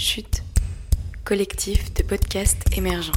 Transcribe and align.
Chute, 0.00 0.44
collectif 1.24 1.92
de 1.92 2.04
podcasts 2.04 2.62
émergents. 2.78 3.10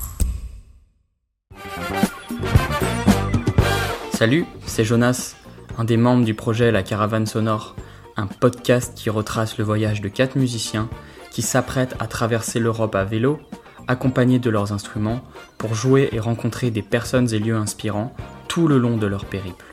Salut, 4.13 4.47
c'est 4.65 4.83
Jonas, 4.83 5.35
un 5.77 5.83
des 5.83 5.97
membres 5.97 6.25
du 6.25 6.33
projet 6.33 6.71
La 6.71 6.81
Caravane 6.81 7.27
Sonore, 7.27 7.75
un 8.17 8.25
podcast 8.25 8.93
qui 8.95 9.11
retrace 9.11 9.59
le 9.59 9.63
voyage 9.63 10.01
de 10.01 10.09
quatre 10.09 10.35
musiciens 10.35 10.89
qui 11.29 11.43
s'apprêtent 11.43 11.95
à 11.99 12.07
traverser 12.07 12.59
l'Europe 12.59 12.95
à 12.95 13.03
vélo, 13.03 13.39
accompagnés 13.87 14.39
de 14.39 14.49
leurs 14.49 14.71
instruments, 14.71 15.21
pour 15.59 15.75
jouer 15.75 16.09
et 16.13 16.19
rencontrer 16.19 16.71
des 16.71 16.81
personnes 16.81 17.31
et 17.31 17.37
lieux 17.37 17.57
inspirants 17.57 18.11
tout 18.47 18.67
le 18.67 18.79
long 18.79 18.97
de 18.97 19.05
leur 19.05 19.25
périple. 19.25 19.65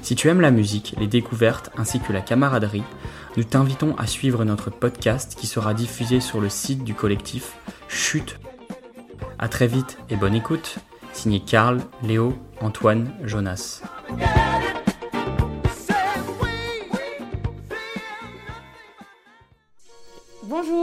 Si 0.00 0.14
tu 0.14 0.28
aimes 0.28 0.40
la 0.40 0.50
musique, 0.50 0.94
les 0.98 1.08
découvertes 1.08 1.68
ainsi 1.76 2.00
que 2.00 2.14
la 2.14 2.22
camaraderie, 2.22 2.84
nous 3.38 3.44
t'invitons 3.44 3.94
à 3.98 4.08
suivre 4.08 4.44
notre 4.44 4.68
podcast 4.68 5.36
qui 5.38 5.46
sera 5.46 5.72
diffusé 5.72 6.18
sur 6.18 6.40
le 6.40 6.48
site 6.48 6.82
du 6.82 6.92
collectif 6.92 7.52
Chute. 7.86 8.40
A 9.38 9.48
très 9.48 9.68
vite 9.68 9.96
et 10.10 10.16
bonne 10.16 10.34
écoute. 10.34 10.78
Signé 11.12 11.38
Karl, 11.38 11.78
Léo, 12.02 12.36
Antoine, 12.60 13.14
Jonas. 13.22 13.82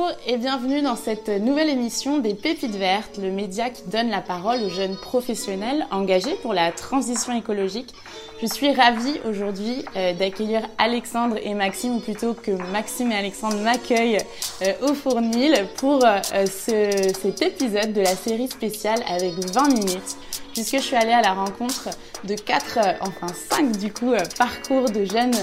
Bonjour 0.05 0.19
et 0.27 0.37
bienvenue 0.37 0.81
dans 0.81 0.95
cette 0.95 1.29
nouvelle 1.29 1.69
émission 1.69 2.19
des 2.19 2.35
Pépites 2.35 2.75
Vertes, 2.75 3.17
le 3.17 3.31
média 3.31 3.69
qui 3.69 3.83
donne 3.89 4.09
la 4.09 4.21
parole 4.21 4.61
aux 4.61 4.69
jeunes 4.69 4.95
professionnels 4.95 5.87
engagés 5.89 6.35
pour 6.43 6.53
la 6.53 6.71
transition 6.71 7.35
écologique. 7.35 7.93
Je 8.41 8.45
suis 8.45 8.71
ravie 8.71 9.19
aujourd'hui 9.27 9.83
euh, 9.95 10.13
d'accueillir 10.13 10.61
Alexandre 10.77 11.37
et 11.41 11.53
Maxime, 11.55 11.95
ou 11.95 11.99
plutôt 11.99 12.33
que 12.33 12.51
Maxime 12.71 13.11
et 13.11 13.15
Alexandre 13.15 13.57
m'accueillent 13.57 14.19
euh, 14.61 14.73
au 14.83 14.93
Fournil 14.93 15.65
pour 15.77 16.05
euh, 16.05 16.19
ce, 16.45 17.13
cet 17.19 17.41
épisode 17.41 17.93
de 17.93 18.01
la 18.01 18.15
série 18.15 18.47
spéciale 18.47 18.99
avec 19.07 19.33
20 19.53 19.69
minutes 19.69 20.17
puisque 20.53 20.77
je 20.77 20.81
suis 20.83 20.95
allée 20.95 21.11
à 21.11 21.21
la 21.21 21.33
rencontre 21.33 21.89
de 22.23 22.35
quatre, 22.35 22.79
enfin 23.01 23.27
cinq 23.33 23.77
du 23.77 23.91
coup, 23.91 24.13
parcours 24.37 24.89
de 24.89 25.03
jeunes 25.03 25.35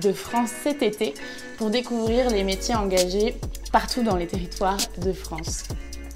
de 0.00 0.12
France 0.14 0.48
cet 0.62 0.82
été 0.82 1.12
pour 1.58 1.68
découvrir 1.68 2.30
les 2.30 2.42
métiers 2.42 2.74
engagés 2.74 3.34
partout 3.76 4.02
dans 4.02 4.16
les 4.16 4.26
territoires 4.26 4.78
de 5.04 5.12
France. 5.12 5.64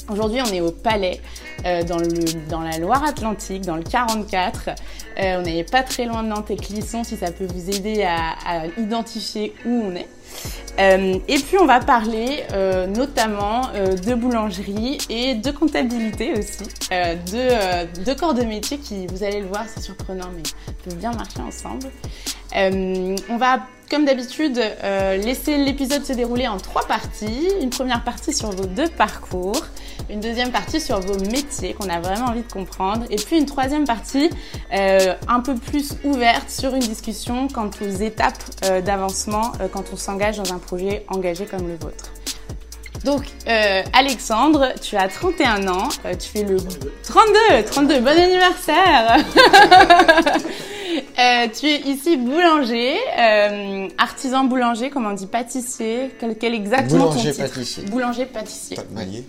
Aujourd'hui, 0.08 0.41
on 0.41 0.50
est 0.50 0.62
au 0.62 0.70
Palais, 0.70 1.20
euh, 1.66 1.83
dans, 1.83 1.98
le, 1.98 2.08
dans 2.48 2.62
la 2.62 2.78
Loire-Atlantique, 2.78 3.66
dans 3.66 3.77
le 3.77 3.83
44. 3.83 4.70
Euh, 4.70 5.39
on 5.39 5.42
n'est 5.42 5.62
pas 5.64 5.83
très 5.83 6.06
loin 6.06 6.22
de 6.22 6.28
Nantes 6.28 6.50
et 6.50 6.56
Clisson, 6.56 7.05
si 7.05 7.19
ça 7.19 7.31
peut 7.31 7.44
vous 7.44 7.69
aider 7.69 8.03
à, 8.03 8.64
identifier 8.78 9.53
où 9.66 9.69
on 9.69 9.94
est. 9.94 10.08
Euh, 10.78 11.19
et 11.28 11.38
puis 11.38 11.58
on 11.61 11.66
va 11.66 11.81
parler 11.81 12.44
notamment 12.88 13.69
de 13.75 14.14
boulangerie 14.14 14.97
et 15.11 15.34
de 15.34 15.50
comptabilité 15.50 16.33
aussi, 16.33 16.64
de, 16.91 18.05
de 18.05 18.14
corps 18.14 18.33
de 18.33 18.44
métier 18.44 18.78
qui, 18.78 19.06
vous 19.06 19.22
allez 19.22 19.41
le 19.41 19.48
voir, 19.48 19.66
c'est 19.69 19.83
surprenant, 19.83 20.31
mais 20.34 20.44
peuvent 20.83 20.97
bien 20.97 21.12
marcher 21.12 21.41
ensemble. 21.42 21.88
on 22.55 23.36
va, 23.36 23.58
comme 23.91 24.05
d'habitude, 24.05 24.60
laisser 25.22 25.58
l'épisode 25.58 26.05
se 26.05 26.12
dérouler 26.12 26.46
en 26.48 26.58
trois 26.58 26.86
parties. 26.86 27.48
Une 27.60 27.70
première 27.70 28.05
partie 28.05 28.32
sur 28.32 28.50
vos 28.50 28.66
deux 28.66 28.88
parcours, 28.88 29.60
une 30.08 30.20
deuxième 30.20 30.52
partie 30.52 30.80
sur 30.80 31.00
vos 31.00 31.19
métiers 31.19 31.74
qu'on 31.74 31.88
a 31.88 32.00
vraiment 32.00 32.27
envie 32.27 32.42
de 32.42 32.52
comprendre, 32.52 33.05
et 33.10 33.16
puis 33.16 33.38
une 33.38 33.47
troisième 33.47 33.84
partie 33.86 34.30
un 34.70 35.41
peu 35.41 35.55
plus 35.55 35.94
ouverte 36.05 36.48
sur 36.48 36.74
une 36.74 36.80
discussion 36.80 37.48
quant 37.48 37.70
aux 37.82 38.02
étapes 38.02 38.42
d'avancement 38.84 39.52
quand 39.72 39.84
on 39.92 39.97
s'engage 39.97 40.38
dans 40.38 40.52
un 40.52 40.58
projet 40.58 41.04
engagé 41.08 41.47
comme 41.47 41.66
le 41.66 41.77
vôtre. 41.77 42.12
Donc, 43.04 43.22
euh, 43.48 43.82
Alexandre, 43.94 44.75
tu 44.80 44.97
as 44.97 45.08
31 45.08 45.69
ans, 45.69 45.88
euh, 46.04 46.14
tu 46.14 46.28
fais 46.28 46.42
le 46.42 46.58
32, 47.02 47.64
32, 47.64 48.00
bon 48.00 48.08
anniversaire 48.08 49.16
euh, 51.20 51.47
Tu 51.58 51.66
es 51.66 51.81
ici 51.81 52.16
boulanger, 52.16 52.97
euh, 53.19 53.88
artisan 53.98 54.44
boulanger, 54.44 54.91
comme 54.91 55.06
on 55.06 55.12
dit, 55.12 55.26
pâtissier, 55.26 56.10
quel, 56.19 56.36
quel 56.36 56.54
exactement 56.54 57.08
Boulanger 57.08 57.31
ton 57.31 57.42
titre 57.42 57.54
pâtissier. 57.54 57.84
Boulanger 57.84 58.26
pâtissier. 58.26 58.76
Talmanier. 58.76 59.04
Talmanier. 59.04 59.25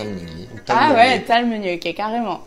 Ou 0.00 0.58
Ah 0.68 0.92
ouais, 0.94 1.24
menu, 1.44 1.74
ok, 1.74 1.94
carrément. 1.94 2.40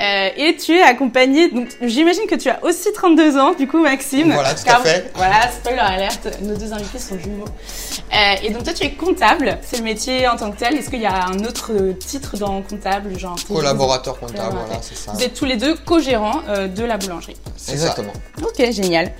Euh, 0.00 0.28
et 0.36 0.56
tu 0.56 0.72
es 0.76 0.82
accompagné, 0.82 1.50
donc 1.50 1.68
j'imagine 1.82 2.26
que 2.28 2.34
tu 2.34 2.48
as 2.48 2.62
aussi 2.64 2.92
32 2.92 3.36
ans, 3.38 3.54
du 3.54 3.66
coup 3.66 3.78
Maxime. 3.78 4.32
Voilà, 4.32 4.54
tout 4.54 4.62
à 4.62 4.64
Car- 4.72 4.82
fait. 4.82 5.10
Voilà, 5.14 5.50
spoiler 5.50 5.78
alerte, 5.78 6.28
nos 6.42 6.54
deux 6.56 6.72
invités 6.72 6.98
sont 6.98 7.18
jumeaux. 7.18 7.44
Euh, 7.46 8.34
et 8.42 8.50
donc 8.50 8.64
toi 8.64 8.72
tu 8.72 8.84
es 8.84 8.90
comptable, 8.92 9.58
c'est 9.62 9.78
le 9.78 9.84
métier 9.84 10.28
en 10.28 10.36
tant 10.36 10.50
que 10.50 10.58
tel. 10.58 10.74
Est-ce 10.76 10.90
qu'il 10.90 11.00
y 11.02 11.06
a 11.06 11.26
un 11.26 11.38
autre 11.44 11.72
titre 11.98 12.36
dans 12.36 12.62
comptable, 12.62 13.18
genre 13.18 13.36
Collaborateur 13.48 14.18
comptable, 14.18 14.56
voilà, 14.66 14.80
c'est 14.82 14.96
ça. 14.96 15.12
Vous 15.12 15.22
êtes 15.22 15.34
tous 15.34 15.44
les 15.44 15.56
deux 15.56 15.74
co-gérants 15.76 16.40
euh, 16.48 16.68
de 16.68 16.84
la 16.84 16.96
boulangerie. 16.96 17.36
Exactement. 17.70 18.12
Ok, 18.42 18.58
génial. 18.70 19.12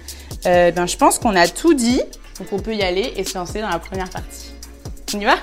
Euh, 0.47 0.71
ben, 0.71 0.87
je 0.87 0.97
pense 0.97 1.19
qu'on 1.19 1.35
a 1.35 1.49
tout 1.49 1.75
dit, 1.75 2.01
donc 2.39 2.49
on 2.53 2.59
peut 2.59 2.75
y 2.75 2.83
aller 2.83 3.13
et 3.17 3.25
se 3.25 3.37
lancer 3.37 3.61
dans 3.61 3.69
la 3.71 3.79
première 3.79 4.09
partie. 4.11 4.53
On 5.15 5.21
y 5.21 5.25
va? 5.25 5.35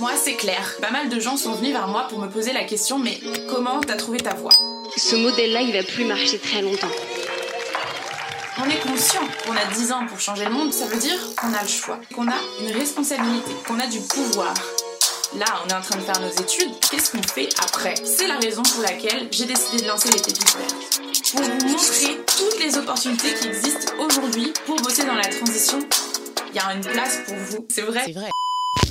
Moi 0.00 0.12
c'est 0.16 0.34
Claire. 0.34 0.76
Pas 0.80 0.90
mal 0.90 1.08
de 1.08 1.20
gens 1.20 1.36
sont 1.36 1.52
venus 1.52 1.72
vers 1.72 1.88
moi 1.88 2.06
pour 2.08 2.18
me 2.18 2.28
poser 2.28 2.52
la 2.52 2.64
question 2.64 2.98
mais 2.98 3.18
comment 3.50 3.80
t'as 3.80 3.96
trouvé 3.96 4.18
ta 4.18 4.34
voix 4.34 4.52
Ce 4.96 5.16
modèle-là, 5.16 5.62
il 5.62 5.72
va 5.72 5.82
plus 5.82 6.04
marcher 6.04 6.38
très 6.38 6.62
longtemps. 6.62 6.90
On 8.58 8.70
est 8.70 8.80
conscient 8.80 9.22
qu'on 9.44 9.56
a 9.56 9.64
10 9.74 9.92
ans 9.92 10.06
pour 10.06 10.20
changer 10.20 10.44
le 10.44 10.50
monde, 10.50 10.72
ça 10.72 10.86
veut 10.86 10.98
dire 10.98 11.18
qu'on 11.36 11.52
a 11.52 11.62
le 11.62 11.68
choix, 11.68 11.98
qu'on 12.14 12.28
a 12.28 12.36
une 12.60 12.70
responsabilité, 12.70 13.50
qu'on 13.66 13.80
a 13.80 13.86
du 13.86 13.98
pouvoir. 14.00 14.54
Là, 15.36 15.46
on 15.64 15.68
est 15.68 15.74
en 15.74 15.80
train 15.80 15.96
de 15.96 16.02
faire 16.02 16.20
nos 16.20 16.30
études, 16.30 16.70
qu'est-ce 16.88 17.10
qu'on 17.10 17.22
fait 17.22 17.48
après? 17.60 17.94
C'est 18.04 18.28
la 18.28 18.38
raison 18.38 18.62
pour 18.62 18.82
laquelle 18.82 19.28
j'ai 19.32 19.46
décidé 19.46 19.82
de 19.82 19.88
lancer 19.88 20.08
les 20.08 20.20
pépites 20.20 20.56
vertes. 20.56 21.00
Pour 21.32 21.42
vous 21.42 21.68
montrer 21.68 22.20
toutes 22.38 22.60
les 22.60 22.76
opportunités 22.78 23.34
qui 23.34 23.48
existent 23.48 23.92
aujourd'hui 23.98 24.52
pour 24.66 24.76
bosser 24.76 25.04
dans 25.04 25.16
la 25.16 25.26
transition. 25.26 25.80
Il 26.50 26.56
y 26.56 26.60
a 26.60 26.72
une 26.72 26.84
place 26.84 27.18
pour 27.26 27.34
vous, 27.34 27.66
c'est 27.68 27.82
vrai. 27.82 28.04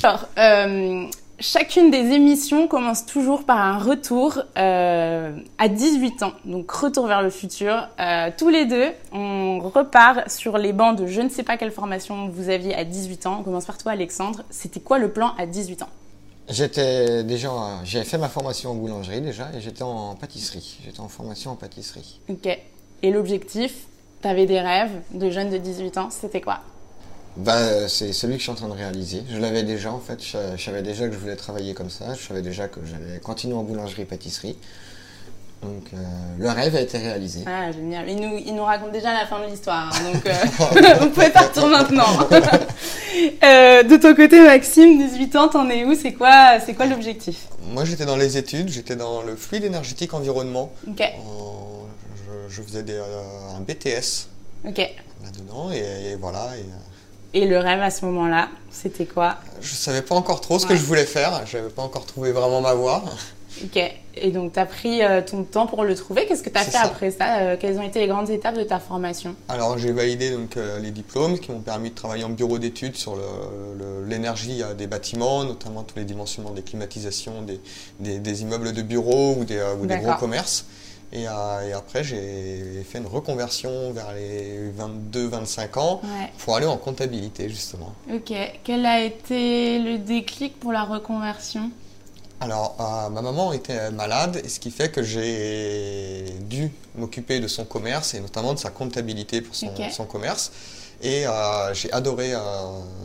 Alors, 0.03 0.27
euh, 0.37 1.05
chacune 1.39 1.89
des 1.89 2.11
émissions 2.11 2.67
commence 2.67 3.05
toujours 3.05 3.45
par 3.45 3.57
un 3.57 3.77
retour 3.77 4.41
euh, 4.57 5.31
à 5.57 5.67
18 5.69 6.23
ans. 6.23 6.33
Donc, 6.43 6.69
retour 6.71 7.07
vers 7.07 7.21
le 7.21 7.29
futur. 7.29 7.87
Euh, 8.01 8.29
tous 8.37 8.49
les 8.49 8.65
deux, 8.65 8.91
on 9.13 9.59
repart 9.59 10.29
sur 10.29 10.57
les 10.57 10.73
bancs 10.73 10.97
de 10.97 11.07
je 11.07 11.21
ne 11.21 11.29
sais 11.29 11.43
pas 11.43 11.55
quelle 11.55 11.71
formation 11.71 12.27
vous 12.27 12.49
aviez 12.49 12.75
à 12.75 12.83
18 12.83 13.27
ans. 13.27 13.37
On 13.39 13.43
commence 13.43 13.65
par 13.65 13.77
toi, 13.77 13.93
Alexandre. 13.93 14.43
C'était 14.49 14.81
quoi 14.81 14.99
le 14.99 15.09
plan 15.09 15.33
à 15.37 15.45
18 15.45 15.83
ans? 15.83 15.89
J'étais 16.49 17.23
déjà, 17.23 17.49
j'ai 17.85 18.03
fait 18.03 18.17
ma 18.17 18.27
formation 18.27 18.71
en 18.71 18.75
boulangerie 18.75 19.21
déjà 19.21 19.49
et 19.55 19.61
j'étais 19.61 19.83
en 19.83 20.15
pâtisserie. 20.15 20.79
J'étais 20.83 20.99
en 20.99 21.07
formation 21.07 21.51
en 21.51 21.55
pâtisserie. 21.55 22.19
Ok. 22.27 22.59
Et 23.03 23.11
l'objectif, 23.11 23.85
t'avais 24.21 24.47
des 24.47 24.59
rêves 24.59 24.99
de 25.13 25.29
jeune 25.29 25.49
de 25.49 25.57
18 25.57 25.97
ans, 25.97 26.09
c'était 26.09 26.41
quoi? 26.41 26.59
Ben, 27.35 27.87
c'est 27.87 28.13
celui 28.13 28.33
que 28.33 28.39
je 28.39 28.43
suis 28.43 28.51
en 28.51 28.55
train 28.55 28.67
de 28.67 28.73
réaliser. 28.73 29.23
Je 29.29 29.37
l'avais 29.37 29.63
déjà 29.63 29.91
en 29.91 29.99
fait. 29.99 30.23
Je, 30.23 30.37
je 30.55 30.63
savais 30.63 30.81
déjà 30.83 31.07
que 31.07 31.13
je 31.13 31.17
voulais 31.19 31.35
travailler 31.35 31.73
comme 31.73 31.89
ça. 31.89 32.13
Je 32.13 32.27
savais 32.27 32.41
déjà 32.41 32.67
que 32.67 32.79
j'allais 32.85 33.19
continuer 33.19 33.55
en 33.55 33.63
boulangerie-pâtisserie. 33.63 34.57
Donc 35.63 35.85
euh, 35.93 35.97
le 36.37 36.49
rêve 36.49 36.75
a 36.75 36.81
été 36.81 36.97
réalisé. 36.97 37.39
Ah, 37.47 37.71
génial. 37.71 38.07
Il 38.09 38.17
nous, 38.17 38.37
il 38.45 38.53
nous 38.53 38.63
raconte 38.65 38.91
déjà 38.91 39.13
la 39.13 39.25
fin 39.25 39.39
de 39.39 39.49
l'histoire, 39.49 39.89
hein, 39.95 40.11
donc 40.13 40.25
euh, 40.25 40.95
vous 40.99 41.09
pouvez 41.09 41.29
partir 41.29 41.67
maintenant. 41.67 42.05
Euh, 43.43 43.83
de 43.83 43.95
ton 43.97 44.15
côté, 44.15 44.41
Maxime, 44.41 44.97
18 44.97 45.35
ans, 45.35 45.47
t'en 45.47 45.69
es 45.69 45.85
où? 45.85 45.93
C'est 45.93 46.13
quoi, 46.13 46.59
c'est 46.65 46.73
quoi 46.73 46.87
l'objectif? 46.87 47.47
Moi, 47.71 47.85
j'étais 47.85 48.05
dans 48.05 48.15
les 48.15 48.37
études, 48.37 48.69
j'étais 48.69 48.95
dans 48.95 49.21
le 49.21 49.35
fluide 49.35 49.63
énergétique 49.65 50.13
environnement. 50.15 50.71
Ok, 50.87 50.99
En- 51.19 51.85
je, 52.49 52.55
je 52.55 52.61
faisais 52.63 52.81
des, 52.81 52.93
euh, 52.93 53.55
un 53.55 53.59
BTS 53.61 54.27
ok. 54.67 54.77
là-dedans 55.23 55.69
et, 55.71 56.11
et 56.11 56.15
voilà. 56.15 56.47
Et, 56.57 56.65
Et 57.33 57.45
le 57.45 57.57
rêve 57.57 57.81
à 57.81 57.89
ce 57.89 58.05
moment-là, 58.05 58.49
c'était 58.71 59.05
quoi 59.05 59.37
je 59.61 59.73
savais 59.75 60.01
pas 60.01 60.15
encore 60.15 60.41
trop 60.41 60.59
ce 60.59 60.65
Ouais. 60.67 60.73
que 60.73 60.75
je 60.79 60.83
voulais 60.83 61.05
faire. 61.05 61.45
Je 61.45 61.57
n'avais 61.57 61.69
pas 61.69 61.81
encore 61.83 62.05
trouvé 62.05 62.31
vraiment 62.33 62.59
ma 62.61 62.73
voie. 62.73 63.01
Ok. 63.63 63.79
Et 64.15 64.29
donc, 64.31 64.53
t'as 64.53 64.65
pris 64.65 65.01
euh, 65.03 65.21
ton 65.21 65.43
temps 65.43 65.67
pour 65.67 65.83
le 65.85 65.95
trouver. 65.95 66.25
Qu'est-ce 66.27 66.43
que 66.43 66.49
t'as 66.49 66.59
C'est 66.59 66.71
fait 66.71 66.77
ça. 66.77 66.81
après 66.83 67.11
ça 67.11 67.37
Euh, 67.39 67.55
Quelles 67.59 67.77
ont 67.79 67.81
été 67.83 67.99
les 67.99 68.07
grandes 68.07 68.29
étapes 68.29 68.55
de 68.57 68.63
ta 68.63 68.79
formation 68.79 69.35
Alors, 69.47 69.77
j'ai 69.77 69.91
validé 69.91 70.31
donc 70.31 70.57
euh, 70.57 70.79
les 70.79 70.91
diplômes 70.91 71.39
qui 71.39 71.51
m'ont 71.51 71.61
permis 71.61 71.91
de 71.91 71.95
travailler 71.95 72.23
en 72.25 72.29
bureau 72.29 72.59
d'études 72.59 72.95
sur 72.97 73.15
l'énergie 74.07 74.61
des 74.77 74.87
bâtiments, 74.87 75.43
notamment 75.45 75.83
tous 75.83 75.97
les 75.97 76.05
dimensionnements 76.05 76.51
des 76.51 76.61
climatisations 76.61 77.41
des, 77.41 77.59
des- 77.99 78.19
des 78.19 78.41
immeubles 78.41 78.73
de 78.73 78.81
bureaux 78.81 79.35
ou 79.39 79.45
des, 79.45 79.61
ou 79.81 79.85
des 79.85 79.97
gros 79.97 80.13
commerces. 80.15 80.65
Et, 81.15 81.27
euh, 81.27 81.67
et 81.69 81.73
après, 81.73 82.03
j'ai 82.03 82.83
fait 82.89 82.97
une 82.97 83.05
reconversion 83.05 83.91
vers 83.93 84.13
les 84.13 84.71
22-25 84.71 85.77
ans 85.79 86.01
Ouais. 86.03 86.31
pour 86.39 86.55
aller 86.55 86.65
en 86.65 86.77
comptabilité, 86.77 87.49
justement. 87.49 87.93
Ok. 88.11 88.33
Quel 88.63 88.83
a 88.87 88.99
été 89.03 89.77
le 89.77 89.99
déclic 89.99 90.59
pour 90.59 90.71
la 90.71 90.83
reconversion? 90.83 91.69
Alors, 92.41 92.75
euh, 92.79 93.09
ma 93.09 93.21
maman 93.21 93.53
était 93.53 93.91
malade, 93.91 94.41
et 94.43 94.49
ce 94.49 94.59
qui 94.59 94.71
fait 94.71 94.89
que 94.91 95.03
j'ai 95.03 96.25
dû 96.49 96.71
m'occuper 96.97 97.39
de 97.39 97.47
son 97.47 97.63
commerce 97.63 98.15
et 98.15 98.19
notamment 98.19 98.53
de 98.55 98.59
sa 98.59 98.71
comptabilité 98.71 99.41
pour 99.41 99.53
son 99.55 100.05
commerce. 100.05 100.51
Et 101.05 101.27
euh, 101.27 101.73
j'ai 101.73 101.91
adoré 101.91 102.33
euh, 102.33 102.39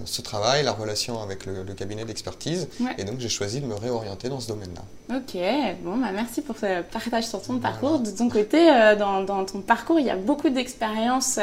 ce 0.05 0.23
travail, 0.23 0.63
la 0.63 0.71
relation 0.71 1.21
avec 1.21 1.47
le, 1.47 1.65
le 1.65 1.75
cabinet 1.75 2.05
d'expertise. 2.05 2.69
Ouais. 2.81 2.95
Et 2.97 3.03
donc 3.03 3.19
j'ai 3.19 3.29
choisi 3.29 3.61
de 3.61 3.67
me 3.67 3.75
réorienter 3.75 4.29
dans 4.29 4.39
ce 4.39 4.47
domaine-là. 4.47 5.17
Ok, 5.17 5.37
bon, 5.83 5.97
bah 5.97 6.13
merci 6.13 6.41
pour 6.41 6.57
ce 6.57 6.83
partage 6.83 7.27
sur 7.27 7.43
ton 7.43 7.59
parcours. 7.59 7.99
De 7.99 8.13
ton 8.13 8.29
côté, 8.29 8.71
euh, 8.71 8.95
dans, 8.95 9.23
dans 9.23 9.45
ton 9.45 9.61
parcours, 9.63 9.99
il 9.99 10.07
y 10.07 10.11
a 10.11 10.17
beaucoup 10.17 10.49
d'expériences 10.49 11.41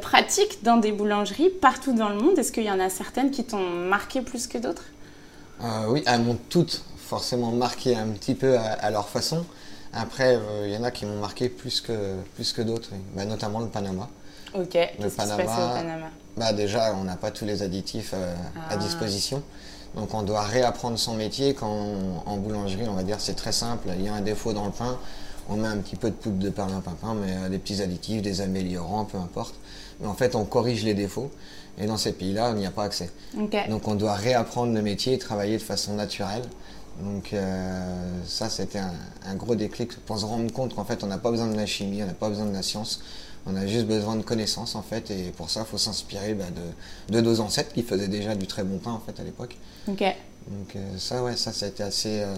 pratiques 0.00 0.64
dans 0.64 0.78
des 0.78 0.90
boulangeries 0.90 1.50
partout 1.50 1.92
dans 1.92 2.08
le 2.08 2.16
monde. 2.16 2.38
Est-ce 2.38 2.50
qu'il 2.50 2.64
y 2.64 2.70
en 2.70 2.80
a 2.80 2.88
certaines 2.88 3.30
qui 3.30 3.44
t'ont 3.44 3.58
marqué 3.58 4.22
plus 4.22 4.46
que 4.46 4.56
d'autres? 4.56 4.84
Oui, 5.88 6.02
elles 6.06 6.22
m'ont 6.22 6.38
toutes 6.48 6.82
forcément 6.96 7.50
marqué 7.52 7.94
un 7.94 8.08
petit 8.08 8.34
peu 8.34 8.56
à, 8.58 8.72
à 8.72 8.90
leur 8.90 9.08
façon. 9.10 9.44
Après, 9.92 10.38
il 10.64 10.72
y 10.72 10.76
en 10.78 10.82
a 10.82 10.90
qui 10.90 11.04
m'ont 11.04 11.20
marqué 11.20 11.50
plus 11.50 11.82
que, 11.82 12.14
plus 12.34 12.52
que 12.54 12.62
d'autres, 12.62 12.88
oui. 12.92 12.98
Bah, 13.14 13.26
notamment 13.26 13.60
le 13.60 13.68
Panama. 13.68 14.08
Ok, 14.54 14.68
qu'est-ce 14.70 15.04
qui 15.04 15.10
se 15.10 15.16
Panama, 15.16 15.44
passait 15.44 15.62
au 15.62 15.74
Panama? 15.74 16.06
Bah, 16.36 16.52
déjà, 16.52 16.94
on 16.94 17.04
n'a 17.04 17.16
pas 17.16 17.30
tous 17.30 17.44
les 17.44 17.62
additifs 17.62 18.12
euh, 18.14 18.34
Ah. 18.56 18.74
à 18.74 18.76
disposition. 18.76 19.42
Donc 19.96 20.12
on 20.14 20.22
doit 20.22 20.42
réapprendre 20.42 20.98
son 20.98 21.14
métier 21.14 21.54
quand 21.54 21.70
on- 21.70 22.28
en 22.28 22.36
boulangerie, 22.36 22.88
on 22.88 22.94
va 22.94 23.02
dire, 23.04 23.20
c'est 23.20 23.34
très 23.34 23.52
simple. 23.52 23.88
Il 23.96 24.04
y 24.04 24.08
a 24.08 24.14
un 24.14 24.20
défaut 24.20 24.52
dans 24.52 24.64
le 24.66 24.72
pain, 24.72 24.98
on 25.48 25.56
met 25.56 25.68
un 25.68 25.76
petit 25.78 25.94
peu 25.96 26.10
de 26.10 26.14
poudre 26.16 26.38
de 26.38 26.50
perlimpinpin, 26.50 27.14
mais 27.14 27.32
euh, 27.36 27.48
des 27.48 27.58
petits 27.58 27.80
additifs, 27.82 28.20
des 28.22 28.40
améliorants, 28.40 29.04
peu 29.04 29.18
importe. 29.18 29.54
Mais 30.00 30.06
en 30.08 30.14
fait, 30.14 30.34
on 30.34 30.44
corrige 30.44 30.84
les 30.84 30.94
défauts. 30.94 31.30
Et 31.78 31.86
dans 31.86 31.96
ces 31.96 32.12
pays-là, 32.12 32.50
on 32.50 32.54
n'y 32.54 32.66
a 32.66 32.70
pas 32.70 32.84
accès. 32.84 33.10
Donc 33.68 33.88
on 33.88 33.94
doit 33.96 34.14
réapprendre 34.14 34.72
le 34.72 34.82
métier 34.82 35.14
et 35.14 35.18
travailler 35.18 35.56
de 35.58 35.62
façon 35.62 35.94
naturelle. 35.94 36.42
Donc 37.00 37.32
euh, 37.32 37.80
ça, 38.26 38.48
c'était 38.48 38.78
un, 38.78 38.92
un 39.26 39.34
gros 39.34 39.56
déclic 39.56 39.96
pour 40.06 40.18
se 40.18 40.24
rendre 40.24 40.52
compte 40.52 40.74
qu'en 40.74 40.84
fait, 40.84 41.02
on 41.02 41.08
n'a 41.08 41.18
pas 41.18 41.30
besoin 41.32 41.48
de 41.48 41.56
la 41.56 41.66
chimie, 41.66 42.02
on 42.02 42.06
n'a 42.06 42.12
pas 42.14 42.28
besoin 42.28 42.46
de 42.46 42.52
la 42.54 42.62
science. 42.62 43.00
On 43.46 43.56
a 43.56 43.66
juste 43.66 43.86
besoin 43.86 44.16
de 44.16 44.22
connaissances 44.22 44.74
en 44.74 44.82
fait, 44.82 45.10
et 45.10 45.30
pour 45.36 45.50
ça, 45.50 45.60
il 45.60 45.66
faut 45.66 45.78
s'inspirer 45.78 46.34
bah, 46.34 46.44
de, 47.08 47.14
de 47.14 47.20
nos 47.20 47.40
ancêtres 47.40 47.72
qui 47.74 47.82
faisaient 47.82 48.08
déjà 48.08 48.34
du 48.34 48.46
très 48.46 48.64
bon 48.64 48.78
pain 48.78 48.92
en 48.92 49.00
fait 49.00 49.20
à 49.20 49.24
l'époque. 49.24 49.56
ok. 49.88 50.02
Donc 50.48 50.76
euh, 50.76 50.98
ça, 50.98 51.22
ouais, 51.22 51.36
ça, 51.36 51.52
ça 51.52 51.66
a 51.66 51.68
été 51.68 51.82
assez. 51.82 52.20
euh, 52.22 52.34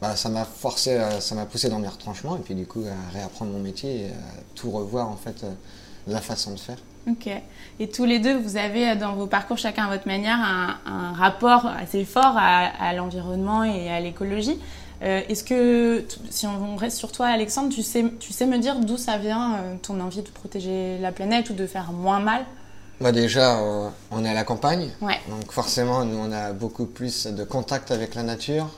bah, 0.00 0.16
ça 0.16 0.28
m'a 0.28 0.44
forcé, 0.44 0.92
euh, 0.92 1.20
ça 1.20 1.34
m'a 1.34 1.44
poussé 1.46 1.68
dans 1.68 1.78
mes 1.78 1.88
retranchements, 1.88 2.36
et 2.36 2.40
puis 2.40 2.54
du 2.54 2.66
coup, 2.66 2.82
à 2.86 3.12
réapprendre 3.12 3.52
mon 3.52 3.58
métier 3.60 4.02
et 4.02 4.06
à 4.08 4.42
tout 4.54 4.70
revoir 4.70 5.08
en 5.08 5.16
fait, 5.16 5.44
la 6.06 6.20
façon 6.20 6.54
de 6.54 6.58
faire. 6.58 6.78
Ok. 7.08 7.28
Et 7.78 7.88
tous 7.88 8.04
les 8.04 8.18
deux, 8.18 8.36
vous 8.38 8.56
avez 8.56 8.94
dans 8.96 9.14
vos 9.14 9.26
parcours, 9.26 9.58
chacun 9.58 9.84
à 9.84 9.88
votre 9.90 10.06
manière, 10.06 10.38
un, 10.38 10.78
un 10.86 11.12
rapport 11.12 11.66
assez 11.66 12.04
fort 12.04 12.34
à, 12.36 12.66
à 12.66 12.92
l'environnement 12.94 13.64
et 13.64 13.90
à 13.90 14.00
l'écologie. 14.00 14.58
Euh, 15.02 15.22
Est-ce 15.28 15.44
que, 15.44 16.04
si 16.30 16.46
on 16.46 16.76
reste 16.76 16.98
sur 16.98 17.10
toi, 17.12 17.26
Alexandre, 17.28 17.72
tu 17.74 17.82
sais, 17.82 18.04
tu 18.20 18.32
sais 18.32 18.46
me 18.46 18.58
dire 18.58 18.78
d'où 18.80 18.96
ça 18.98 19.16
vient, 19.16 19.54
euh, 19.56 19.74
ton 19.80 19.98
envie 20.00 20.22
de 20.22 20.28
protéger 20.28 20.98
la 20.98 21.10
planète 21.12 21.48
ou 21.50 21.54
de 21.54 21.66
faire 21.66 21.92
moins 21.92 22.20
mal? 22.20 22.44
Bah 23.00 23.12
déjà, 23.12 23.60
euh, 23.60 23.88
on 24.10 24.24
est 24.26 24.28
à 24.28 24.34
la 24.34 24.44
campagne, 24.44 24.90
Ouais. 25.00 25.18
donc 25.30 25.50
forcément, 25.52 26.04
nous, 26.04 26.18
on 26.18 26.30
a 26.32 26.52
beaucoup 26.52 26.84
plus 26.84 27.26
de 27.28 27.44
contact 27.44 27.90
avec 27.92 28.14
la 28.14 28.22
nature. 28.22 28.68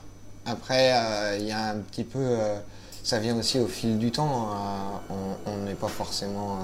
Après, 0.47 0.93
euh, 0.95 1.39
il 1.41 1.47
y 1.47 1.51
a 1.53 1.71
un 1.71 1.77
petit 1.79 2.05
peu, 2.05 2.37
ça 3.03 3.19
vient 3.19 3.37
aussi 3.37 3.59
au 3.59 3.67
fil 3.67 3.99
du 3.99 4.13
temps. 4.13 4.49
on- 5.11 5.57
n'est 5.67 5.75
pas 5.75 5.89
forcément 5.89 6.59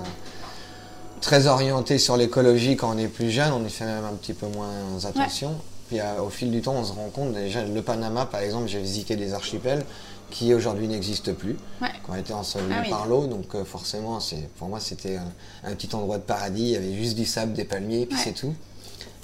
très 1.21 1.47
orienté 1.49 1.99
sur 1.99 2.17
l'écologie 2.17 2.77
quand 2.77 2.95
on 2.95 2.99
est 2.99 3.09
plus 3.09 3.31
jeune, 3.31 3.53
on 3.53 3.65
y 3.65 3.71
fait 3.71 3.85
même 3.85 4.05
un 4.05 4.15
petit 4.15 4.35
peu 4.35 4.47
moins 4.47 4.69
attention. 5.05 5.57
Puis 5.89 6.01
euh, 6.01 6.21
au 6.23 6.29
fil 6.29 6.51
du 6.51 6.61
temps, 6.63 6.75
on 6.75 6.85
se 6.85 6.93
rend 6.93 7.09
compte, 7.11 7.33
déjà, 7.33 7.65
le 7.65 7.83
Panama, 7.83 8.27
par 8.27 8.41
exemple, 8.41 8.69
j'ai 8.69 8.81
visité 8.81 9.17
des 9.17 9.33
archipels 9.35 9.85
qui 10.31 10.53
aujourd'hui 10.53 10.87
n'existent 10.87 11.33
plus, 11.33 11.57
Ouais. 11.81 11.89
qui 12.05 12.11
ont 12.11 12.15
été 12.15 12.33
ensevelis 12.35 12.75
Ah 12.77 12.83
oui. 12.85 12.91
par 12.91 13.07
l'eau. 13.07 13.27
Donc 13.27 13.55
euh, 13.55 13.65
forcément, 13.65 14.21
c'est, 14.21 14.49
pour 14.59 14.69
moi, 14.69 14.81
c'était 14.81 15.17
un, 15.17 15.33
un 15.65 15.75
petit 15.75 15.95
endroit 15.95 16.19
de 16.19 16.23
paradis. 16.23 16.63
Il 16.63 16.69
y 16.71 16.77
avait 16.77 16.95
juste 16.95 17.17
du 17.17 17.25
sable, 17.25 17.55
des 17.55 17.65
palmiers, 17.65 18.05
puis 18.07 18.17
Ouais. 18.17 18.23
c'est 18.25 18.33
tout. 18.35 18.55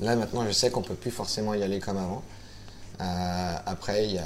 Là, 0.00 0.16
maintenant, 0.16 0.44
je 0.46 0.52
sais 0.52 0.70
qu'on 0.70 0.82
peut 0.82 0.94
plus 0.94 1.11
forcément 1.11 1.52
y 1.55 1.62
aller 1.62 1.78
comme 1.81 1.99
avant. 1.99 2.22
Euh, 3.00 3.55
après, 3.67 4.06
il 4.06 4.14
y 4.14 4.19
a, 4.19 4.22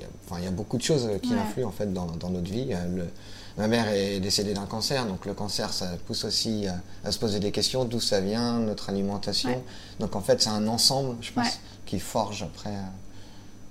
y 0.00 0.04
a- 0.36 0.40
y 0.40 0.50
beaucoup 0.50 0.78
de 0.78 0.82
choses 0.82 1.08
qui 1.22 1.34
Ouais. 1.34 1.38
influent 1.40 1.68
en 1.68 1.72
fait 1.72 1.92
dans, 1.92 2.06
dans 2.06 2.30
notre 2.30 2.50
vie. 2.50 2.66
Le- 2.94 3.08
ma 3.56 3.68
mère 3.68 3.88
est 3.88 4.20
décédée 4.20 4.54
d'un 4.54 4.66
cancer, 4.66 5.06
donc 5.06 5.26
le 5.26 5.34
cancer, 5.34 5.72
ça 5.72 5.88
pousse 6.06 6.24
aussi 6.24 6.66
à, 6.66 6.80
à 7.04 7.12
se 7.12 7.18
poser 7.18 7.38
des 7.40 7.52
questions, 7.52 7.84
d'où 7.84 8.00
ça 8.00 8.20
vient, 8.20 8.58
notre 8.58 8.88
alimentation. 8.90 9.50
Ouais. 9.50 9.64
Donc 10.00 10.16
en 10.16 10.20
fait, 10.20 10.42
c'est 10.42 10.50
un 10.50 10.66
ensemble, 10.68 11.16
je 11.20 11.32
pense, 11.32 11.46
Ouais. 11.46 11.52
qui 11.86 12.00
forge 12.00 12.42
après 12.42 12.70
euh, 12.70 12.82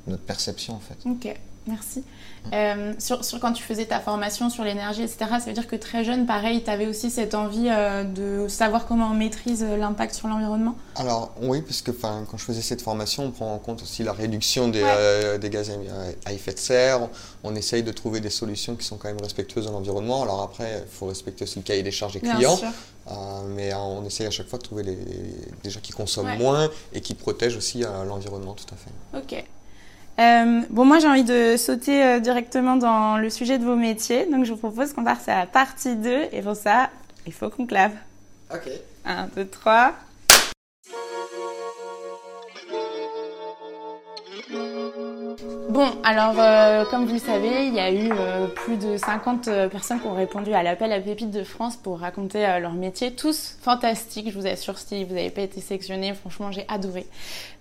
notre 0.07 0.23
perception 0.23 0.75
en 0.75 0.79
fait. 0.79 0.97
Ok, 1.09 1.39
merci. 1.67 2.03
Euh, 2.51 2.93
sur, 2.99 3.23
sur 3.23 3.39
quand 3.39 3.53
tu 3.53 3.63
faisais 3.63 3.85
ta 3.85 4.01
formation 4.01 4.49
sur 4.49 4.65
l'énergie, 4.65 5.01
etc., 5.01 5.17
ça 5.39 5.45
veut 5.45 5.53
dire 5.53 5.65
que 5.65 5.77
très 5.77 6.03
jeune, 6.03 6.25
pareil, 6.25 6.61
tu 6.61 6.69
avais 6.69 6.87
aussi 6.87 7.09
cette 7.09 7.35
envie 7.35 7.69
euh, 7.69 8.03
de 8.03 8.47
savoir 8.49 8.85
comment 8.85 9.07
on 9.11 9.13
maîtrise 9.13 9.63
euh, 9.63 9.77
l'impact 9.77 10.13
sur 10.13 10.27
l'environnement? 10.27 10.75
Alors 10.97 11.33
oui, 11.41 11.61
parce 11.61 11.81
que 11.81 11.91
quand 11.91 12.25
je 12.37 12.43
faisais 12.43 12.61
cette 12.61 12.81
formation, 12.81 13.23
on 13.25 13.31
prend 13.31 13.53
en 13.53 13.59
compte 13.59 13.81
aussi 13.81 14.03
la 14.03 14.11
réduction 14.11 14.67
des, 14.67 14.83
Ouais. 14.83 14.89
euh, 14.91 15.37
des 15.37 15.49
gaz 15.49 15.69
à- 15.71 16.29
à 16.29 16.33
effet 16.33 16.53
de 16.53 16.59
serre. 16.59 17.07
On 17.45 17.55
essaye 17.55 17.81
de 17.81 17.91
trouver 17.93 18.19
des 18.19 18.29
solutions 18.29 18.75
qui 18.75 18.85
sont 18.85 18.97
quand 18.97 19.07
même 19.07 19.21
respectueuses 19.21 19.65
de 19.67 19.71
l'environnement. 19.71 20.23
Alors 20.23 20.41
après, 20.41 20.83
il 20.85 20.91
faut 20.91 21.05
respecter 21.05 21.45
aussi 21.45 21.59
le 21.59 21.63
cahier 21.63 21.83
des 21.83 21.91
charges 21.91 22.13
des 22.13 22.19
Bien 22.19 22.35
clients. 22.35 22.59
mais 23.47 23.73
on 23.73 24.03
essaye 24.05 24.27
à 24.27 24.31
chaque 24.31 24.47
fois 24.47 24.59
de 24.59 24.63
trouver 24.63 24.83
les, 24.83 24.97
des 25.63 25.69
gens 25.69 25.79
qui 25.81 25.93
consomment 25.93 26.27
Ouais. 26.27 26.37
moins 26.37 26.69
et 26.93 26.99
qui 27.01 27.13
protègent 27.15 27.57
aussi 27.57 27.83
l'environnement, 28.07 28.53
tout 28.53 28.65
à 28.73 28.77
fait. 28.77 29.27
Ok. 29.37 29.45
Euh, 30.19 30.61
bon, 30.69 30.85
moi 30.85 30.99
j'ai 30.99 31.07
envie 31.07 31.23
de 31.23 31.57
sauter 31.57 32.03
euh, 32.03 32.19
directement 32.19 32.75
dans 32.75 33.17
le 33.17 33.29
sujet 33.29 33.57
de 33.57 33.65
vos 33.65 33.75
métiers. 33.75 34.25
Donc 34.31 34.45
je 34.45 34.51
vous 34.51 34.59
propose 34.59 34.93
qu'on 34.93 35.03
passe 35.03 35.27
à 35.27 35.39
la 35.39 35.45
partie 35.45 35.95
2. 35.95 36.25
Et 36.31 36.41
pour 36.41 36.55
ça, 36.55 36.89
il 37.25 37.33
faut 37.33 37.49
qu'on 37.49 37.65
clave. 37.65 37.93
Ok. 38.53 38.69
1, 39.05 39.27
2, 39.35 39.47
3. 39.47 39.93
Bon, 45.69 45.87
alors 46.03 46.35
euh, 46.37 46.85
comme 46.85 47.05
vous 47.05 47.13
le 47.13 47.19
savez, 47.19 47.65
il 47.65 47.73
y 47.73 47.79
a 47.79 47.91
eu 47.91 48.11
euh, 48.11 48.45
plus 48.45 48.77
de 48.77 48.95
50 48.95 49.47
euh, 49.47 49.67
personnes 49.69 49.99
qui 49.99 50.05
ont 50.05 50.13
répondu 50.13 50.53
à 50.53 50.61
l'appel 50.61 50.91
à 50.91 50.99
Pépites 50.99 51.31
de 51.31 51.43
France 51.43 51.77
pour 51.77 51.99
raconter 51.99 52.45
euh, 52.45 52.59
leur 52.59 52.73
métier. 52.73 53.15
Tous 53.15 53.57
fantastiques, 53.59 54.29
je 54.29 54.37
vous 54.37 54.45
assure, 54.45 54.77
si 54.77 55.03
vous 55.03 55.15
n'avez 55.15 55.31
pas 55.31 55.41
été 55.41 55.61
sélectionnés, 55.61 56.13
franchement 56.13 56.51
j'ai 56.51 56.65
adoré. 56.67 57.07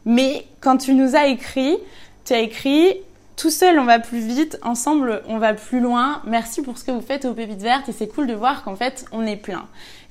Mais 0.05 0.45
quand 0.61 0.77
tu 0.77 0.93
nous 0.93 1.17
as 1.17 1.29
écrit, 1.29 1.79
tu 2.25 2.33
as 2.33 2.41
écrit 2.41 2.97
tout 3.37 3.51
seul 3.51 3.79
on 3.79 3.85
va 3.85 3.99
plus 3.99 4.21
vite, 4.21 4.59
ensemble 4.63 5.23
on 5.29 5.39
va 5.39 5.55
plus 5.55 5.81
loin. 5.81 6.23
Merci 6.27 6.63
pour 6.63 6.79
ce 6.79 6.85
que 6.85 6.91
vous 6.91 7.01
faites 7.01 7.25
aux 7.25 7.35
Pépites 7.35 7.63
Vertes 7.63 7.89
et 7.89 7.93
c'est 7.93 8.09
cool 8.09 8.27
de 8.27 8.35
voir 8.35 8.63
qu'en 8.63 8.77
fait 8.77 9.05
on 9.13 9.27
est 9.27 9.37
plein. 9.37 9.67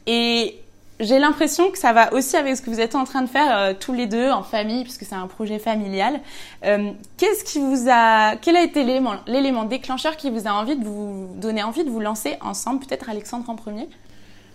Et 0.07 0.61
j'ai 1.01 1.17
l'impression 1.17 1.71
que 1.71 1.77
ça 1.77 1.93
va 1.93 2.13
aussi 2.13 2.37
avec 2.37 2.55
ce 2.55 2.61
que 2.61 2.69
vous 2.69 2.79
êtes 2.79 2.95
en 2.95 3.05
train 3.05 3.23
de 3.23 3.27
faire 3.27 3.57
euh, 3.57 3.73
tous 3.77 3.91
les 3.91 4.05
deux 4.05 4.29
en 4.29 4.43
famille, 4.43 4.83
puisque 4.83 5.03
c'est 5.03 5.15
un 5.15 5.27
projet 5.27 5.57
familial. 5.57 6.19
Euh, 6.63 6.91
quel 7.17 8.55
a 8.55 8.63
été 8.63 8.83
l'élément, 8.83 9.63
déclencheur 9.63 10.15
qui 10.15 10.29
vous 10.29 10.47
a 10.47 10.51
envie 10.51 10.77
de 10.77 10.85
vous 10.85 11.29
donner 11.35 11.63
envie 11.63 11.83
de 11.83 11.89
vous 11.89 11.99
lancer 11.99 12.37
ensemble 12.41 12.85
Peut-être 12.85 13.09
Alexandre 13.09 13.49
en 13.49 13.55
premier? 13.55 13.89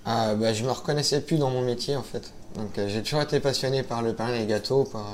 Ah, 0.05 0.35
bah, 0.37 0.53
je 0.53 0.63
me 0.65 0.71
reconnaissais 0.71 1.21
plus 1.21 1.37
dans 1.37 1.51
mon 1.51 1.63
métier 1.63 1.97
en 1.97 2.05
fait. 2.05 2.33
Donc 2.55 2.79
euh, 2.79 2.89
j'ai 2.89 3.03
toujours 3.03 3.23
été 3.23 3.41
passionné 3.41 3.83
par 3.83 4.03
le 4.03 4.15
pain 4.15 4.29
et 4.29 4.39
les 4.39 4.47
gâteaux, 4.47 4.85
par, 4.85 5.05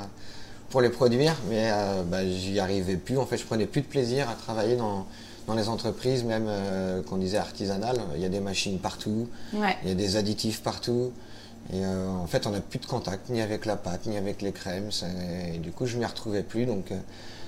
pour 0.72 0.80
les 0.80 0.88
produire, 0.88 1.34
mais 1.50 1.68
euh, 1.70 2.02
bah, 2.02 2.26
j'y 2.26 2.58
arrivais 2.58 2.96
plus. 2.96 3.18
En 3.18 3.26
fait, 3.26 3.36
je 3.36 3.44
prenais 3.44 3.66
plus 3.66 3.82
de 3.82 3.86
plaisir 3.86 4.28
à 4.30 4.32
travailler 4.34 4.74
dans, 4.74 5.06
dans 5.46 5.54
les 5.54 5.68
entreprises, 5.68 6.24
même 6.24 6.46
euh, 6.48 7.02
qu'on 7.02 7.18
disait 7.18 7.36
artisanales. 7.36 7.98
Il 8.16 8.22
y 8.22 8.24
a 8.24 8.30
des 8.30 8.40
machines 8.40 8.78
partout, 8.78 9.28
Ouais. 9.52 9.76
il 9.84 9.90
y 9.90 9.92
a 9.92 9.94
des 9.94 10.16
additifs 10.16 10.62
partout. 10.62 11.12
Et 11.72 11.84
euh, 11.84 12.08
en 12.08 12.26
fait, 12.26 12.46
on 12.46 12.50
n'a 12.50 12.60
plus 12.60 12.78
de 12.78 12.86
contact, 12.86 13.28
ni 13.30 13.40
avec 13.40 13.66
la 13.66 13.76
pâte, 13.76 14.06
ni 14.06 14.16
avec 14.16 14.42
les 14.42 14.52
crèmes. 14.52 14.90
Et 15.54 15.58
du 15.58 15.70
coup, 15.72 15.86
je 15.86 15.96
m'y 15.96 16.04
retrouvais 16.04 16.42
plus. 16.42 16.66
Donc, 16.66 16.90
euh, 16.92 16.96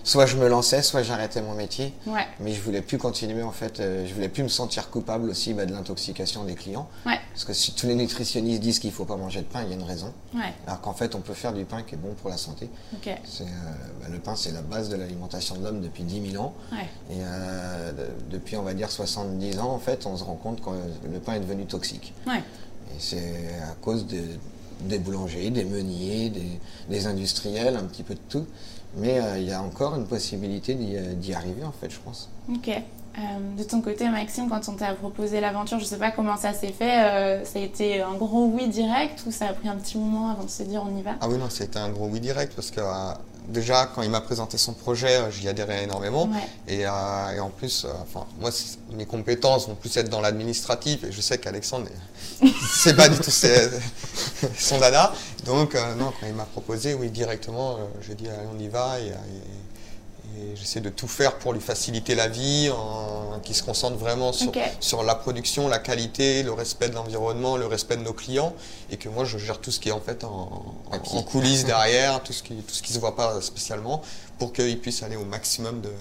soit 0.05 0.25
je 0.27 0.37
me 0.37 0.49
lançais, 0.49 0.83
soit 0.83 1.03
j'arrêtais 1.03 1.43
mon 1.43 1.55
métier. 1.55 1.93
Ouais. 2.07 2.27
Mais 2.41 2.53
je 2.53 2.61
voulais 2.61 2.81
plus 2.83 2.97
continuer 2.99 3.43
en 3.43 3.51
fait, 3.53 3.81
euh, 3.81 4.07
je 4.07 4.15
voulais 4.15 4.29
plus 4.29 4.43
me 4.43 4.49
sentir 4.49 4.91
coupable 4.91 5.29
aussi 5.31 5.53
bah, 5.55 5.67
de 5.67 5.73
l'intoxication 5.73 6.45
des 6.45 6.55
clients. 6.55 6.89
Ouais. 7.07 7.19
Parce 7.33 7.45
que 7.45 7.53
si 7.53 7.73
tous 7.75 7.87
les 7.87 7.95
nutritionnistes 7.95 8.61
disent 8.61 8.79
qu'il 8.79 8.93
faut 8.93 9.05
pas 9.07 9.17
manger 9.17 9.41
de 9.41 9.47
pain, 9.47 9.63
il 9.63 9.71
y 9.71 9.73
a 9.73 9.77
une 9.77 9.83
raison. 9.83 10.13
Ouais. 10.35 10.53
Alors 10.67 10.81
qu'en 10.81 10.93
fait, 10.95 11.15
on 11.15 11.21
peut 11.21 11.35
faire 11.35 11.53
du 11.53 11.65
pain 11.65 11.83
qui 11.83 11.95
est 11.95 11.99
bon 11.99 12.15
pour 12.15 12.31
la 12.31 12.37
santé. 12.37 12.69
Bah, 14.01 14.07
le 14.11 14.19
pain, 14.19 14.37
c'est 14.37 14.53
la 14.53 14.63
base 14.63 14.89
de 14.91 14.97
l'alimentation 14.97 15.57
de 15.57 15.65
l'homme 15.65 15.81
depuis 15.81 16.05
10 16.05 16.31
000 16.33 16.43
ans. 16.43 16.55
Et 17.11 17.17
de- 17.17 18.31
depuis, 18.31 18.57
on 18.57 18.63
va 18.63 18.75
dire, 18.75 18.91
70 18.91 19.59
ans, 19.59 19.71
en 19.73 19.79
fait, 19.79 20.07
on 20.07 20.17
se 20.17 20.25
rend 20.25 20.35
compte 20.37 20.61
que 20.63 20.71
le 21.11 21.19
pain 21.19 21.35
est 21.35 21.41
devenu 21.41 21.65
toxique. 21.67 22.13
C'est 22.99 23.19
à 23.63 23.75
cause 23.81 24.07
de- 24.07 24.39
des 24.81 24.99
boulangers, 24.99 25.51
des 25.51 25.65
meuniers, 25.65 26.31
des, 26.31 26.61
des 26.91 27.07
industriels, 27.07 27.77
un 27.77 27.85
petit 27.85 28.03
peu 28.03 28.15
de 28.15 28.21
tout. 28.29 28.47
Mais 28.97 29.19
euh, 29.21 29.39
il 29.39 29.49
y 29.49 29.53
a 29.53 29.63
encore 29.63 29.97
une 29.97 30.07
possibilité 30.07 30.75
d'y, 30.75 30.97
euh, 30.97 31.37
arriver, 31.37 31.65
en 31.65 31.73
fait, 31.73 31.91
je 31.91 31.99
pense. 32.05 32.29
Ok. 32.53 32.69
Euh, 32.69 33.21
de 33.57 33.63
ton 33.63 33.81
côté, 33.81 34.09
Maxime, 34.09 34.49
quand 34.49 34.69
on 34.69 34.73
t'a 34.75 34.93
proposé 34.95 35.41
l'aventure, 35.41 35.79
je 35.79 35.85
sais 35.85 35.99
pas 35.99 36.11
comment 36.11 36.37
ça 36.37 36.53
s'est 36.53 36.73
fait. 36.73 37.01
euh, 37.05 37.45
ça 37.45 37.61
a 37.61 37.63
été 37.63 38.01
un 38.03 38.15
gros 38.15 38.47
oui 38.47 38.69
direct 38.69 39.23
ou 39.27 39.31
ça 39.31 39.47
a 39.47 39.53
pris 39.53 39.69
un 39.69 39.77
petit 39.77 39.99
moment 39.99 40.31
avant 40.31 40.43
de 40.45 40.51
se 40.51 40.65
dire 40.65 40.85
on 40.85 40.97
y 40.99 41.03
va? 41.03 41.13
Ah 41.21 41.29
oui, 41.29 41.39
non, 41.39 41.49
c'était 41.49 41.79
un 41.79 41.91
gros 41.91 42.07
oui 42.09 42.19
direct 42.21 42.53
parce 42.57 42.73
que 42.73 42.81
euh, 42.81 43.13
déjà, 43.49 43.87
quand 43.95 44.03
il 44.03 44.11
m'a 44.11 44.21
présenté 44.21 44.59
son 44.59 44.73
projet, 44.73 45.17
euh, 45.17 45.31
j'y 45.31 45.49
adhérais 45.49 45.85
énormément. 45.85 46.25
Ouais. 46.27 46.49
Et, 46.69 46.87
euh, 46.87 46.91
et 47.37 47.41
en 47.41 47.51
plus, 47.51 47.85
euh, 47.85 47.89
enfin, 48.03 48.27
moi, 48.41 48.51
mes 48.93 49.07
compétences 49.07 49.69
vont 49.69 49.75
plus 49.75 49.97
être 49.97 50.09
dans 50.09 50.21
l'administratif. 50.21 51.05
Et 51.05 51.13
je 51.13 51.21
sais 51.21 51.39
qu'Alexandre, 51.39 51.89
c'est 52.73 52.95
pas 52.97 53.09
du 53.09 53.19
tout 53.19 53.31
ses- 53.31 53.71
son 54.59 54.79
dada. 54.79 55.13
Donc, 55.45 55.75
euh, 55.75 55.95
non, 55.95 56.13
quand 56.21 56.27
il 56.27 56.35
m'a 56.35 56.45
proposé, 56.45 56.95
oui, 56.95 57.11
directement, 57.11 57.79
j'ai 58.07 58.15
dit, 58.15 58.29
allez, 58.29 58.49
on 58.55 58.59
y 58.59 58.69
va. 58.69 58.99
Et, 59.01 59.07
et- 59.09 59.13
et 60.37 60.57
j'essaie 60.57 60.81
de 60.81 60.91
tout 60.91 61.07
faire 61.09 61.39
pour 61.39 61.53
lui 61.53 61.61
faciliter 61.61 62.15
la 62.15 62.29
vie, 62.29 62.71
en, 62.71 63.39
qu'il 63.43 63.55
se 63.55 63.63
concentre 63.63 63.97
vraiment 63.97 64.33
sur, 64.33 64.53
sur 64.81 65.03
la 65.03 65.15
production, 65.15 65.69
la 65.69 65.79
qualité, 65.79 66.43
le 66.43 66.53
respect 66.53 66.89
de 66.89 66.95
l'environnement, 66.95 67.57
le 67.57 67.67
respect 67.67 67.97
de 67.97 68.03
nos 68.03 68.13
clients. 68.13 68.55
Et 68.91 68.97
que 68.97 69.09
moi, 69.09 69.25
je 69.25 69.39
gère 69.39 69.61
tout 69.61 69.71
ce 69.71 69.81
qui 69.81 69.89
est 69.91 69.93
en 69.93 70.01
fait 70.01 70.25
en, 70.25 70.29
en- 70.87 70.91
Papier. 70.91 71.19
en 71.19 71.23
coulisses 71.23 71.65
derrière, 71.65 72.23
tout 72.23 72.33
ce 72.33 72.43
qui 72.43 72.55
tout 72.57 72.75
ce 72.75 72.83
qui 72.83 72.93
se 72.93 72.99
voit 72.99 73.17
pas 73.17 73.41
spécialement, 73.41 74.03
pour 74.39 74.53
qu'il 74.53 74.79
puisse 74.81 75.03
aller 75.03 75.17
au 75.17 75.25
maximum 75.25 75.81
de, 75.81 75.93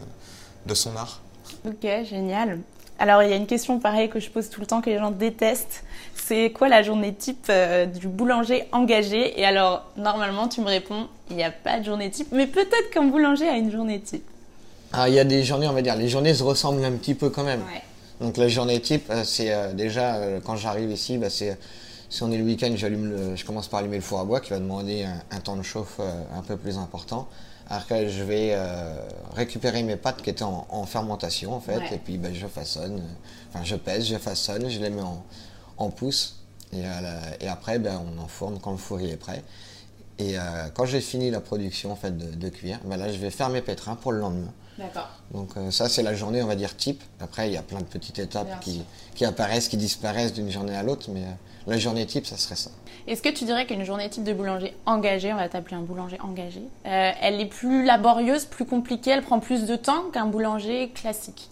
de 0.65 0.73
son 0.73 0.95
art. 0.95 1.21
Ok, 1.67 1.81
génial. 2.09 2.59
Alors, 3.03 3.21
il 3.21 3.29
y 3.29 3.33
a 3.33 3.35
une 3.35 3.47
question 3.47 3.79
pareille 3.79 4.07
que 4.07 4.21
je 4.21 4.29
pose 4.29 4.49
tout 4.49 4.61
le 4.61 4.65
temps 4.65 4.79
que 4.79 4.89
les 4.89 4.97
gens 4.97 5.11
détestent. 5.11 5.83
C'est 6.15 6.51
quoi 6.51 6.69
la 6.69 6.83
journée 6.83 7.13
type 7.13 7.47
euh, 7.49 7.85
du 7.85 8.07
boulanger 8.07 8.63
engagé? 8.71 9.37
Et 9.37 9.45
alors, 9.45 9.83
normalement, 9.97 10.47
tu 10.47 10.61
me 10.61 10.67
réponds, 10.67 11.09
il 11.29 11.35
n'y 11.35 11.43
a 11.43 11.51
pas 11.51 11.81
de 11.81 11.83
journée 11.83 12.09
type, 12.09 12.29
mais 12.31 12.47
peut-être 12.47 12.91
qu'un 12.93 13.03
boulanger 13.03 13.45
a 13.49 13.57
une 13.57 13.69
journée 13.69 13.99
type. 13.99 14.23
Ah, 14.93 15.09
il 15.09 15.15
y 15.15 15.19
a 15.19 15.25
des 15.25 15.43
journées, 15.43 15.67
on 15.67 15.73
va 15.73 15.81
dire, 15.81 15.97
les 15.97 16.07
journées 16.07 16.33
se 16.33 16.43
ressemblent 16.43 16.85
un 16.85 16.93
petit 16.93 17.13
peu 17.13 17.29
quand 17.29 17.43
même. 17.43 17.59
Ouais. 17.63 17.81
Donc 18.21 18.37
la 18.37 18.47
journée 18.47 18.79
type, 18.79 19.09
euh, 19.09 19.23
c'est 19.25 19.51
euh, 19.51 19.73
déjà 19.73 20.15
euh, 20.15 20.39
quand 20.41 20.55
j'arrive 20.55 20.89
ici, 20.89 21.17
bah, 21.17 21.29
c'est 21.29 21.57
si 22.09 22.23
on 22.23 22.31
est 22.31 22.37
le 22.37 22.45
week-end, 22.45 22.71
j'allume 22.77 23.09
le- 23.09 23.35
je 23.35 23.43
commence 23.43 23.67
par 23.67 23.81
allumer 23.81 23.97
le 23.97 24.01
four 24.01 24.21
à 24.21 24.23
bois 24.23 24.39
qui 24.39 24.51
va 24.51 24.59
demander 24.59 25.03
un, 25.03 25.35
un 25.35 25.39
temps 25.41 25.57
de 25.57 25.61
chauffe 25.63 25.97
euh, 25.99 26.09
un 26.37 26.41
peu 26.41 26.55
plus 26.55 26.77
important. 26.77 27.27
Après, 27.69 28.07
je 28.09 28.23
vais 28.23 28.51
récupérer 29.33 29.83
mes 29.83 29.95
pâtes 29.97 30.21
qui 30.21 30.29
étaient 30.29 30.43
en, 30.43 30.65
en 30.69 30.85
fermentation 30.85 31.53
en 31.53 31.59
fait, 31.59 31.77
Ouais. 31.77 31.95
et 31.95 31.97
puis 31.97 32.17
bah, 32.17 32.29
je 32.33 32.47
façonne, 32.47 32.99
euh, 32.99 33.49
enfin 33.49 33.63
je 33.63 33.75
pèse, 33.75 34.05
je 34.07 34.17
façonne, 34.17 34.69
je 34.69 34.79
les 34.79 34.89
mets 34.89 35.01
en, 35.01 35.23
en 35.77 35.89
pouces, 35.89 36.37
et, 36.71 36.81
la- 36.83 37.19
et 37.41 37.47
après 37.47 37.79
bah, 37.79 38.01
on 38.05 38.21
enfourne 38.21 38.59
quand 38.59 38.71
le 38.71 38.77
four 38.77 39.01
il 39.01 39.09
est 39.09 39.17
prêt. 39.17 39.43
Et 40.19 40.37
euh, 40.37 40.41
quand 40.73 40.85
j'ai 40.85 41.01
fini 41.01 41.31
la 41.31 41.41
production 41.41 41.91
en 41.91 41.95
fait 41.95 42.15
de, 42.17 42.35
de 42.35 42.49
cuire, 42.49 42.79
bah, 42.85 42.97
là 42.97 43.11
je 43.11 43.17
vais 43.17 43.31
faire 43.31 43.49
mes 43.49 43.61
pétrins 43.61 43.95
pour 43.95 44.11
le 44.11 44.19
lendemain. 44.19 44.53
D'accord. 44.77 45.09
Donc 45.31 45.55
euh, 45.57 45.69
ça 45.71 45.89
c'est 45.89 46.03
la 46.03 46.15
journée 46.15 46.41
on 46.41 46.47
va 46.47 46.55
dire 46.55 46.75
type. 46.77 47.03
Après 47.19 47.47
il 47.49 47.53
y 47.53 47.57
a 47.57 47.61
plein 47.63 47.79
de 47.79 47.83
petites 47.85 48.19
étapes 48.19 48.59
qui, 48.61 49.25
apparaissent, 49.25 49.67
qui 49.67 49.77
disparaissent 49.77 50.33
d'une 50.33 50.49
journée 50.51 50.75
à 50.75 50.83
l'autre, 50.83 51.09
mais 51.11 51.23
euh, 51.23 51.31
la 51.67 51.77
journée 51.77 52.05
type 52.05 52.25
ça 52.25 52.37
serait 52.37 52.55
ça. 52.55 52.71
Est-ce 53.07 53.21
que 53.21 53.29
tu 53.29 53.45
dirais 53.45 53.65
qu'une 53.65 53.83
journée 53.83 54.09
type 54.09 54.23
de 54.23 54.33
boulanger 54.33 54.75
engagé, 54.85 55.33
on 55.33 55.35
va 55.35 55.49
t'appeler 55.49 55.75
un 55.75 55.81
boulanger 55.81 56.19
engagé, 56.21 56.61
euh, 56.85 57.11
elle 57.21 57.41
est 57.41 57.45
plus 57.45 57.85
laborieuse, 57.85 58.45
plus 58.45 58.65
compliquée, 58.65 59.11
elle 59.11 59.23
prend 59.23 59.39
plus 59.39 59.65
de 59.65 59.75
temps 59.75 60.03
qu'un 60.13 60.25
boulanger 60.25 60.89
classique? 60.89 61.49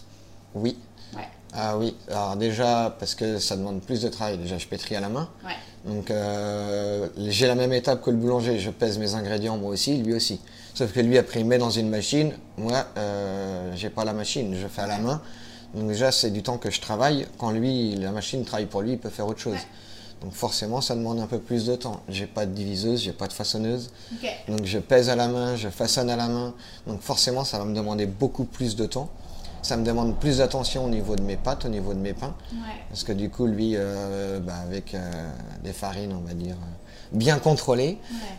Oui. 0.54 0.78
Ouais. 1.14 1.28
Ah 1.52 1.76
oui, 1.76 1.94
alors 2.08 2.36
déjà 2.36 2.96
parce 2.98 3.14
que 3.14 3.38
ça 3.38 3.56
demande 3.56 3.82
plus 3.82 4.00
de 4.00 4.08
travail, 4.08 4.38
déjà 4.38 4.56
je 4.58 4.66
pétris 4.66 4.96
à 4.96 5.00
la 5.00 5.08
main. 5.08 5.28
Ouais. 5.44 5.52
Donc 5.84 6.10
euh, 6.10 7.08
j'ai 7.18 7.46
la 7.46 7.54
même 7.54 7.72
étape 7.72 8.00
que 8.02 8.10
le 8.10 8.16
boulanger, 8.16 8.58
je 8.58 8.70
pèse 8.70 8.98
mes 8.98 9.14
ingrédients 9.14 9.58
moi 9.58 9.70
aussi, 9.70 9.98
lui 9.98 10.14
aussi. 10.14 10.40
Sauf 10.74 10.92
que 10.92 11.00
lui 11.00 11.18
après 11.18 11.40
il 11.40 11.46
met 11.46 11.58
dans 11.58 11.70
une 11.70 11.90
machine, 11.90 12.32
moi 12.56 12.86
euh, 12.96 13.72
j'ai 13.74 13.90
pas 13.90 14.04
la 14.04 14.14
machine, 14.14 14.54
je 14.54 14.66
fais 14.68 14.82
à 14.82 14.86
la 14.86 14.98
main. 14.98 15.20
Donc 15.74 15.88
déjà 15.88 16.12
c'est 16.12 16.30
du 16.30 16.42
temps 16.42 16.56
que 16.56 16.70
je 16.70 16.80
travaille, 16.80 17.26
quand 17.38 17.50
lui, 17.50 17.94
la 17.96 18.12
machine 18.12 18.44
travaille 18.44 18.66
pour 18.66 18.82
lui, 18.82 18.92
il 18.92 18.98
peut 18.98 19.10
faire 19.10 19.26
autre 19.26 19.40
chose. 19.40 19.58
Donc 20.22 20.32
forcément 20.32 20.80
ça 20.80 20.94
demande 20.94 21.18
un 21.20 21.26
peu 21.26 21.38
plus 21.38 21.66
de 21.66 21.74
temps. 21.74 22.00
J'ai 22.08 22.26
pas 22.26 22.46
de 22.46 22.52
diviseuse, 22.52 23.02
j'ai 23.02 23.12
pas 23.12 23.26
de 23.26 23.32
façonneuse. 23.32 23.90
Donc 24.48 24.64
je 24.64 24.78
pèse 24.78 25.08
à 25.08 25.16
la 25.16 25.28
main, 25.28 25.56
je 25.56 25.68
façonne 25.68 26.10
à 26.10 26.16
la 26.16 26.28
main. 26.28 26.54
Donc 26.86 27.00
forcément 27.00 27.44
ça 27.44 27.58
va 27.58 27.64
me 27.64 27.74
demander 27.74 28.06
beaucoup 28.06 28.44
plus 28.44 28.76
de 28.76 28.86
temps. 28.86 29.08
Ça 29.62 29.76
me 29.76 29.84
demande 29.84 30.18
plus 30.18 30.38
d'attention 30.38 30.84
au 30.84 30.88
niveau 30.88 31.14
de 31.14 31.22
mes 31.22 31.36
pâtes, 31.36 31.64
au 31.64 31.68
niveau 31.68 31.94
de 31.94 32.00
mes 32.00 32.14
pains. 32.14 32.34
Ouais. 32.52 32.58
Parce 32.88 33.04
que 33.04 33.12
du 33.12 33.30
coup, 33.30 33.46
lui, 33.46 33.74
euh, 33.76 34.40
bah, 34.40 34.56
avec 34.56 34.92
euh, 34.92 35.30
des 35.62 35.72
farines, 35.72 36.12
on 36.12 36.26
va 36.26 36.34
dire, 36.34 36.56
euh, 36.56 37.16
bien 37.16 37.38
contrôlées, 37.38 37.98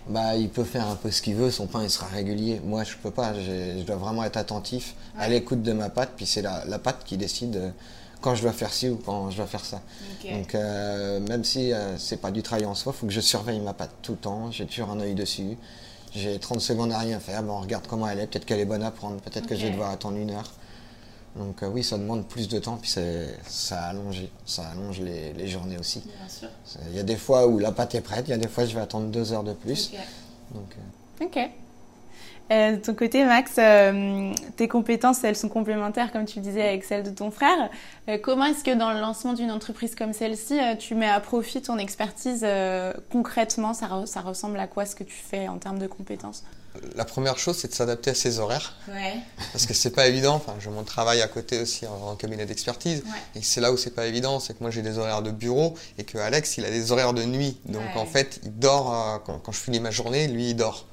bah, 0.10 0.36
il 0.36 0.50
peut 0.50 0.66
faire 0.66 0.86
un 0.86 0.96
peu 0.96 1.12
ce 1.12 1.22
qu'il 1.22 1.36
veut, 1.36 1.50
son 1.50 1.66
pain 1.66 1.82
il 1.82 1.90
sera 1.90 2.08
régulier. 2.08 2.60
Moi, 2.66 2.84
je 2.84 2.98
peux 3.02 3.10
pas, 3.10 3.34
je 3.36 3.84
dois 3.84 3.96
vraiment 3.96 4.26
être 4.26 4.36
attentif 4.36 4.96
à 5.18 5.30
l'écoute 5.30 5.62
de 5.62 5.72
ma 5.72 5.90
pâte, 5.90 6.12
puis 6.18 6.26
c'est 6.26 6.42
la, 6.42 6.66
la 6.66 6.78
pâte 6.78 7.06
qui 7.06 7.16
décide 7.16 7.72
quand 8.24 8.34
je 8.36 8.42
dois 8.42 8.54
faire 8.54 8.74
ci 8.74 8.90
ou 8.90 8.96
quand 9.06 9.30
je 9.30 9.38
dois 9.38 9.46
faire 9.48 9.64
ça. 9.66 9.82
Donc, 10.40 10.56
euh, 10.56 11.20
même 11.20 11.44
si 11.44 11.72
euh, 11.74 11.98
c'est 11.98 12.18
pas 12.18 12.32
du 12.32 12.42
travail 12.42 12.66
en 12.66 12.74
soi, 12.74 12.94
il 12.96 13.00
faut 13.00 13.06
que 13.08 13.12
je 13.14 13.22
surveille 13.22 13.60
ma 13.60 13.74
pâte 13.74 13.92
tout 14.02 14.14
le 14.14 14.18
temps, 14.18 14.50
j'ai 14.52 14.66
toujours 14.66 14.90
un 14.90 15.00
œil 15.02 15.14
dessus. 15.14 15.58
J'ai 16.16 16.40
30 16.40 16.62
secondes 16.62 16.92
à 16.92 17.00
rien 17.00 17.20
faire, 17.20 17.44
bon, 17.44 17.54
on 17.54 17.62
regarde 17.62 17.86
comment 17.88 18.08
elle 18.08 18.20
est, 18.20 18.28
peut-être 18.28 18.46
qu'elle 18.46 18.60
est 18.60 18.66
bonne 18.66 18.84
à 18.84 18.92
prendre, 18.92 19.20
peut-être 19.20 19.48
que 19.48 19.56
je 19.56 19.62
vais 19.64 19.72
devoir 19.72 19.90
attendre 19.92 20.18
une 20.18 20.30
heure. 20.32 20.52
Donc 21.36 21.64
euh, 21.64 21.68
oui, 21.68 21.84
ça 21.84 21.98
demande 21.98 22.28
plus 22.28 22.48
de 22.48 22.60
temps, 22.60 22.78
puis 22.78 22.90
c'est- 22.92 23.36
ça 23.48 23.86
allonge, 23.86 24.22
ça 24.46 24.68
allonge 24.68 25.00
les, 25.02 25.34
les 25.34 25.48
journées 25.48 25.80
aussi. 25.80 26.02
Bien 26.02 26.30
sûr. 26.30 26.50
C'est- 26.64 26.80
Il 26.92 26.96
y 26.96 27.00
a 27.00 27.04
des 27.04 27.16
fois 27.18 27.48
où 27.48 27.58
la 27.58 27.72
pâte 27.72 27.96
est 27.96 28.02
prête, 28.02 28.26
il 28.28 28.32
y 28.32 28.34
a 28.34 28.38
des 28.38 28.48
fois 28.48 28.66
je 28.66 28.76
vais 28.76 28.82
attendre 28.82 29.08
deux 29.08 29.34
heures 29.34 29.44
de 29.44 29.54
plus. 29.54 29.92
Donc, 30.54 30.76
euh, 30.78 31.26
Ok. 31.26 31.50
Euh, 32.52 32.74
de 32.74 32.78
ton 32.78 32.94
côté, 32.94 33.24
Max, 33.26 33.54
euh, 33.58 34.34
tes 34.58 34.68
compétences, 34.68 35.24
elles 35.24 35.36
sont 35.36 35.50
complémentaires, 35.50 36.12
comme 36.12 36.26
tu 36.26 36.40
le 36.40 36.44
disais, 36.44 36.68
avec 36.68 36.84
celles 36.84 37.04
de 37.04 37.10
ton 37.10 37.32
frère. 37.32 37.70
Euh, 38.10 38.18
comment 38.22 38.46
est-ce 38.46 38.64
que 38.64 38.76
dans 38.76 38.92
le 38.92 39.00
lancement 39.00 39.34
d'une 39.34 39.50
entreprise 39.52 39.96
comme 39.96 40.14
celle-ci, 40.14 40.60
tu 40.78 40.94
mets 40.94 41.10
à 41.10 41.20
profit 41.20 41.62
ton 41.62 41.78
expertise 41.78 42.46
concrètement? 43.12 43.74
Ça, 43.74 43.88
re- 43.88 44.06
ça 44.06 44.22
ressemble 44.22 44.60
à 44.60 44.68
quoi 44.68 44.86
ce 44.86 44.96
que 44.96 45.04
tu 45.04 45.16
fais 45.16 45.48
en 45.48 45.58
termes 45.58 45.80
de 45.80 45.88
compétences? 45.88 46.44
La 46.96 47.06
première 47.06 47.38
chose, 47.38 47.56
c'est 47.58 47.68
de 47.68 47.74
s'adapter 47.74 48.10
à 48.10 48.14
ses 48.16 48.40
horaires. 48.40 48.76
Ouais. 48.90 49.14
Parce 49.52 49.66
que 49.68 49.74
c'est 49.76 49.92
pas 49.92 50.08
évident. 50.08 50.36
Enfin, 50.36 50.56
je 50.60 50.70
mon 50.70 50.84
travail 50.84 51.22
à 51.22 51.28
côté 51.28 51.62
aussi 51.62 51.86
en, 51.86 52.16
cabinet 52.16 52.46
d'expertise. 52.48 53.04
Ouais. 53.06 53.12
Et 53.40 53.44
c'est 53.44 53.62
là 53.62 53.72
où 53.72 53.78
c'est 53.78 53.94
pas 53.94 54.08
évident, 54.08 54.40
c'est 54.40 54.54
que 54.58 54.62
moi 54.62 54.72
j'ai 54.72 54.82
des 54.82 54.98
horaires 54.98 55.22
de 55.22 55.30
bureau 55.30 55.76
et 56.00 56.04
que 56.04 56.18
Alex 56.18 56.58
il 56.58 56.66
a 56.66 56.72
des 56.72 56.92
horaires 56.92 57.14
de 57.14 57.24
nuit. 57.24 57.58
Donc 57.66 57.84
Ouais. 57.96 58.02
en 58.02 58.06
fait, 58.08 58.40
il 58.44 58.58
dort 58.58 59.22
quand, 59.26 59.38
quand 59.38 59.52
je 59.52 59.60
finis 59.60 59.80
ma 59.80 59.92
journée, 59.92 60.28
lui 60.28 60.50
il 60.50 60.56
dort. 60.56 60.88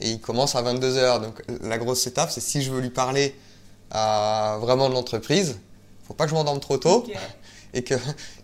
Et 0.00 0.10
il 0.12 0.20
commence 0.20 0.54
à 0.54 0.62
22h. 0.62 1.20
Donc 1.22 1.42
la 1.62 1.78
grosse 1.78 2.06
étape, 2.06 2.30
c'est 2.30 2.40
si 2.40 2.62
je 2.62 2.70
veux 2.70 2.80
lui 2.80 2.90
parler 2.90 3.34
euh, 3.94 4.56
vraiment 4.60 4.88
de 4.88 4.94
l'entreprise, 4.94 5.58
faut 6.06 6.14
pas 6.14 6.24
que 6.24 6.30
je 6.30 6.34
m'endorme 6.34 6.60
trop 6.60 6.76
tôt. 6.78 7.04
Et 7.74 7.84
que, 7.84 7.94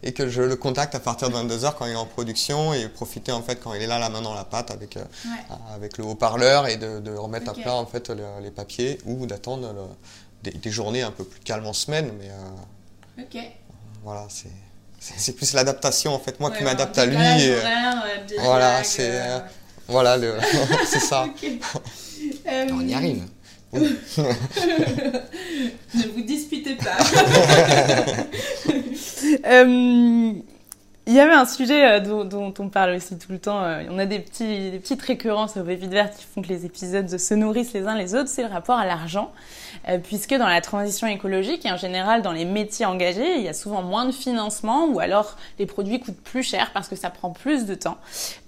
et 0.03 0.13
que 0.13 0.29
je 0.29 0.43
le 0.43 0.57
contacte 0.57 0.95
à 0.95 1.01
partir 1.01 1.31
de 1.31 1.35
22h 1.35 1.75
quand 1.79 1.87
il 1.87 1.93
est 1.93 1.97
en 1.97 2.05
production 2.05 2.75
et 2.75 2.87
profiter 2.89 3.33
en 3.33 3.41
fait 3.41 3.57
quand 3.57 3.73
il 3.73 3.81
est 3.81 3.87
là 3.87 3.99
la 3.99 4.11
main 4.11 4.21
dans 4.21 4.35
la 4.35 4.45
pâte 4.45 4.71
avec, 4.71 4.99
euh, 4.99 5.05
avec 5.75 5.97
le 5.97 6.05
haut-parleur 6.05 6.67
et 6.67 6.77
de, 6.77 7.01
de 7.01 7.13
remettre 7.17 7.49
à 7.49 7.55
plat 7.55 7.75
en 7.77 7.87
fait 7.87 8.11
le- 8.11 8.25
les 8.43 8.51
papiers 8.51 8.99
ou 9.07 9.25
d'attendre 9.25 9.73
des, 10.43 10.51
des 10.51 10.71
journées 10.71 11.01
un 11.01 11.13
peu 11.13 11.25
plus 11.25 11.41
calmes 11.41 11.67
en 11.67 11.73
semaine. 11.73 12.13
Mais 12.19 12.29
euh, 12.29 13.23
Ok. 13.23 13.43
voilà, 14.05 14.27
c'est, 14.29 15.33
plus 15.33 15.55
l'adaptation 15.55 16.13
en 16.15 16.19
fait, 16.19 16.39
moi 16.39 16.51
qui 16.51 16.63
m'adapte 16.65 16.99
à 16.99 17.07
lui. 17.07 17.17
et, 17.43 17.55
voilà, 18.45 18.85
c'est, 18.85 19.09
euh, 19.13 19.39
voilà, 19.89 20.17
le, 20.17 20.35
c'est 20.87 21.01
ça. 21.01 21.27
on 22.47 22.81
y 22.87 22.95
arrive. 22.95 23.25
ne 23.75 23.83
vous 26.15 26.21
disputez 26.23 26.75
pas. 26.75 26.99
Euh, 29.47 30.33
Il 31.09 31.15
y 31.15 31.19
avait 31.19 31.35
un 31.35 31.47
sujet 31.47 32.01
euh, 32.01 32.25
dont, 32.25 32.55
on 32.61 32.69
parle 32.69 32.95
aussi 32.95 33.19
tout 33.19 33.33
le 33.33 33.41
temps. 33.41 33.61
euh, 33.61 33.83
On 33.91 33.99
a 33.99 34.07
des, 34.07 34.21
petits, 34.21 34.71
des 34.71 34.79
petites 34.79 35.03
récurrences 35.03 35.57
au 35.57 35.65
Pépites 35.65 35.91
Vertes 35.91 36.17
qui 36.17 36.25
font 36.25 36.43
que 36.43 36.49
les 36.49 36.65
épisodes 36.65 37.19
se 37.19 37.35
nourrissent 37.35 37.73
les 37.73 37.89
uns 37.89 37.97
les 37.97 38.15
autres. 38.15 38.29
C'est 38.29 38.45
le 38.45 38.49
rapport 38.49 38.79
à 38.79 38.87
l'argent. 38.87 39.33
Euh, 39.89 39.99
puisque 39.99 40.33
dans 40.33 40.47
la 40.47 40.61
transition 40.61 41.09
écologique 41.09 41.67
et 41.67 41.73
en 41.73 41.77
général 41.77 42.23
dans 42.23 42.31
les 42.31 42.45
métiers 42.45 42.87
engagés, 42.87 43.35
il 43.37 43.43
y 43.43 43.49
a 43.49 43.53
souvent 43.53 43.83
moins 43.83 44.05
de 44.05 44.13
financement 44.13 44.87
ou 44.87 45.01
alors 45.01 45.37
les 45.59 45.67
produits 45.67 45.99
coûtent 45.99 46.23
plus 46.23 46.45
cher 46.45 46.71
parce 46.73 46.87
que 46.87 46.95
ça 46.95 47.11
prend 47.11 47.31
plus 47.31 47.67
de 47.67 47.75
temps. 47.75 47.97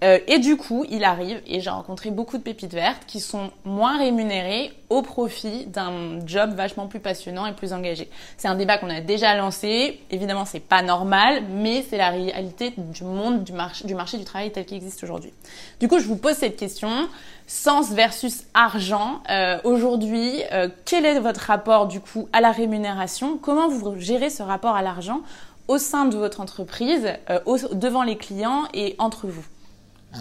Et 0.02 0.38
du 0.38 0.56
coup, 0.56 0.84
il 0.90 1.02
arrive, 1.02 1.40
et 1.46 1.60
j'ai 1.60 1.70
rencontré 1.70 2.10
beaucoup 2.10 2.36
de 2.36 2.42
pépites 2.42 2.74
vertes 2.74 3.04
qui 3.06 3.20
sont 3.20 3.50
moins 3.64 3.98
rémunérées 3.98 4.70
au 4.90 5.00
profit 5.00 5.64
d'un 5.66 6.24
job 6.26 6.54
vachement 6.54 6.86
plus 6.86 7.00
passionnant 7.00 7.46
et 7.46 7.52
plus 7.52 7.72
engagé. 7.72 8.10
C'est 8.36 8.48
un 8.48 8.54
débat 8.54 8.76
qu'on 8.76 8.90
a 8.90 9.00
déjà 9.00 9.34
lancé. 9.34 10.00
Évidemment, 10.10 10.44
c'est 10.44 10.60
pas 10.60 10.82
normal, 10.82 11.42
mais 11.50 11.84
c'est 11.88 11.96
la 11.96 12.10
réalité 12.10 12.43
du 12.44 13.04
monde 13.04 13.44
du 13.44 13.52
marché, 13.52 13.86
du 13.86 13.94
marché 13.94 14.18
du 14.18 14.24
travail 14.24 14.52
tel 14.52 14.64
qu'il 14.64 14.76
existe 14.76 15.02
aujourd'hui. 15.02 15.32
Du 15.80 15.88
coup, 15.88 15.98
je 15.98 16.06
vous 16.06 16.16
pose 16.16 16.34
cette 16.34 16.56
question. 16.56 17.08
Sens 17.46 17.90
versus 17.90 18.44
argent. 18.54 19.22
Euh, 19.30 19.58
Aujourd'hui, 19.64 20.42
euh, 20.52 20.68
quel 20.84 21.04
est 21.04 21.20
votre 21.20 21.40
rapport 21.40 21.86
du 21.86 22.00
coup 22.00 22.28
à 22.32 22.40
la 22.40 22.52
rémunération? 22.52 23.38
Comment 23.38 23.68
vous 23.68 23.98
gérez 23.98 24.30
ce 24.30 24.42
rapport 24.42 24.76
à 24.76 24.82
l'argent 24.82 25.20
au 25.68 25.78
sein 25.78 26.04
de 26.06 26.16
votre 26.16 26.40
entreprise, 26.40 27.06
euh, 27.30 27.40
devant 27.72 28.02
les 28.02 28.16
clients 28.16 28.64
et 28.72 28.94
entre 28.98 29.26
vous? 29.26 29.44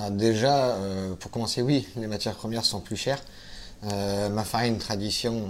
Déjà, 0.10 0.75
pour 1.20 1.30
commencer, 1.30 1.62
oui, 1.62 1.88
les 1.98 2.08
matières 2.08 2.34
premières 2.34 2.65
sont 2.65 2.80
plus 2.80 2.96
chères. 2.96 3.22
Ma 3.84 4.44
farine 4.44 4.80
tradition 4.80 5.50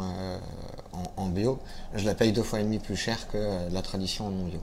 en, 1.15 1.27
bio, 1.27 1.59
je 1.95 2.05
la 2.05 2.13
paye 2.13 2.33
deux 2.33 2.43
fois 2.43 2.59
et 2.59 2.63
demi 2.63 2.79
plus 2.79 2.97
cher 2.97 3.29
que 3.29 3.71
la 3.71 3.81
tradition 3.81 4.27
en 4.27 4.31
non 4.31 4.45
bio. 4.45 4.59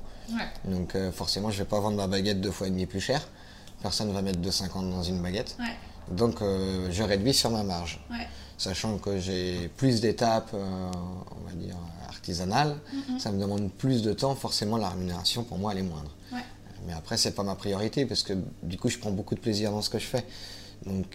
Donc 0.65 0.95
euh, 0.95 1.13
forcément, 1.13 1.51
je 1.51 1.59
vais 1.59 1.69
pas 1.69 1.81
vendre 1.81 1.97
ma 1.97 2.07
baguette 2.07 2.41
deux 2.41 2.51
fois 2.51 2.67
et 2.67 2.71
demi 2.71 2.87
plus 2.87 3.01
cher. 3.01 3.27
Personne 3.83 4.09
ne 4.09 4.13
va 4.13 4.23
mettre 4.23 4.39
2,50 4.41 4.91
dans 4.91 5.03
une 5.03 5.21
baguette. 5.23 5.57
Donc 6.11 6.43
euh, 6.43 6.89
je 6.91 7.03
réduis 7.03 7.35
sur 7.35 7.51
ma 7.51 7.63
marge. 7.63 8.05
Ouais. 8.11 8.27
Sachant 8.59 8.99
que 8.99 9.19
j'ai 9.19 9.71
plus 9.77 10.01
d'étapes, 10.01 10.51
euh, 10.53 10.91
on 11.31 11.49
va 11.49 11.53
dire, 11.55 11.77
artisanales, 12.09 12.77
ça 13.19 13.33
me 13.33 13.41
demande 13.41 13.71
plus 13.73 14.03
de 14.03 14.13
temps, 14.13 14.35
forcément 14.35 14.77
la 14.77 14.91
rémunération 14.91 15.45
pour 15.45 15.57
moi 15.59 15.73
elle 15.73 15.79
est 15.79 15.83
moindre. 15.83 16.11
Mais 16.87 16.95
après 16.95 17.19
c'est 17.19 17.33
pas 17.33 17.43
ma 17.43 17.57
priorité 17.57 18.07
parce 18.07 18.23
que 18.23 18.33
du 18.63 18.79
coup 18.79 18.89
je 18.89 18.99
prends 18.99 19.11
beaucoup 19.11 19.35
de 19.35 19.41
plaisir 19.41 19.71
dans 19.71 19.83
ce 19.83 19.91
que 19.91 19.99
je 19.99 20.07
fais. 20.07 20.25
Donc 20.87 21.07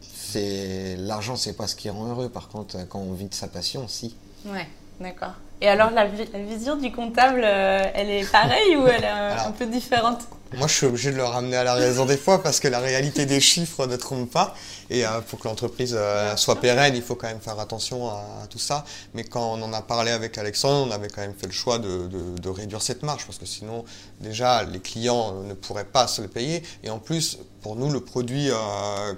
c'est 0.00 0.96
l'argent 0.96 1.36
c'est 1.36 1.52
pas 1.52 1.68
ce 1.68 1.76
qui 1.76 1.88
rend 1.90 2.06
heureux. 2.08 2.28
Par 2.28 2.48
contre 2.48 2.76
quand 2.88 2.98
on 2.98 3.12
vit 3.14 3.28
de 3.28 3.34
sa 3.34 3.46
passion, 3.48 3.86
si. 3.88 4.16
Ouais, 4.44 4.66
d'accord. 5.00 5.34
Et 5.62 5.68
alors, 5.68 5.90
la, 5.92 6.06
vi- 6.06 6.28
la 6.32 6.40
vision 6.40 6.74
du 6.76 6.90
comptable, 6.90 7.42
euh, 7.44 7.78
elle 7.94 8.10
est 8.10 8.30
pareille 8.30 8.76
ou 8.76 8.84
elle 8.88 9.04
est 9.04 9.06
Alors- 9.06 9.46
un 9.46 9.52
peu 9.52 9.64
différente? 9.66 10.22
Moi, 10.54 10.66
je 10.68 10.74
suis 10.74 10.86
obligé 10.86 11.10
de 11.12 11.16
le 11.16 11.24
ramener 11.24 11.56
à 11.56 11.64
la 11.64 11.74
raison 11.74 12.04
des 12.04 12.16
fois 12.18 12.42
parce 12.42 12.60
que 12.60 12.68
la 12.68 12.78
réalité 12.78 13.24
des 13.24 13.40
chiffres 13.40 13.86
ne 13.86 13.96
trompe 13.96 14.30
pas. 14.30 14.54
Et 14.90 15.06
euh, 15.06 15.20
pour 15.22 15.38
que 15.38 15.48
l'entreprise 15.48 15.94
euh, 15.96 16.36
soit 16.36 16.56
pérenne, 16.60 16.94
il 16.94 17.02
faut 17.02 17.14
quand 17.14 17.26
même 17.28 17.40
faire 17.40 17.58
attention 17.58 18.08
à, 18.10 18.22
à 18.42 18.46
tout 18.48 18.58
ça. 18.58 18.84
Mais 19.14 19.24
quand 19.24 19.54
on 19.54 19.62
en 19.62 19.72
a 19.72 19.80
parlé 19.80 20.10
avec 20.10 20.36
Alexandre, 20.36 20.86
on 20.86 20.90
avait 20.90 21.08
quand 21.08 21.22
même 21.22 21.34
fait 21.34 21.46
le 21.46 21.52
choix 21.52 21.78
de, 21.78 22.06
de- 22.06 22.38
de 22.38 22.48
réduire 22.50 22.82
cette 22.82 23.02
marge 23.02 23.24
parce 23.24 23.38
que 23.38 23.46
sinon, 23.46 23.84
déjà, 24.20 24.62
les 24.64 24.80
clients 24.80 25.40
ne 25.42 25.54
pourraient 25.54 25.86
pas 25.86 26.06
se 26.06 26.20
le 26.20 26.28
payer. 26.28 26.62
Et 26.84 26.90
en 26.90 26.98
plus, 26.98 27.38
pour 27.62 27.76
nous, 27.76 27.90
le 27.90 28.00
produit 28.00 28.50
euh, 28.50 28.54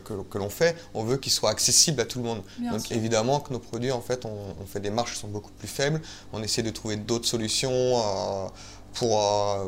que, 0.04 0.14
que 0.30 0.38
l'on 0.38 0.50
fait, 0.50 0.76
on 0.94 1.02
veut 1.02 1.16
qu'il 1.16 1.32
soit 1.32 1.50
accessible 1.50 2.00
à 2.00 2.04
tout 2.04 2.20
le 2.20 2.26
monde. 2.26 2.42
Bien 2.58 2.72
Donc 2.72 2.86
sûr. 2.86 2.96
évidemment 2.96 3.40
que 3.40 3.52
nos 3.52 3.58
produits, 3.58 3.90
en 3.90 4.00
fait, 4.02 4.24
on, 4.24 4.30
on 4.62 4.66
fait 4.66 4.80
des 4.80 4.90
marges 4.90 5.14
qui 5.14 5.18
sont 5.18 5.28
beaucoup 5.28 5.50
plus 5.58 5.68
faibles. 5.68 6.00
On 6.32 6.42
essaie 6.42 6.62
de 6.62 6.70
trouver 6.70 6.96
d'autres 6.96 7.26
solutions 7.26 7.72
euh, 7.72 8.46
pour, 8.92 9.20
euh, 9.20 9.64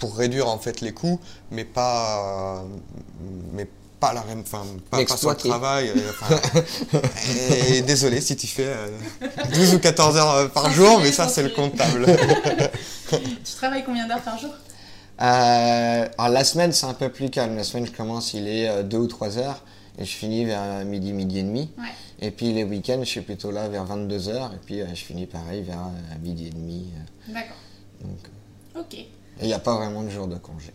pour 0.00 0.16
réduire 0.16 0.48
en 0.48 0.58
fait 0.58 0.80
les 0.80 0.92
coûts, 0.92 1.20
mais 1.52 1.64
pas, 1.64 2.58
euh, 2.60 2.62
mais 3.52 3.68
pas 4.00 4.12
la 4.14 4.22
rem- 4.22 4.40
enfin, 4.40 4.64
pas, 4.90 5.04
pas 5.04 5.16
sur 5.16 5.28
le 5.28 5.34
Exploiter. 5.36 5.48
travail. 5.50 5.90
euh, 5.94 6.98
et, 7.76 7.82
désolé 7.82 8.20
si 8.22 8.34
tu 8.34 8.46
fais 8.46 8.64
euh, 8.66 8.88
12 9.54 9.74
ou 9.74 9.78
14 9.78 10.16
heures 10.16 10.30
euh, 10.34 10.48
par 10.48 10.70
jour, 10.70 11.00
mais 11.00 11.12
ça 11.12 11.28
c'est 11.28 11.42
le 11.42 11.50
comptable. 11.50 12.06
Tu 13.10 13.54
travailles 13.56 13.82
combien 13.84 14.06
d'heures 14.06 14.22
par 14.22 14.38
jour? 14.38 14.50
Euh, 15.20 16.08
alors 16.16 16.28
la 16.32 16.44
semaine 16.44 16.72
c'est 16.72 16.86
un 16.86 16.94
peu 16.94 17.08
plus 17.10 17.28
calme. 17.28 17.56
La 17.56 17.64
semaine 17.64 17.84
je 17.86 17.92
commence 17.92 18.32
il 18.34 18.46
est 18.48 18.84
2 18.84 18.96
ou 18.96 19.06
3 19.06 19.36
heures 19.38 19.62
et 19.98 20.04
je 20.04 20.10
finis 20.16 20.44
vers 20.46 20.62
euh, 20.62 20.84
midi, 20.84 21.12
midi 21.12 21.40
et 21.40 21.42
demi. 21.42 21.70
Ouais. 21.76 21.84
Et 22.20 22.30
puis 22.30 22.52
les 22.52 22.64
week-ends 22.64 23.00
je 23.00 23.08
suis 23.08 23.20
plutôt 23.20 23.50
là 23.50 23.68
vers 23.68 23.84
22 23.84 24.28
heures 24.28 24.52
et 24.54 24.58
puis 24.64 24.80
euh, 24.80 24.86
je 24.94 25.04
finis 25.04 25.26
pareil 25.26 25.62
vers 25.62 25.78
euh, 25.80 26.18
midi 26.22 26.46
et 26.46 26.50
demi. 26.50 26.90
euh. 27.28 27.32
D'accord. 27.34 27.56
Ok. 28.78 28.96
Et 29.40 29.44
il 29.44 29.46
n'y 29.48 29.52
a 29.54 29.58
pas 29.58 29.74
vraiment 29.76 30.02
de 30.02 30.10
jour 30.10 30.26
de 30.26 30.36
congé. 30.36 30.72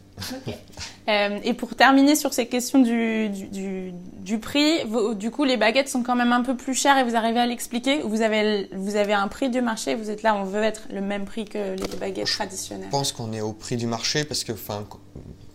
Euh, 1.07 1.39
et 1.43 1.53
pour 1.53 1.75
terminer 1.75 2.15
sur 2.15 2.33
ces 2.33 2.47
questions 2.47 2.79
du, 2.79 3.29
du, 3.29 3.45
du, 3.47 3.91
du 4.19 4.39
prix, 4.39 4.83
vos- 4.87 5.13
du 5.13 5.29
coup, 5.29 5.43
les 5.43 5.57
baguettes 5.57 5.89
sont 5.89 6.03
quand 6.03 6.15
même 6.15 6.31
un 6.31 6.41
peu 6.41 6.55
plus 6.55 6.73
chères 6.73 6.97
et 6.97 7.03
vous 7.03 7.15
arrivez 7.15 7.39
à 7.39 7.45
l'expliquer 7.45 8.01
Vous 8.01 8.21
avez, 8.21 8.69
vous 8.73 8.95
avez 8.95 9.13
un 9.13 9.27
prix 9.27 9.49
du 9.49 9.61
marché, 9.61 9.93
vous 9.95 10.09
êtes 10.09 10.23
là, 10.23 10.35
on 10.35 10.45
veut 10.45 10.63
être 10.63 10.83
le 10.91 11.01
même 11.01 11.25
prix 11.25 11.45
que 11.45 11.75
les 11.75 11.97
baguettes 11.99 12.27
traditionnelles. 12.27 12.85
Je 12.85 12.91
pense 12.91 13.11
qu'on 13.11 13.33
est 13.33 13.41
au 13.41 13.51
prix 13.53 13.75
du 13.77 13.87
marché 13.87 14.23
parce 14.23 14.43
que 14.43 14.53
enfin, 14.53 14.85
qu- 14.89 14.97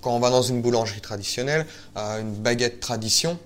quand 0.02 0.14
on 0.14 0.20
va 0.20 0.30
dans 0.30 0.42
une 0.42 0.62
boulangerie 0.62 1.00
traditionnelle, 1.00 1.66
euh, 1.96 2.20
une 2.20 2.34
baguette 2.34 2.80
tradition, 2.80 3.38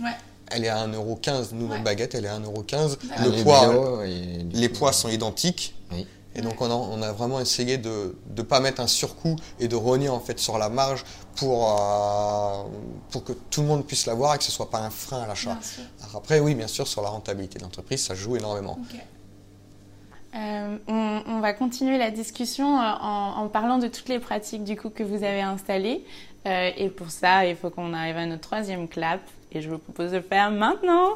Ouais. 0.00 0.10
elle 0.50 0.64
est 0.64 0.68
à 0.68 0.78
1,15€. 0.86 1.52
Nous, 1.52 1.64
Ouais. 1.66 1.70
notre 1.72 1.82
baguette, 1.84 2.14
elle 2.14 2.24
est 2.24 2.28
à 2.28 2.36
1,15€. 2.36 2.96
D'accord. 3.08 3.24
Le 3.26 3.30
Les 3.36 3.42
poids, 3.42 3.68
bio 3.68 4.02
et 4.02 4.42
du 4.44 4.56
les 4.56 4.68
coup, 4.70 4.78
poids 4.78 4.92
sont 4.92 5.08
identiques. 5.08 5.74
Oui. 5.92 6.06
Et 6.36 6.42
donc 6.42 6.60
on 6.60 6.70
a, 6.70 6.74
on 6.74 7.00
a 7.02 7.12
vraiment 7.12 7.40
essayé 7.40 7.78
de 7.78 8.16
ne 8.36 8.42
pas 8.42 8.60
mettre 8.60 8.80
un 8.80 8.86
surcoût 8.86 9.36
et 9.60 9.68
de 9.68 9.76
rogner 9.76 10.08
en 10.08 10.20
fait 10.20 10.38
sur 10.38 10.58
la 10.58 10.68
marge 10.68 11.04
pour, 11.36 11.78
euh, 11.80 12.64
pour 13.10 13.24
que 13.24 13.32
tout 13.32 13.62
le 13.62 13.68
monde 13.68 13.86
puisse 13.86 14.06
l'avoir 14.06 14.34
et 14.34 14.38
que 14.38 14.44
ce 14.44 14.50
ne 14.50 14.54
soit 14.54 14.70
pas 14.70 14.80
un 14.80 14.90
frein 14.90 15.22
à 15.22 15.26
l'achat. 15.26 15.58
Après, 16.14 16.40
oui, 16.40 16.54
bien 16.54 16.66
sûr, 16.68 16.86
sur 16.86 17.02
la 17.02 17.08
rentabilité 17.08 17.58
de 17.58 17.64
l'entreprise, 17.64 18.02
ça 18.04 18.14
joue 18.14 18.36
énormément. 18.36 18.78
Euh, 20.36 20.76
on, 20.88 21.22
on 21.28 21.40
va 21.40 21.52
continuer 21.52 21.96
la 21.96 22.10
discussion 22.10 22.80
euh, 22.80 22.92
en, 23.00 23.34
en 23.36 23.48
parlant 23.48 23.78
de 23.78 23.86
toutes 23.86 24.08
les 24.08 24.18
pratiques 24.18 24.64
du 24.64 24.76
coup 24.76 24.90
que 24.90 25.04
vous 25.04 25.22
avez 25.22 25.42
installées. 25.42 26.04
Euh, 26.46 26.70
et 26.76 26.88
pour 26.88 27.10
ça, 27.10 27.46
il 27.46 27.54
faut 27.56 27.70
qu'on 27.70 27.94
arrive 27.94 28.16
à 28.16 28.26
notre 28.26 28.42
troisième 28.42 28.88
clap. 28.88 29.20
Et 29.52 29.60
je 29.62 29.70
vous 29.70 29.78
propose 29.78 30.10
de 30.10 30.16
le 30.16 30.22
faire 30.22 30.50
maintenant. 30.50 31.10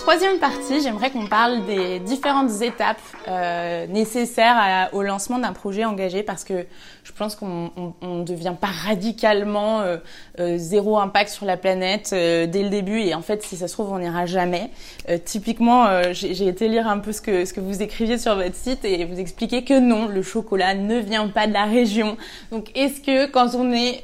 Troisième 0.00 0.38
partie, 0.38 0.80
j'aimerais 0.82 1.10
qu'on 1.10 1.26
parle 1.26 1.64
des 1.66 1.98
différentes 2.00 2.62
étapes 2.62 3.00
euh, 3.26 3.86
nécessaires 3.88 4.56
à- 4.56 4.94
au 4.94 5.02
lancement 5.02 5.38
d'un 5.38 5.52
projet 5.52 5.84
engagé 5.84 6.22
parce 6.22 6.44
que 6.44 6.66
je 7.04 7.12
pense 7.12 7.34
qu'on 7.36 7.70
ne 8.02 8.22
devient 8.24 8.54
pas 8.58 8.68
radicalement 8.68 9.80
euh, 9.80 9.96
euh, 10.40 10.54
zéro 10.56 10.98
impact 10.98 11.30
sur 11.30 11.44
la 11.46 11.56
planète 11.56 12.10
euh, 12.12 12.46
dès 12.46 12.62
le 12.62 12.68
début 12.70 13.00
et 13.00 13.14
en 13.14 13.22
fait 13.22 13.42
si 13.42 13.56
ça 13.56 13.68
se 13.68 13.72
trouve 13.74 13.90
on 13.92 13.98
n'ira 13.98 14.24
jamais. 14.26 14.70
Euh, 15.08 15.18
typiquement 15.22 15.86
euh, 15.86 16.12
j'ai 16.12 16.46
été 16.48 16.68
lire 16.68 16.86
un 16.88 16.98
peu 16.98 17.12
ce 17.12 17.20
que, 17.20 17.44
ce 17.44 17.52
que 17.52 17.60
vous 17.60 17.82
écriviez 17.82 18.18
sur 18.18 18.34
votre 18.36 18.54
site 18.54 18.84
et 18.84 19.04
vous 19.04 19.18
expliquez 19.18 19.64
que 19.64 19.78
non, 19.78 20.06
le 20.06 20.22
chocolat 20.22 20.74
ne 20.74 20.98
vient 20.98 21.28
pas 21.28 21.46
de 21.46 21.52
la 21.52 21.64
région. 21.64 22.16
Donc 22.50 22.70
est-ce 22.76 23.00
que 23.00 23.26
quand 23.26 23.54
on 23.54 23.72
est 23.72 24.02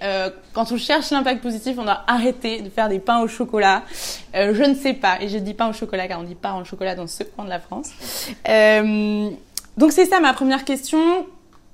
quand 0.54 0.70
on 0.72 0.78
cherche 0.78 1.10
l'impact 1.10 1.42
positif, 1.42 1.76
on 1.78 1.82
doit 1.84 2.02
arrêter 2.06 2.62
de 2.62 2.70
faire 2.70 2.88
des 2.88 3.00
pains 3.00 3.20
au 3.20 3.28
chocolat 3.28 3.82
Euh, 4.34 4.54
Je 4.54 4.62
ne 4.62 4.74
sais 4.74 4.94
pas 4.94 5.20
et 5.20 5.28
je 5.28 5.38
dis 5.38 5.52
pain 5.52 5.68
au 5.68 5.72
chocolat 5.72 6.08
car 6.08 6.20
on 6.20 6.22
dit 6.22 6.36
pain 6.36 6.54
au 6.60 6.64
chocolat 6.64 6.94
dans 6.94 7.06
ce 7.06 7.24
coin 7.24 7.44
de 7.44 7.50
la 7.50 7.60
France. 7.60 7.90
Euh, 8.48 9.30
donc 9.76 9.92
c'est 9.92 10.06
ça 10.06 10.20
ma 10.20 10.32
première 10.32 10.64
question. 10.64 11.26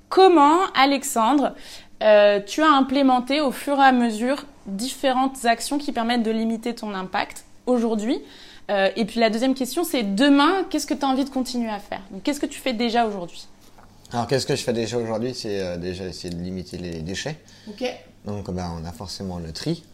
Comment, 0.08 0.58
Alexandre, 0.74 1.54
euh, 2.02 2.40
tu 2.44 2.62
as 2.62 2.70
implémenté 2.70 3.40
au 3.40 3.52
fur 3.52 3.78
et 3.78 3.84
à 3.84 3.92
mesure 3.92 4.44
différentes 4.66 5.44
actions 5.44 5.78
qui 5.78 5.92
permettent 5.92 6.22
de 6.22 6.30
limiter 6.30 6.74
ton 6.74 6.94
impact 6.94 7.44
aujourd'hui 7.66 8.18
Et 8.96 9.04
puis 9.04 9.18
la 9.18 9.30
deuxième 9.30 9.54
question, 9.54 9.82
c'est 9.84 10.04
demain, 10.14 10.64
qu'est-ce 10.70 10.86
que 10.86 10.94
tu 10.94 11.04
as 11.04 11.08
envie 11.08 11.24
de 11.24 11.30
continuer 11.30 11.70
à 11.70 11.80
faire? 11.80 12.02
Qu'est-ce 12.22 12.38
que 12.40 12.46
tu 12.46 12.60
fais 12.60 12.72
déjà 12.72 13.04
aujourd'hui? 13.04 13.46
Alors 14.12 14.27
qu'est-ce 14.27 14.46
que 14.46 14.57
je 14.57 14.62
fais 14.62 14.73
déjà 14.73 14.99
aujourd'hui? 14.99 15.35
C'est 15.35 15.61
euh, 15.61 15.77
déjà 15.77 16.05
essayer 16.05 16.35
de 16.35 16.40
limiter 16.40 16.79
les 16.79 17.01
déchets. 17.03 17.38
Ok. 17.68 17.85
Donc 18.25 18.51
ben, 18.51 18.70
on 18.81 18.85
a 18.85 18.92
forcément 18.92 19.38
le 19.38 19.53
tri. 19.53 19.85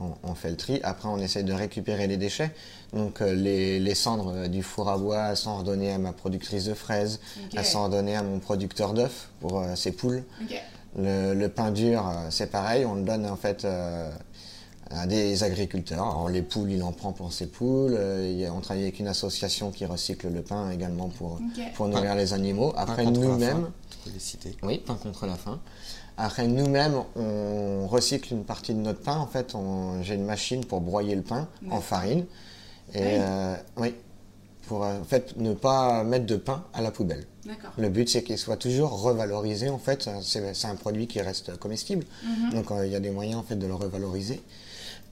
On, 0.00 0.12
on 0.22 0.34
fait 0.34 0.50
le 0.50 0.56
tri. 0.56 0.80
Après, 0.82 1.08
on 1.08 1.18
essaye 1.18 1.44
de 1.44 1.52
récupérer 1.52 2.06
les 2.06 2.18
déchets. 2.18 2.50
Donc 2.92 3.20
euh, 3.20 3.32
les, 3.32 3.80
les 3.80 3.94
cendres 3.94 4.32
euh, 4.34 4.48
du 4.48 4.62
four 4.62 4.90
à 4.90 4.98
bois 4.98 5.34
sont 5.34 5.56
redonnées 5.58 5.92
à 5.92 5.98
ma 5.98 6.12
productrice 6.12 6.64
de 6.66 6.74
fraises. 6.74 7.20
Elles 7.56 7.64
sont 7.64 7.84
redonnées 7.84 8.16
à 8.16 8.22
mon 8.22 8.38
producteur 8.38 8.92
d'œufs 8.92 9.28
pour 9.40 9.64
ses 9.76 9.92
poules. 9.92 10.22
Le, 10.96 11.34
le 11.34 11.48
pain 11.48 11.70
dur, 11.70 12.10
c'est 12.30 12.50
pareil. 12.50 12.84
On 12.84 12.94
le 12.94 13.02
donne 13.02 13.26
en 13.26 13.36
fait 13.36 13.66
à 14.90 15.06
des 15.06 15.42
agriculteurs. 15.44 16.02
Alors 16.02 16.28
les 16.28 16.42
poules, 16.42 16.70
il 16.72 16.82
en 16.82 16.92
prend 16.92 17.12
pour 17.12 17.32
ses 17.32 17.46
poules. 17.46 17.94
Euh, 17.94 18.48
on 18.54 18.60
travaille 18.60 18.84
avec 18.84 18.98
une 18.98 19.08
association 19.08 19.70
qui 19.70 19.84
recycle 19.84 20.28
le 20.28 20.42
pain 20.42 20.70
également 20.70 21.08
pour, 21.08 21.38
pour 21.74 21.88
nourrir 21.88 22.14
les 22.14 22.32
animaux. 22.32 22.72
Après, 22.76 23.04
nous-mêmes, 23.04 23.70
oui, 24.62 24.78
pain 24.78 24.94
contre 24.94 25.26
la 25.26 25.34
faim. 25.36 25.60
Après, 26.16 26.48
nous-mêmes, 26.48 27.00
on 27.16 27.86
recycle 27.86 28.32
une 28.32 28.44
partie 28.44 28.74
de 28.74 28.80
notre 28.80 29.00
pain. 29.00 29.16
En 29.18 29.26
fait, 29.26 29.54
on- 29.54 30.02
j'ai 30.02 30.14
une 30.14 30.24
machine 30.24 30.64
pour 30.64 30.80
broyer 30.80 31.14
le 31.14 31.22
pain 31.22 31.48
en 31.70 31.80
farine. 31.80 32.24
Et 32.94 32.98
Oui. 33.00 33.06
euh, 33.20 33.54
oui, 33.76 33.94
pour 34.66 34.84
euh, 34.84 34.98
en 35.00 35.04
fait, 35.04 35.36
ne 35.36 35.52
pas 35.52 36.02
mettre 36.04 36.26
de 36.26 36.36
pain 36.36 36.64
à 36.72 36.80
la 36.80 36.90
poubelle. 36.90 37.26
Le 37.78 37.88
but, 37.88 38.08
c'est 38.08 38.22
qu'il 38.22 38.36
soit 38.38 38.56
toujours 38.56 39.00
revalorisé. 39.02 39.68
En 39.70 39.78
fait, 39.78 40.08
c'est 40.22 40.66
un 40.66 40.74
produit 40.74 41.06
qui 41.06 41.20
reste 41.20 41.56
comestible. 41.58 42.04
Donc, 42.52 42.70
euh, 42.70 42.86
il 42.86 42.92
y 42.92 42.96
a 42.96 43.00
des 43.00 43.10
moyens 43.10 43.38
en 43.40 43.42
fait 43.42 43.56
de 43.56 43.66
le 43.66 43.74
revaloriser. 43.74 44.42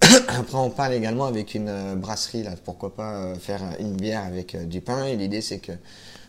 Après, 0.29 0.59
on 0.59 0.71
parle 0.71 0.95
également 0.95 1.27
avec 1.27 1.55
une 1.55 1.69
euh, 1.69 1.95
brasserie. 1.95 2.43
Là, 2.43 2.53
pourquoi 2.65 2.95
pas 2.95 3.15
euh, 3.15 3.35
faire 3.37 3.63
une 3.81 3.97
bière 3.97 4.25
avec 4.25 4.55
euh, 4.55 4.65
du 4.65 4.81
pain. 4.81 5.05
Et 5.07 5.17
l'idée, 5.17 5.41
c'est 5.41 5.59
que 5.59 5.73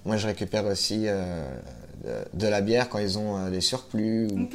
moi, 0.06 0.18
je 0.18 0.28
récupère 0.28 0.66
aussi 0.66 1.06
de, 2.34 2.48
la 2.48 2.62
bière 2.62 2.88
quand 2.88 3.00
ils 3.00 3.18
ont 3.18 3.50
des 3.50 3.60
surplus. 3.60 4.28
ou-. 4.28 4.48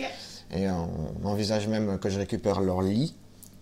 Et 0.55 0.68
on, 0.70 0.88
envisage 1.29 1.68
même 1.68 1.98
que 1.98 2.09
je 2.09 2.18
récupère 2.18 2.61
leur 2.61 2.81
lit 2.81 3.14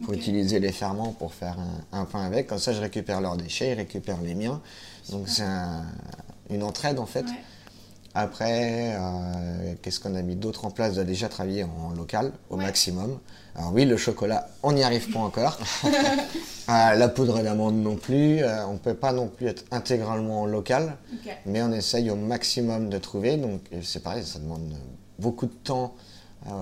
pour 0.04 0.14
utiliser 0.14 0.60
les 0.60 0.72
ferments 0.72 1.12
pour 1.12 1.34
faire 1.34 1.56
un, 1.92 2.00
un 2.00 2.04
pain 2.04 2.22
avec. 2.22 2.46
Comme 2.46 2.58
ça, 2.58 2.72
je 2.72 2.80
récupère 2.80 3.20
leurs 3.20 3.36
déchets, 3.36 3.72
ils 3.72 3.74
récupèrent 3.74 4.22
les 4.22 4.34
miens. 4.36 4.60
Donc, 5.10 5.28
c'est 5.28 5.42
un- 5.42 5.84
une 6.48 6.62
entraide 6.62 6.98
en 6.98 7.06
fait. 7.06 7.22
Ouais. 7.24 7.44
Après, 8.14 8.94
euh, 8.96 9.74
qu'est-ce 9.82 10.00
qu'on 10.00 10.14
a 10.16 10.22
mis 10.22 10.34
d'autre 10.36 10.64
en 10.64 10.70
place? 10.70 10.94
On 10.96 11.00
a 11.00 11.04
déjà 11.04 11.28
travaillé 11.28 11.64
en 11.64 11.90
local 11.96 12.32
au 12.50 12.56
Ouais. 12.56 12.64
maximum. 12.64 13.18
Alors 13.54 13.72
oui, 13.72 13.84
le 13.84 13.96
chocolat, 13.96 14.48
on 14.62 14.72
n'y 14.72 14.82
arrive 14.82 15.10
pas 15.12 15.20
encore. 15.20 15.58
Euh, 16.68 16.94
la 16.94 17.08
poudre 17.08 17.42
d'amande 17.42 17.74
non 17.82 17.96
plus. 17.96 18.44
Euh, 18.44 18.64
on 18.68 18.74
ne 18.74 18.78
peut 18.78 18.94
pas 18.94 19.12
non 19.12 19.26
plus 19.26 19.48
être 19.48 19.64
intégralement 19.72 20.42
en 20.42 20.46
local, 20.46 20.96
mais 21.44 21.60
on 21.62 21.72
essaye 21.72 22.10
au 22.12 22.14
maximum 22.14 22.88
de 22.90 22.98
trouver. 22.98 23.36
Donc 23.38 23.62
c'est 23.82 24.00
pareil, 24.04 24.22
ça 24.24 24.38
demande 24.38 24.72
beaucoup 25.18 25.46
de 25.46 25.52
temps 25.64 25.94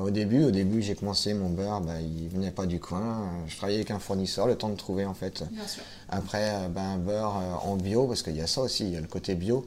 au 0.02 0.08
début. 0.08 0.44
Au 0.44 0.50
début, 0.50 0.80
j'ai 0.80 0.94
commencé 0.94 1.34
mon 1.34 1.50
beurre, 1.50 1.82
bah, 1.82 2.00
il 2.00 2.28
venait 2.30 2.52
pas 2.52 2.64
du 2.64 2.80
coin. 2.80 3.28
Je 3.48 3.56
travaillais 3.58 3.80
avec 3.80 3.90
un 3.90 3.98
fournisseur, 3.98 4.46
le 4.46 4.54
temps 4.56 4.70
de 4.70 4.76
trouver 4.76 5.04
en 5.04 5.12
fait. 5.12 5.42
Bien 5.52 5.66
sûr. 5.66 5.82
Après, 6.08 6.52
ben, 6.70 6.80
un 6.94 6.96
beurre 6.96 7.62
en 7.66 7.76
bio, 7.76 8.06
parce 8.06 8.22
qu'il 8.22 8.36
y 8.36 8.40
a 8.40 8.46
ça 8.46 8.62
aussi, 8.62 8.84
il 8.86 8.94
y 8.94 8.96
a 8.96 9.02
le 9.02 9.08
côté 9.08 9.34
bio. 9.34 9.66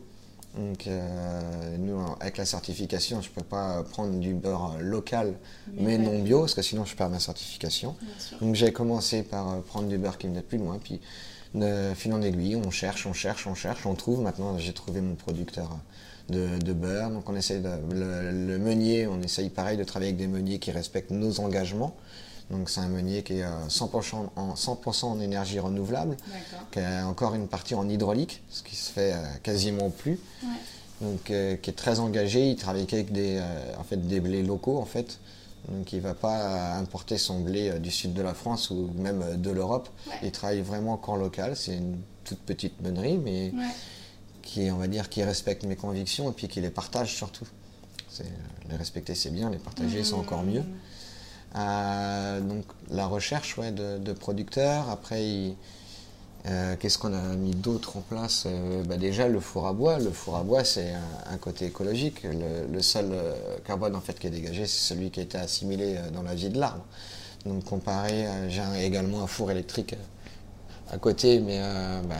Donc, 0.57 0.85
euh, 0.87 1.77
nous, 1.77 1.97
avec 2.19 2.37
la 2.37 2.45
certification, 2.45 3.21
je 3.21 3.29
ne 3.29 3.33
peux 3.33 3.43
pas 3.43 3.83
prendre 3.83 4.19
du 4.19 4.33
beurre 4.33 4.75
local, 4.81 5.35
mais, 5.73 5.97
non 5.97 6.19
bio, 6.19 6.41
parce 6.41 6.55
que 6.55 6.61
sinon 6.61 6.83
je 6.83 6.95
perds 6.95 7.09
ma 7.09 7.19
certification. 7.19 7.95
Donc, 8.41 8.55
j'ai 8.55 8.73
commencé 8.73 9.23
par 9.23 9.49
euh, 9.49 9.61
prendre 9.61 9.87
du 9.87 9.97
beurre 9.97 10.17
qui 10.17 10.27
venait 10.27 10.41
de 10.41 10.45
plus 10.45 10.57
loin, 10.57 10.77
puis 10.83 10.99
de 11.53 11.93
fil 11.95 12.13
en 12.13 12.21
aiguille, 12.21 12.55
on 12.57 12.69
cherche, 12.69 13.05
on 13.05 13.13
cherche, 13.13 13.47
on 13.47 13.55
cherche, 13.55 13.85
on 13.85 13.95
trouve. 13.95 14.21
Maintenant, 14.21 14.57
j'ai 14.57 14.73
trouvé 14.73 14.99
mon 14.99 15.15
producteur 15.15 15.77
de, 16.29 16.57
de, 16.57 16.73
beurre. 16.73 17.11
Donc, 17.11 17.29
on 17.29 17.35
essaie 17.35 17.59
de, 17.59 17.69
le, 17.93 18.47
le, 18.47 18.57
meunier, 18.59 19.07
on 19.07 19.21
essaye 19.21 19.49
pareil 19.49 19.77
de 19.77 19.83
travailler 19.85 20.11
avec 20.11 20.19
des 20.19 20.27
meuniers 20.27 20.59
qui 20.59 20.71
respectent 20.71 21.11
nos 21.11 21.39
engagements. 21.39 21.95
Donc 22.51 22.69
c'est 22.69 22.81
un 22.81 22.87
meunier 22.87 23.23
qui 23.23 23.33
est 23.33 23.45
100% 23.45 24.15
euh, 24.15 24.27
en, 24.35 24.55
100 24.55 25.03
en 25.03 25.19
énergie 25.19 25.59
renouvelable, 25.59 26.17
qui 26.71 26.79
a 26.79 27.07
encore 27.07 27.33
une 27.33 27.47
partie 27.47 27.75
en 27.75 27.87
hydraulique, 27.87 28.43
ce 28.49 28.61
qui 28.61 28.75
se 28.75 28.91
fait 28.91 29.13
euh, 29.13 29.23
quasiment 29.41 29.89
plus. 29.89 30.19
Donc 30.99 31.31
euh, 31.31 31.55
qui 31.55 31.69
est 31.69 31.73
très 31.73 31.99
engagé, 31.99 32.49
il 32.49 32.55
travaille 32.57 32.85
avec 32.91 33.11
des, 33.11 33.41
en 33.79 33.83
fait, 33.83 33.97
des 34.07 34.19
blés 34.19 34.43
locaux 34.43 34.77
en 34.77 34.85
fait. 34.85 35.19
Donc 35.69 35.93
il 35.93 35.97
ne 35.97 36.01
va 36.01 36.13
pas 36.13 36.75
importer 36.75 37.17
son 37.17 37.39
blé 37.39 37.79
du 37.79 37.91
sud 37.91 38.13
de 38.13 38.21
la 38.21 38.33
France 38.33 38.69
ou 38.69 38.89
même 38.95 39.37
de 39.37 39.49
l'Europe. 39.49 39.89
Il 40.23 40.31
travaille 40.31 40.61
vraiment 40.61 40.97
qu'en 40.97 41.15
local. 41.15 41.55
C'est 41.55 41.75
une 41.75 41.97
toute 42.23 42.39
petite 42.39 42.81
meunerie, 42.81 43.17
mais 43.17 43.53
qui, 44.41 44.69
on 44.71 44.77
va 44.77 44.87
dire, 44.87 45.09
qui 45.09 45.23
respecte 45.23 45.63
mes 45.63 45.75
convictions 45.75 46.29
et 46.29 46.33
puis 46.33 46.47
qui 46.47 46.61
les 46.61 46.69
partage 46.71 47.15
surtout. 47.15 47.47
Les 48.69 48.75
respecter 48.75 49.15
c'est 49.15 49.31
bien, 49.31 49.49
les 49.49 49.57
partager 49.57 50.03
c'est 50.03 50.13
encore 50.13 50.43
mieux. 50.43 50.63
Euh, 51.55 52.39
donc 52.39 52.63
la 52.89 53.07
recherche 53.07 53.57
ouais, 53.57 53.71
de, 53.71 54.13
producteurs. 54.13 54.89
Après, 54.89 55.53
euh, 56.47 56.75
qu'est-ce 56.79 56.97
qu'on 56.97 57.13
a 57.13 57.35
mis 57.35 57.51
d'autre 57.51 57.97
en 57.97 58.01
place 58.01 58.45
euh, 58.47 58.83
bah 58.83 58.97
Déjà 58.97 59.27
le 59.27 59.39
four 59.39 59.67
à 59.67 59.73
bois. 59.73 59.99
Le 59.99 60.11
four 60.11 60.37
à 60.37 60.43
bois, 60.43 60.63
c'est 60.63 60.93
un, 61.29 61.37
côté 61.37 61.65
écologique. 61.65 62.23
Le, 62.23 62.81
seul 62.81 63.11
carbone 63.65 63.95
en 63.95 64.01
fait 64.01 64.17
qui 64.19 64.27
est 64.27 64.31
dégagé, 64.31 64.65
c'est 64.65 64.93
celui 64.93 65.11
qui 65.11 65.19
a 65.19 65.23
été 65.23 65.37
assimilé 65.37 65.97
dans 66.13 66.23
la 66.23 66.35
vie 66.35 66.49
de 66.49 66.59
l'arbre. 66.59 66.85
Donc 67.45 67.63
comparé, 67.65 68.27
j'ai 68.49 68.85
également 68.85 69.23
un 69.23 69.27
four 69.27 69.51
électrique 69.51 69.95
à 70.91 70.97
côté, 70.97 71.39
mais 71.39 71.59
bah, 72.07 72.15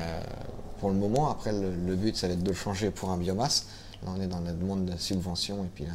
pour 0.79 0.89
le 0.89 0.95
moment, 0.95 1.29
après 1.29 1.51
le, 1.51 1.95
but, 1.95 2.15
ça 2.15 2.27
va 2.27 2.33
être 2.33 2.43
de 2.43 2.49
le 2.49 2.55
changer 2.55 2.89
pour 2.89 3.11
un 3.11 3.17
biomasse. 3.17 3.67
Là, 4.03 4.13
on 4.17 4.21
est 4.21 4.27
dans 4.27 4.39
la 4.39 4.51
demande 4.51 4.85
de 4.85 4.97
subvention 4.97 5.63
et 5.63 5.69
puis 5.75 5.85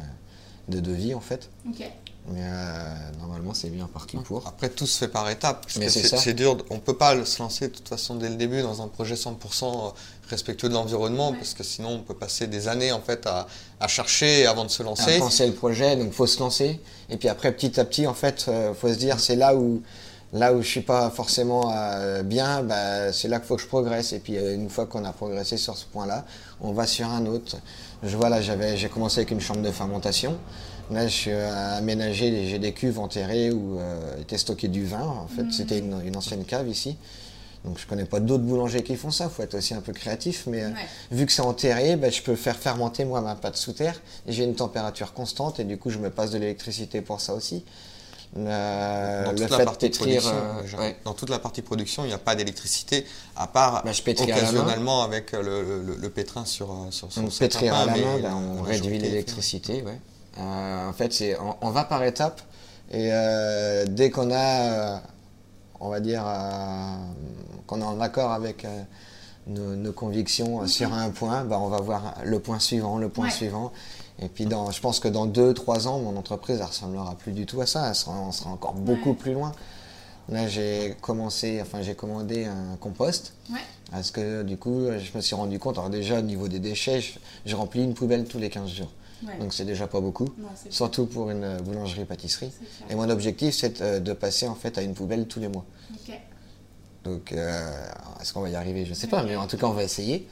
de 0.69 0.79
devis 0.79 1.13
en 1.13 1.19
fait. 1.19 1.49
Mais 2.29 2.41
euh, 2.43 2.93
normalement, 3.19 3.53
c'est 3.53 3.69
bien 3.69 3.87
parti 3.87 4.17
pour. 4.17 4.45
Après, 4.47 4.69
tout 4.69 4.85
se 4.85 4.97
fait 4.97 5.07
par 5.07 5.29
étapes. 5.29 5.65
C'est 5.69 6.33
dur. 6.33 6.57
On 6.69 6.75
ne 6.75 6.79
peut 6.79 6.97
pas 6.97 7.25
se 7.25 7.41
lancer 7.41 7.69
de 7.69 7.73
toute 7.73 7.87
façon 7.87 8.15
dès 8.15 8.29
le 8.29 8.35
début 8.35 8.61
dans 8.61 8.81
un 8.81 8.87
projet 8.87 9.15
100% 9.15 9.31
euh, 9.63 9.89
respectueux 10.29 10.67
de 10.67 10.73
l'environnement, 10.73 11.31
parce 11.31 11.53
que 11.53 11.63
sinon, 11.63 11.89
on 11.89 11.99
peut 11.99 12.13
passer 12.13 12.47
des 12.47 12.67
années 12.67 12.91
en 12.91 12.99
fait 12.99 13.25
à, 13.27 13.47
à 13.79 13.87
chercher 13.87 14.45
avant 14.45 14.65
de 14.65 14.69
se 14.69 14.83
lancer. 14.83 15.15
À 15.15 15.19
penser 15.19 15.47
le 15.47 15.53
projet, 15.53 15.95
donc 15.95 16.11
faut 16.11 16.27
se 16.27 16.39
lancer. 16.39 16.81
Et 17.09 17.15
puis 17.15 17.29
après, 17.29 17.53
petit 17.53 17.79
à 17.79 17.85
petit, 17.85 18.07
en 18.07 18.13
fait, 18.13 18.45
euh, 18.49 18.73
faut 18.73 18.89
se 18.89 18.97
dire, 18.97 19.19
c'est 19.19 19.37
là 19.37 19.55
où 19.55 19.81
là 20.33 20.53
où 20.53 20.61
je 20.61 20.67
suis 20.67 20.81
pas 20.81 21.09
forcément 21.09 21.73
bien, 22.25 22.61
bah, 22.61 23.13
c'est 23.13 23.29
là 23.29 23.39
qu'il 23.39 23.47
faut 23.47 23.55
que 23.55 23.61
je 23.61 23.67
progresse. 23.67 24.11
Et 24.11 24.19
puis 24.19 24.35
une 24.35 24.69
fois 24.69 24.85
qu'on 24.85 25.05
a 25.05 25.13
progressé 25.13 25.55
sur 25.55 25.77
ce 25.77 25.85
point-là, 25.85 26.25
on 26.59 26.73
va 26.73 26.85
sur 26.85 27.07
un 27.07 27.25
autre. 27.27 27.55
Je 28.03 28.17
vois 28.17 28.27
là, 28.27 28.41
j'avais, 28.41 28.75
j'ai 28.75 28.89
commencé 28.89 29.19
avec 29.19 29.31
une 29.31 29.39
chambre 29.39 29.61
de 29.61 29.71
fermentation. 29.71 30.37
Là, 30.89 31.07
je 31.07 31.13
suis 31.13 31.31
aménagé, 31.31 32.47
j'ai 32.47 32.59
des 32.59 32.71
cuves 32.71 32.99
enterrées 32.99 33.51
où 33.51 33.79
euh, 33.79 34.21
était 34.21 34.37
stocké 34.37 34.67
du 34.67 34.85
vin. 34.85 35.01
En 35.01 35.27
fait, 35.27 35.51
c'était 35.51 35.79
une, 35.79 36.15
ancienne 36.15 36.45
cave 36.45 36.69
ici. 36.69 36.95
Donc, 37.65 37.77
je 37.77 37.85
connais 37.85 38.05
pas 38.05 38.21
d'autres 38.21 38.43
boulangers 38.43 38.83
qui 38.83 38.95
font 38.95 39.11
ça. 39.11 39.25
Il 39.25 39.29
faut 39.31 39.43
être 39.43 39.55
aussi 39.55 39.73
un 39.73 39.81
peu 39.81 39.91
créatif. 39.91 40.45
Mais 40.47 40.63
euh, 40.63 40.69
vu 41.11 41.25
que 41.25 41.31
c'est 41.33 41.41
enterré, 41.41 41.97
bah, 41.97 42.09
je 42.09 42.21
peux 42.21 42.35
faire 42.35 42.55
fermenter 42.55 43.03
moi 43.03 43.19
ma 43.19 43.35
pâte 43.35 43.57
sous 43.57 43.73
terre. 43.73 44.01
J'ai 44.27 44.45
une 44.45 44.55
température 44.55 45.13
constante 45.13 45.59
et 45.59 45.65
du 45.65 45.77
coup, 45.77 45.89
je 45.89 45.97
me 45.97 46.09
passe 46.09 46.31
de 46.31 46.37
l'électricité 46.37 47.01
pour 47.01 47.19
ça 47.19 47.33
aussi. 47.33 47.65
dans, 48.33 49.33
toute 49.35 49.49
la 49.49 49.65
partie 49.65 49.89
production, 49.89 50.31
euh, 50.33 50.91
dans 51.03 51.13
toute 51.13 51.29
la 51.29 51.39
partie 51.39 51.61
production, 51.61 52.05
il 52.05 52.07
n'y 52.07 52.13
a 52.13 52.17
pas 52.17 52.35
d'électricité, 52.35 53.05
à 53.35 53.47
part 53.47 53.83
bah, 53.83 53.91
occasionnellement 53.91 55.03
avec 55.03 55.33
le, 55.33 56.07
pétrin 56.07 56.45
sur, 56.45 56.73
sur 56.91 57.11
son 57.11 57.27
pétrir 57.27 57.73
à 57.73 57.85
la 57.85 57.97
main, 57.97 58.19
bah, 58.21 58.35
on 58.35 58.61
réduit 58.61 58.99
l'électricité. 58.99 59.81
Ouais. 59.81 59.99
Euh, 60.39 60.89
en 60.89 60.93
fait, 60.93 61.13
c'est, 61.13 61.37
on, 61.61 61.69
va 61.71 61.83
par 61.83 62.03
étapes 62.03 62.41
et 62.91 63.09
euh, 63.11 63.85
dès 63.87 64.11
qu'on 64.11 64.31
a, 64.31 64.95
euh, 64.95 64.97
on 65.79 65.89
va 65.89 65.99
dire, 65.99 66.23
qu'on 67.65 67.81
est 67.81 67.85
en 67.85 67.99
accord 67.99 68.31
avec 68.31 68.65
nos, 69.47 69.91
convictions 69.93 70.67
sur 70.67 70.93
un 70.93 71.09
point, 71.09 71.43
bah, 71.43 71.59
on 71.59 71.69
va 71.69 71.81
voir 71.81 72.15
le 72.23 72.39
point 72.39 72.59
suivant, 72.59 72.97
le 72.97 73.09
point 73.09 73.29
suivant. 73.29 73.71
Et 74.19 74.29
puis, 74.29 74.45
dans, 74.45 74.71
je 74.71 74.81
pense 74.81 74.99
que 74.99 75.07
dans 75.07 75.27
2-3 75.27 75.87
ans, 75.87 75.99
mon 75.99 76.17
entreprise, 76.17 76.57
elle 76.59 76.65
ressemblera 76.65 77.15
plus 77.15 77.33
du 77.33 77.45
tout 77.45 77.61
à 77.61 77.65
ça. 77.65 77.91
on 78.07 78.31
sera 78.31 78.49
encore 78.49 78.73
beaucoup 78.73 79.13
plus 79.13 79.33
loin. 79.33 79.51
Là, 80.29 80.47
j'ai 80.47 80.95
commencé, 81.01 81.59
enfin, 81.61 81.81
j'ai 81.81 81.95
commandé 81.95 82.45
un 82.45 82.75
compost. 82.79 83.33
Parce 83.91 84.11
que 84.11 84.43
du 84.43 84.57
coup, 84.57 84.87
je 84.91 85.15
me 85.15 85.21
suis 85.21 85.35
rendu 85.35 85.59
compte, 85.59 85.77
alors 85.77 85.89
déjà, 85.89 86.19
au 86.19 86.21
niveau 86.21 86.47
des 86.47 86.59
déchets, 86.59 87.01
je, 87.45 87.55
remplis 87.55 87.83
une 87.83 87.93
poubelle 87.93 88.25
tous 88.25 88.39
les 88.39 88.49
15 88.49 88.69
jours. 88.69 88.91
Donc 89.39 89.53
c'est 89.53 89.65
déjà 89.65 89.87
pas 89.87 89.99
beaucoup, 89.99 90.27
surtout 90.69 91.05
pour 91.05 91.29
une 91.31 91.43
euh, 91.43 91.59
boulangerie-pâtisserie. 91.59 92.51
Et 92.89 92.95
mon 92.95 93.09
objectif, 93.09 93.55
c'est 93.55 93.81
euh, 93.81 93.99
de 93.99 94.13
passer 94.13 94.47
en 94.47 94.55
fait 94.55 94.77
à 94.77 94.81
une 94.81 94.93
poubelle 94.93 95.27
tous 95.27 95.39
les 95.39 95.47
mois. 95.47 95.65
Donc 97.03 97.31
euh, 97.31 97.87
est-ce 98.21 98.33
qu'on 98.33 98.41
va 98.41 98.49
y 98.49 98.55
arriver? 98.55 98.85
Je 98.85 98.91
ne 98.91 98.95
sais 98.95 99.07
pas, 99.07 99.23
mais 99.23 99.35
en 99.35 99.47
tout 99.47 99.57
cas, 99.57 99.67
on 99.67 99.73
va 99.73 99.83
essayer. 99.83 100.27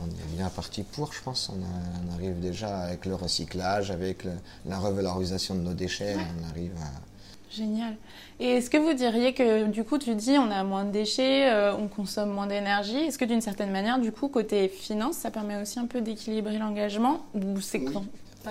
On 0.00 0.06
est 0.06 0.36
bien 0.36 0.48
parti 0.48 0.82
pour, 0.82 1.12
je 1.12 1.22
pense. 1.22 1.50
On, 1.50 2.14
arrive 2.14 2.40
déjà 2.40 2.78
avec 2.78 3.06
le 3.06 3.14
recyclage, 3.14 3.90
avec 3.90 4.24
la 4.66 4.78
revalorisation 4.78 5.54
de 5.54 5.60
nos 5.60 5.74
déchets, 5.74 6.16
on 6.16 6.48
arrive 6.50 6.72
à 6.80 7.13
Génial. 7.50 7.96
Et 8.40 8.56
est-ce 8.56 8.68
que 8.68 8.76
vous 8.76 8.94
diriez 8.94 9.32
que 9.32 9.66
du 9.66 9.84
coup, 9.84 9.98
tu 9.98 10.14
dis 10.14 10.36
on 10.38 10.50
a 10.50 10.64
moins 10.64 10.84
de 10.84 10.90
déchets, 10.90 11.48
on 11.78 11.86
consomme 11.88 12.30
moins 12.30 12.46
d'énergie. 12.46 12.96
Est-ce 12.96 13.18
que 13.18 13.24
d'une 13.24 13.40
certaine 13.40 13.70
manière, 13.70 13.98
du 13.98 14.10
coup, 14.10 14.28
côté 14.28 14.68
finance, 14.68 15.16
ça 15.16 15.30
permet 15.30 15.60
aussi 15.60 15.78
un 15.78 15.86
peu 15.86 16.00
d'équilibrer 16.00 16.58
l'engagement 16.58 17.24
ou 17.34 17.60
c'est 17.60 17.78
oui. 17.78 17.94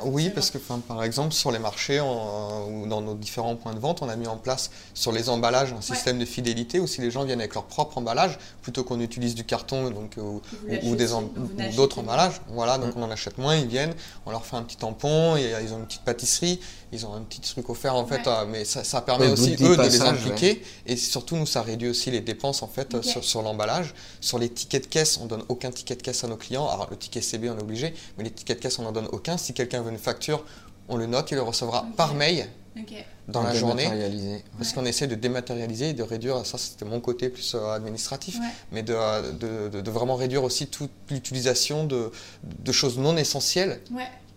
Oui, 0.05 0.29
parce 0.29 0.49
que 0.51 0.57
par 0.57 1.03
exemple, 1.03 1.33
sur 1.33 1.51
les 1.51 1.59
marchés 1.59 2.01
ou 2.01 2.87
dans 2.87 3.01
nos 3.01 3.13
différents 3.15 3.55
points 3.55 3.73
de 3.73 3.79
vente, 3.79 4.01
on 4.01 4.09
a 4.09 4.15
mis 4.15 4.27
en 4.27 4.37
place 4.37 4.71
sur 4.93 5.11
les 5.11 5.29
emballages 5.29 5.73
un 5.73 5.81
système 5.81 6.19
de 6.19 6.25
fidélité 6.25 6.79
où 6.79 6.87
si 6.87 7.01
les 7.01 7.11
gens 7.11 7.23
viennent 7.23 7.39
avec 7.39 7.53
leur 7.53 7.65
propre 7.65 7.97
emballage, 7.97 8.37
plutôt 8.61 8.83
qu'on 8.83 8.99
utilise 8.99 9.35
du 9.35 9.43
carton 9.43 9.89
donc, 9.89 10.17
ou, 10.17 10.41
d'autres 11.75 11.99
emballages, 11.99 12.41
voilà, 12.49 12.77
donc 12.77 12.95
on 12.95 13.03
en 13.03 13.11
achète 13.11 13.37
moins, 13.37 13.55
ils 13.55 13.67
viennent, 13.67 13.93
on 14.25 14.31
leur 14.31 14.45
fait 14.45 14.55
un 14.55 14.63
petit 14.63 14.77
tampon, 14.77 15.37
et 15.37 15.53
ils 15.63 15.73
ont 15.73 15.79
une 15.79 15.85
petite 15.85 16.03
pâtisserie, 16.03 16.59
ils 16.93 17.05
ont 17.05 17.13
un 17.13 17.21
petit 17.21 17.41
truc 17.41 17.69
offert 17.69 17.95
en 17.95 18.05
fait, 18.05 18.27
euh, 18.27 18.45
mais 18.47 18.65
ça, 18.65 19.01
permet 19.01 19.27
aussi 19.27 19.55
eux 19.61 19.75
de 19.75 19.81
les 19.81 20.01
impliquer 20.01 20.63
et 20.85 20.95
surtout 20.95 21.35
nous 21.35 21.47
ça 21.47 21.61
réduit 21.61 21.89
aussi 21.89 22.11
les 22.11 22.21
dépenses 22.21 22.61
en 22.61 22.67
fait 22.67 23.01
sur, 23.01 23.41
l'emballage. 23.41 23.93
Sur 24.21 24.37
les 24.37 24.49
tickets 24.49 24.83
de 24.83 24.87
caisse, 24.87 25.19
on 25.21 25.25
donne 25.25 25.43
aucun 25.49 25.71
ticket 25.71 25.95
de 25.95 26.01
caisse 26.01 26.23
à 26.23 26.27
nos 26.27 26.37
clients. 26.37 26.67
Alors 26.69 26.87
le 26.89 26.97
ticket 26.97 27.21
CB 27.21 27.49
on 27.49 27.57
est 27.57 27.61
obligé, 27.61 27.93
mais 28.17 28.23
les 28.23 28.31
tickets 28.31 28.57
de 28.57 28.63
caisse 28.63 28.79
on 28.79 28.83
n'en 28.83 28.91
donne 28.91 29.07
aucun. 29.11 29.37
Si 29.37 29.53
quelqu'un 29.53 29.81
une 29.89 29.97
facture, 29.97 30.43
on 30.89 30.97
le 30.97 31.05
note, 31.05 31.31
il 31.31 31.35
le 31.35 31.41
recevra 31.41 31.85
par 31.95 32.13
mail. 32.13 32.47
dans 33.27 33.43
la 33.43 33.53
journée. 33.53 33.87
Parce 34.57 34.73
qu'on 34.73 34.85
essaie 34.85 35.07
de 35.07 35.15
dématérialiser 35.15 35.89
et 35.89 35.93
de 35.93 36.03
réduire, 36.03 36.45
ça 36.45 36.57
c'était 36.57 36.85
mon 36.85 36.99
côté 36.99 37.29
plus 37.29 37.55
euh, 37.55 37.71
administratif, 37.71 38.37
mais 38.71 38.83
de, 38.83 39.79
de, 39.79 39.91
vraiment 39.91 40.15
réduire 40.15 40.43
aussi 40.43 40.67
toute 40.67 40.91
l'utilisation 41.09 41.85
de, 41.85 42.11
de, 42.43 42.71
choses 42.71 42.97
non 42.97 43.15
essentielles 43.15 43.79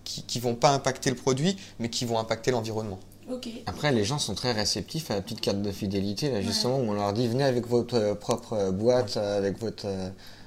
qui 0.04 0.38
ne 0.38 0.42
vont 0.42 0.54
pas 0.54 0.70
impacter 0.70 1.10
le 1.10 1.16
produit, 1.16 1.56
mais 1.80 1.90
qui 1.90 2.04
vont 2.04 2.18
impacter 2.18 2.50
l'environnement. 2.50 3.00
Après, 3.66 3.90
les 3.90 4.04
gens 4.04 4.18
sont 4.18 4.34
très 4.34 4.52
réceptifs 4.52 5.10
à 5.10 5.16
la 5.16 5.22
petite 5.22 5.40
carte 5.40 5.60
de 5.60 5.72
fidélité, 5.72 6.30
là, 6.30 6.42
justement, 6.42 6.78
où 6.78 6.90
on 6.90 6.92
leur 6.92 7.12
dit 7.12 7.26
venez 7.26 7.42
avec 7.42 7.66
votre 7.66 7.96
euh, 7.96 8.14
propre 8.14 8.52
euh, 8.52 8.70
boîte, 8.70 9.16
avec 9.16 9.58
votre, 9.58 9.86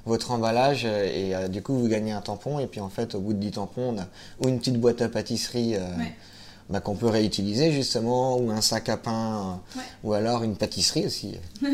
votre 0.06 0.32
emballage, 0.32 0.86
et 0.86 1.34
du 1.50 1.62
coup, 1.62 1.74
vous 1.76 1.88
gagnez 1.88 2.12
un 2.12 2.22
tampon, 2.22 2.60
et 2.60 2.68
puis 2.68 2.80
en 2.80 2.90
fait, 2.90 3.16
au 3.16 3.20
bout 3.20 3.34
de 3.34 3.40
10 3.40 3.52
tampons, 3.52 3.96
on 3.96 4.00
a 4.00 4.06
ou 4.42 4.48
une 4.48 4.60
petite 4.60 4.80
boîte 4.80 5.02
à 5.02 5.10
pâtisserie 5.10 5.76
bah, 6.70 6.80
qu'on 6.80 6.96
peut 6.96 7.08
réutiliser, 7.08 7.72
justement, 7.72 8.38
ou 8.38 8.52
un 8.52 8.62
sac 8.62 8.90
à 8.90 8.98
pain, 8.98 9.60
ou 10.04 10.14
alors 10.14 10.44
une 10.44 10.56
pâtisserie 10.56 11.06
aussi. 11.06 11.36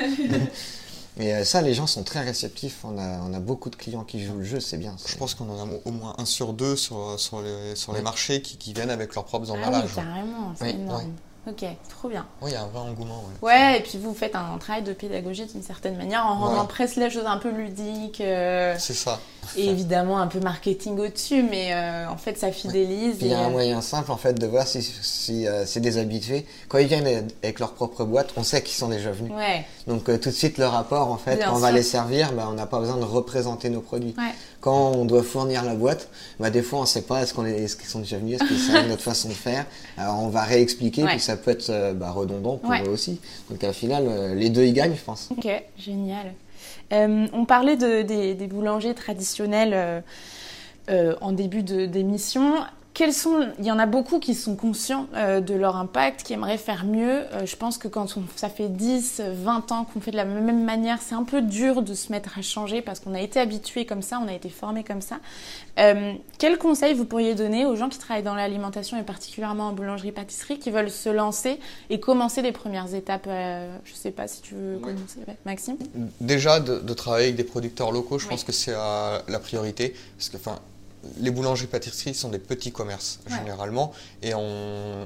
Mais 1.18 1.34
euh, 1.34 1.46
ça, 1.46 1.62
les 1.62 1.74
gens 1.74 1.88
sont 1.88 2.04
très 2.04 2.22
réceptifs. 2.22 2.80
On 2.84 2.98
a, 2.98 3.20
on 3.22 3.34
a 3.34 3.40
beaucoup 3.40 3.70
de 3.70 3.76
clients 3.76 4.04
qui 4.04 4.24
jouent 4.24 4.40
le 4.40 4.44
jeu, 4.44 4.60
c'est 4.60 4.78
bien. 4.78 4.96
Je 5.08 5.16
pense 5.16 5.34
qu'on 5.34 5.50
en 5.50 5.66
a 5.66 5.70
au 5.86 5.92
moins 5.92 6.16
un 6.18 6.26
sur 6.26 6.54
deux 6.54 6.76
sur, 6.76 7.20
sur, 7.20 7.42
les, 7.42 7.76
sur 7.76 7.94
les 7.94 8.02
marchés 8.02 8.42
qui, 8.42 8.58
qui, 8.58 8.74
viennent 8.74 8.90
avec 8.90 9.16
leurs 9.16 9.24
propres 9.24 9.50
emballages. 9.52 9.92
Ah 9.98 10.02
oui, 10.02 10.04
carrément, 10.04 10.54
c'est 10.58 10.72
énorme. 10.72 11.14
Ok, 11.48 11.64
trop 11.90 12.10
bien. 12.10 12.26
Oui, 12.42 12.52
il 12.52 12.54
y 12.54 12.56
a 12.56 12.64
un 12.64 12.68
vrai 12.68 12.80
engouement. 12.80 13.24
Ouais. 13.42 13.52
ouais, 13.52 13.78
et 13.78 13.82
puis 13.82 14.00
vous 14.00 14.16
faites 14.16 14.36
un 14.36 14.58
travail 14.58 14.82
de 14.82 14.94
pédagogie 14.94 15.46
d'une 15.46 15.62
certaine 15.62 15.96
manière 15.96 16.26
en 16.26 16.40
rendant 16.40 16.66
presque 16.66 16.96
les 16.96 17.10
choses 17.12 17.28
un 17.28 17.38
peu 17.38 17.52
ludiques. 17.52 18.22
Euh, 18.22 18.76
c'est 18.80 18.96
ça. 18.96 19.20
Et 19.56 19.68
évidemment 19.68 20.18
un 20.18 20.26
peu 20.26 20.40
marketing 20.40 20.98
au-dessus, 21.00 21.44
mais 21.44 21.72
euh, 21.74 22.10
en 22.10 22.18
fait 22.18 22.38
ça 22.40 22.52
fidélise. 22.52 23.18
Il 23.22 23.28
y 23.28 23.34
a 23.34 23.40
un 23.40 23.48
euh, 23.48 23.52
moyen 23.52 23.82
simple 23.82 24.12
en 24.12 24.18
fait 24.18 24.34
de 24.34 24.48
voir 24.48 24.68
si, 24.68 24.82
si 24.82 25.46
c'est 25.66 25.82
des 25.82 26.00
habitués. 26.00 26.48
Quand 26.68 26.80
ils 26.80 26.88
viennent 26.88 27.28
avec 27.44 27.60
leur 27.60 27.74
propre 27.74 28.06
boîte, 28.06 28.32
on 28.38 28.44
sait 28.44 28.64
qu'ils 28.64 28.78
sont 28.78 28.90
déjà 28.90 29.12
venus. 29.12 29.32
Ouais. 29.32 29.66
Donc 29.88 30.06
tout 30.06 30.30
de 30.30 30.34
suite 30.34 30.58
le 30.58 30.66
rapport 30.66 31.12
en 31.12 31.18
fait, 31.18 31.38
quand 31.44 31.54
on 31.56 31.60
va 31.60 31.72
les 31.72 31.84
servir, 31.84 32.34
bah, 32.34 32.48
on 32.50 32.54
n'a 32.54 32.66
pas 32.66 32.80
besoin 32.80 32.98
de 32.98 33.04
représenter 33.04 33.70
nos 33.70 33.82
produits. 33.82 34.16
quand 34.60 34.94
on 34.96 35.06
doit 35.06 35.22
fournir 35.22 35.64
la 35.64 35.76
boîte, 35.76 36.10
bah, 36.40 36.50
des 36.50 36.64
fois 36.64 36.80
on 36.80 36.82
ne 36.84 36.88
sait 36.88 37.04
pas 37.04 37.22
est-ce 37.22 37.36
qu'on 37.36 37.46
est, 37.46 37.52
est-ce 37.64 37.76
qu'ils 37.76 37.86
sont 37.88 38.00
déjà 38.00 38.18
venus, 38.18 38.36
est-ce 38.42 38.48
qu'ils 38.48 38.58
savent 38.60 38.88
notre 38.88 39.04
façon 39.04 39.30
de 39.30 39.34
faire. 39.36 39.66
Alors 39.98 40.20
on 40.24 40.30
va 40.30 40.42
réexpliquer, 40.42 41.04
Ouais. 41.04 41.10
puis 41.12 41.20
ça 41.20 41.38
peut 41.38 41.52
être 41.52 41.70
euh, 41.70 41.94
bah, 41.94 42.10
redondant 42.12 42.58
pour 42.58 42.72
Ouais. 42.72 42.82
eux 42.84 42.90
aussi. 42.90 43.20
Donc 43.52 43.64
au 43.64 43.74
final, 43.74 44.06
euh, 44.08 44.34
les 44.34 44.50
deux 44.50 44.64
y 44.66 44.74
gagnent, 44.74 44.96
je 44.96 45.04
pense. 45.04 45.30
Ok, 45.32 45.48
génial. 45.78 46.34
Euh, 46.92 47.28
on 47.34 47.46
parlait 47.46 47.78
de- 47.78 48.02
des, 48.02 48.34
des 48.34 48.48
boulangers 48.48 48.96
traditionnels 48.96 49.72
euh, 49.74 50.02
euh, 50.90 51.16
en 51.22 51.32
début 51.32 51.62
de- 51.64 51.86
d'émission. 51.86 52.56
Quels 52.96 53.12
sont, 53.14 53.50
il 53.60 53.66
y 53.66 53.72
en 53.72 53.78
a 53.78 53.86
beaucoup 53.88 54.20
qui 54.20 54.34
sont 54.34 54.56
conscients 54.56 55.08
euh, 55.16 55.42
de 55.42 55.54
leur 55.54 55.76
impact, 55.76 56.24
qui 56.24 56.32
aimeraient 56.32 56.58
faire 56.58 56.86
mieux. 56.86 57.26
Euh, 57.34 57.46
je 57.46 57.58
pense 57.58 57.78
que 57.78 57.90
quand 57.90 58.16
on, 58.16 58.24
ça 58.38 58.48
fait 58.48 58.70
10, 58.70 59.22
20 59.34 59.74
ans 59.74 59.84
qu'on 59.84 60.00
fait 60.00 60.12
de 60.12 60.16
la 60.16 60.24
même 60.24 60.64
manière, 60.64 61.00
c'est 61.02 61.14
un 61.14 61.26
peu 61.26 61.42
dur 61.42 61.82
de 61.82 61.94
se 61.94 62.10
mettre 62.14 62.40
à 62.40 62.42
changer 62.42 62.82
parce 62.82 63.02
qu'on 63.02 63.14
a 63.14 63.20
été 63.20 63.38
habitué 63.38 63.86
comme 63.86 64.02
ça, 64.02 64.22
on 64.24 64.30
a 64.30 64.34
été 64.34 64.48
formé 64.48 64.86
comme 64.86 65.02
ça. 65.02 65.18
Euh, 65.78 66.14
quels 66.40 66.58
conseils 66.58 66.94
vous 66.94 67.04
pourriez 67.04 67.36
donner 67.36 67.66
aux 67.66 67.76
gens 67.76 67.90
qui 67.90 68.00
travaillent 68.00 68.24
dans 68.24 68.34
l'alimentation 68.34 68.98
et 68.98 69.04
particulièrement 69.04 69.68
en 69.68 69.74
boulangerie-pâtisserie 69.74 70.58
qui 70.58 70.72
veulent 70.72 70.90
se 70.90 71.10
lancer 71.10 71.60
et 71.90 72.00
commencer 72.00 72.42
les 72.42 72.54
premières 72.54 72.96
étapes 72.96 73.26
euh, 73.28 73.76
Je 73.84 73.94
sais 73.94 74.12
pas 74.12 74.30
si 74.30 74.42
tu 74.42 74.56
veux 74.56 74.76
Oui. 74.78 74.94
commencer. 74.96 75.20
Maxime? 75.46 75.76
Déjà, 76.22 76.62
de, 76.62 76.80
de 76.80 76.94
travailler 76.94 77.26
avec 77.26 77.36
des 77.36 77.44
producteurs 77.44 77.92
locaux, 77.92 78.20
je 78.20 78.24
Oui. 78.24 78.30
pense 78.30 78.46
que 78.46 78.54
c'est 78.54 78.72
la 78.72 79.40
priorité. 79.42 79.94
Parce 80.18 80.30
que, 80.30 80.38
enfin, 80.38 80.60
les 81.20 81.32
boulangeries-pâtisseries 81.32 82.14
sont 82.16 82.30
des 82.30 82.40
petits 82.40 82.72
commerces, 82.72 83.20
Ouais. 83.30 83.38
généralement. 83.38 83.92
Et 84.22 84.34
on, 84.34 85.06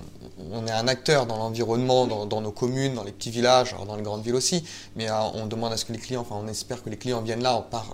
on 0.52 0.68
est 0.68 0.72
un 0.72 0.88
acteur 0.88 1.26
dans 1.26 1.38
l'environnement, 1.38 2.08
dans, 2.08 2.26
dans 2.26 2.42
nos 2.42 2.52
communes, 2.52 2.94
dans 2.96 3.04
les 3.04 3.12
petits 3.12 3.32
villages, 3.32 3.74
alors 3.74 3.86
dans 3.86 3.96
les 3.96 4.04
grandes 4.04 4.24
villes 4.24 4.36
aussi. 4.36 4.64
Mais 4.96 5.10
euh, 5.10 5.14
on 5.34 5.46
demande 5.46 5.74
à 5.74 5.78
ce 5.78 5.86
que 5.86 5.94
les 5.94 6.00
clients, 6.00 6.22
enfin, 6.22 6.36
on 6.44 6.48
espère 6.48 6.84
que 6.84 6.90
les 6.90 6.98
clients 6.98 7.22
viennent 7.22 7.44
là, 7.44 7.56
on 7.58 7.62
part 7.62 7.94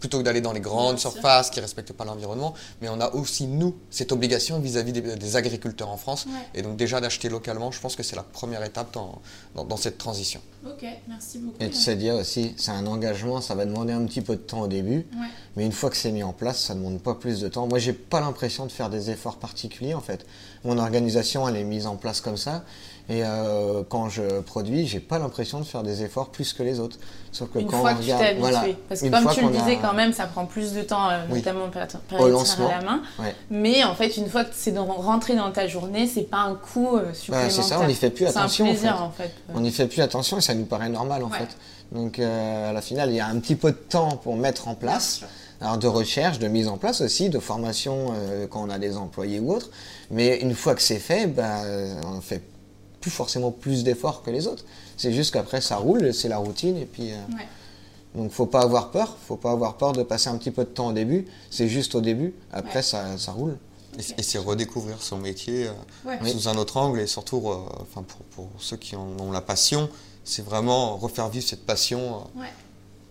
plutôt 0.00 0.18
que 0.18 0.22
d'aller 0.22 0.40
dans 0.40 0.52
les 0.52 0.60
grandes 0.60 0.94
Bien 0.94 0.98
sûr. 0.98 1.12
surfaces 1.12 1.50
qui 1.50 1.58
ne 1.58 1.62
respectent 1.64 1.92
pas 1.92 2.04
l'environnement. 2.04 2.54
Mais 2.80 2.88
on 2.88 3.00
a 3.00 3.10
aussi, 3.14 3.46
nous, 3.46 3.74
cette 3.90 4.12
obligation 4.12 4.58
vis-à-vis 4.58 4.92
des, 4.92 5.00
des 5.16 5.36
agriculteurs 5.36 5.90
en 5.90 5.96
France. 5.96 6.26
Ouais. 6.26 6.32
Et 6.54 6.62
donc, 6.62 6.76
déjà, 6.76 7.00
d'acheter 7.00 7.28
localement, 7.28 7.70
je 7.70 7.80
pense 7.80 7.96
que 7.96 8.02
c'est 8.02 8.16
la 8.16 8.22
première 8.22 8.62
étape 8.64 8.92
dans, 8.94 9.20
dans- 9.54 9.64
dans 9.64 9.76
cette 9.76 9.98
transition. 9.98 10.40
Ok, 10.66 10.84
merci 11.08 11.38
beaucoup. 11.38 11.56
Et 11.60 11.68
de 11.68 11.74
se 11.74 11.90
dire 11.92 12.14
aussi, 12.14 12.54
c'est 12.56 12.72
un 12.72 12.86
engagement, 12.86 13.40
ça 13.40 13.54
va 13.54 13.66
demander 13.66 13.92
un 13.92 14.04
petit 14.06 14.20
peu 14.20 14.34
de 14.36 14.40
temps 14.40 14.62
au 14.62 14.66
début, 14.68 15.06
Ouais. 15.12 15.26
mais 15.56 15.64
une 15.64 15.72
fois 15.72 15.90
que 15.90 15.96
c'est 15.96 16.10
mis 16.10 16.22
en 16.24 16.32
place, 16.32 16.58
ça 16.60 16.74
ne 16.74 16.80
demande 16.80 17.00
pas 17.00 17.14
plus 17.14 17.40
de 17.40 17.48
temps. 17.48 17.66
Moi, 17.68 17.78
j'ai 17.78 17.92
pas 17.92 18.20
l'impression 18.20 18.66
de 18.66 18.72
faire 18.72 18.90
des 18.90 19.10
efforts 19.10 19.36
particuliers 19.36 19.94
en 19.94 20.00
fait. 20.00 20.26
Mon 20.64 20.78
organisation, 20.78 21.46
elle 21.48 21.56
est 21.56 21.62
mise 21.64 21.86
en 21.86 21.94
place 21.96 22.20
comme 22.20 22.36
ça, 22.36 22.64
et 23.08 23.22
euh, 23.24 23.82
quand 23.88 24.08
je 24.08 24.40
produis, 24.40 24.86
j'ai 24.86 24.98
pas 25.00 25.18
l'impression 25.18 25.60
de 25.60 25.64
faire 25.64 25.82
des 25.84 26.02
efforts 26.02 26.30
plus 26.30 26.52
que 26.52 26.62
les 26.62 26.80
autres. 26.80 26.98
Sauf 27.30 27.50
que 27.52 27.58
Une 27.60 27.66
quand 27.66 27.80
fois 27.80 27.92
on 27.92 27.94
que 27.96 27.98
tu 28.00 28.04
regarde, 28.12 28.20
t'es 28.22 28.28
habitué. 28.30 28.40
voilà, 28.50 28.64
Parce 28.88 29.00
que 29.02 29.08
comme 29.08 29.32
tu 29.32 29.40
le 29.42 29.46
a- 29.48 29.50
disais 29.50 29.78
quand 29.80 29.92
même, 29.92 30.12
ça 30.12 30.26
prend 30.26 30.46
plus 30.46 30.72
de 30.72 30.82
temps, 30.82 31.08
euh, 31.10 31.24
Oui. 31.30 31.38
notamment 31.38 31.66
pour 32.08 32.20
Au 32.20 32.28
lancement. 32.28 32.68
à 32.68 32.78
la 32.78 32.82
main. 32.82 33.02
Ouais. 33.18 33.34
Mais 33.50 33.84
en 33.84 33.94
fait, 33.94 34.16
une 34.16 34.28
fois 34.28 34.44
que 34.44 34.50
c'est 34.54 34.76
rentré 34.76 35.36
dans 35.36 35.52
ta 35.52 35.68
journée, 35.68 36.06
c'est 36.06 36.22
pas 36.22 36.38
un 36.38 36.54
coût 36.54 36.96
euh, 36.96 37.06
Bah, 37.08 37.14
supplémentaire. 37.14 37.52
c'est 37.52 37.62
ça, 37.62 37.78
on 37.80 37.86
n'y 37.86 37.94
fait 37.94 38.10
plus 38.10 38.26
attention. 38.26 38.64
C'est 38.74 38.88
un 38.88 38.94
en 38.94 38.96
plaisir 38.96 38.96
fait. 38.96 39.02
en 39.02 39.10
fait. 39.10 39.32
On 39.54 39.60
n'y 39.60 39.70
fait 39.70 39.86
plus 39.86 40.00
attention 40.02 40.38
et 40.38 40.40
ça 40.40 40.54
nous 40.54 40.64
paraît 40.64 40.88
normal 40.88 41.22
en 41.22 41.28
Ouais. 41.30 41.38
fait. 41.38 41.56
Donc 41.92 42.18
euh, 42.18 42.70
à 42.70 42.72
la 42.72 42.80
finale, 42.80 43.10
il 43.10 43.16
y 43.16 43.20
a 43.20 43.26
un 43.26 43.38
petit 43.38 43.54
peu 43.54 43.70
de 43.70 43.76
temps 43.76 44.16
pour 44.16 44.34
mettre 44.36 44.66
en 44.66 44.74
place. 44.74 45.20
Alors 45.60 45.78
de 45.78 45.86
recherche, 45.86 46.38
de 46.38 46.48
mise 46.48 46.68
en 46.68 46.76
place 46.78 47.00
aussi, 47.00 47.30
de 47.30 47.38
formation 47.38 48.08
euh, 48.14 48.46
quand 48.46 48.62
on 48.66 48.70
a 48.70 48.78
des 48.78 48.96
employés 48.96 49.38
ou 49.40 49.52
autres. 49.52 49.70
Mais 50.10 50.38
une 50.38 50.54
fois 50.54 50.74
que 50.74 50.82
c'est 50.82 50.98
fait, 50.98 51.26
bah, 51.26 51.60
on 52.12 52.20
fait 52.20 52.42
plus 53.06 53.10
forcément 53.12 53.52
plus 53.52 53.84
d'efforts 53.84 54.22
que 54.24 54.30
les 54.32 54.48
autres. 54.48 54.64
C'est 54.96 55.12
juste 55.12 55.32
qu'après 55.32 55.60
ça 55.60 55.76
roule, 55.76 56.12
c'est 56.12 56.28
la 56.28 56.38
routine 56.38 56.76
et 56.76 56.86
puis. 56.86 57.12
euh, 57.12 57.16
Ouais. 57.36 57.46
Donc 58.16 58.30
faut 58.32 58.46
pas 58.46 58.62
avoir 58.62 58.90
peur, 58.90 59.14
faut 59.28 59.36
pas 59.36 59.50
avoir 59.52 59.76
peur 59.76 59.92
de 59.92 60.02
passer 60.02 60.28
un 60.30 60.36
petit 60.38 60.50
peu 60.50 60.64
de 60.64 60.70
temps 60.70 60.88
au 60.88 60.92
début. 60.92 61.26
C'est 61.50 61.68
juste 61.68 61.94
au 61.94 62.00
début. 62.00 62.34
Après 62.52 62.76
Ouais. 62.76 62.82
ça, 62.82 63.16
ça 63.18 63.30
roule. 63.32 63.58
Et, 63.98 64.20
et 64.20 64.22
c'est 64.22 64.38
redécouvrir 64.38 65.00
son 65.02 65.18
métier 65.18 65.66
euh, 65.68 65.72
Ouais. 66.04 66.30
Sous 66.32 66.48
un 66.48 66.56
autre 66.56 66.78
angle 66.78 66.98
et 67.00 67.06
surtout, 67.06 67.42
euh, 67.48 67.58
enfin 67.82 68.02
pour, 68.02 68.20
pour 68.34 68.48
ceux 68.58 68.76
qui 68.78 68.96
en 68.96 69.06
ont 69.20 69.30
la 69.30 69.40
passion, 69.42 69.88
c'est 70.24 70.44
vraiment 70.44 70.96
refaire 70.96 71.28
vivre 71.28 71.46
cette 71.46 71.64
passion. 71.66 72.00
euh, 72.36 72.40
Ouais. 72.40 72.48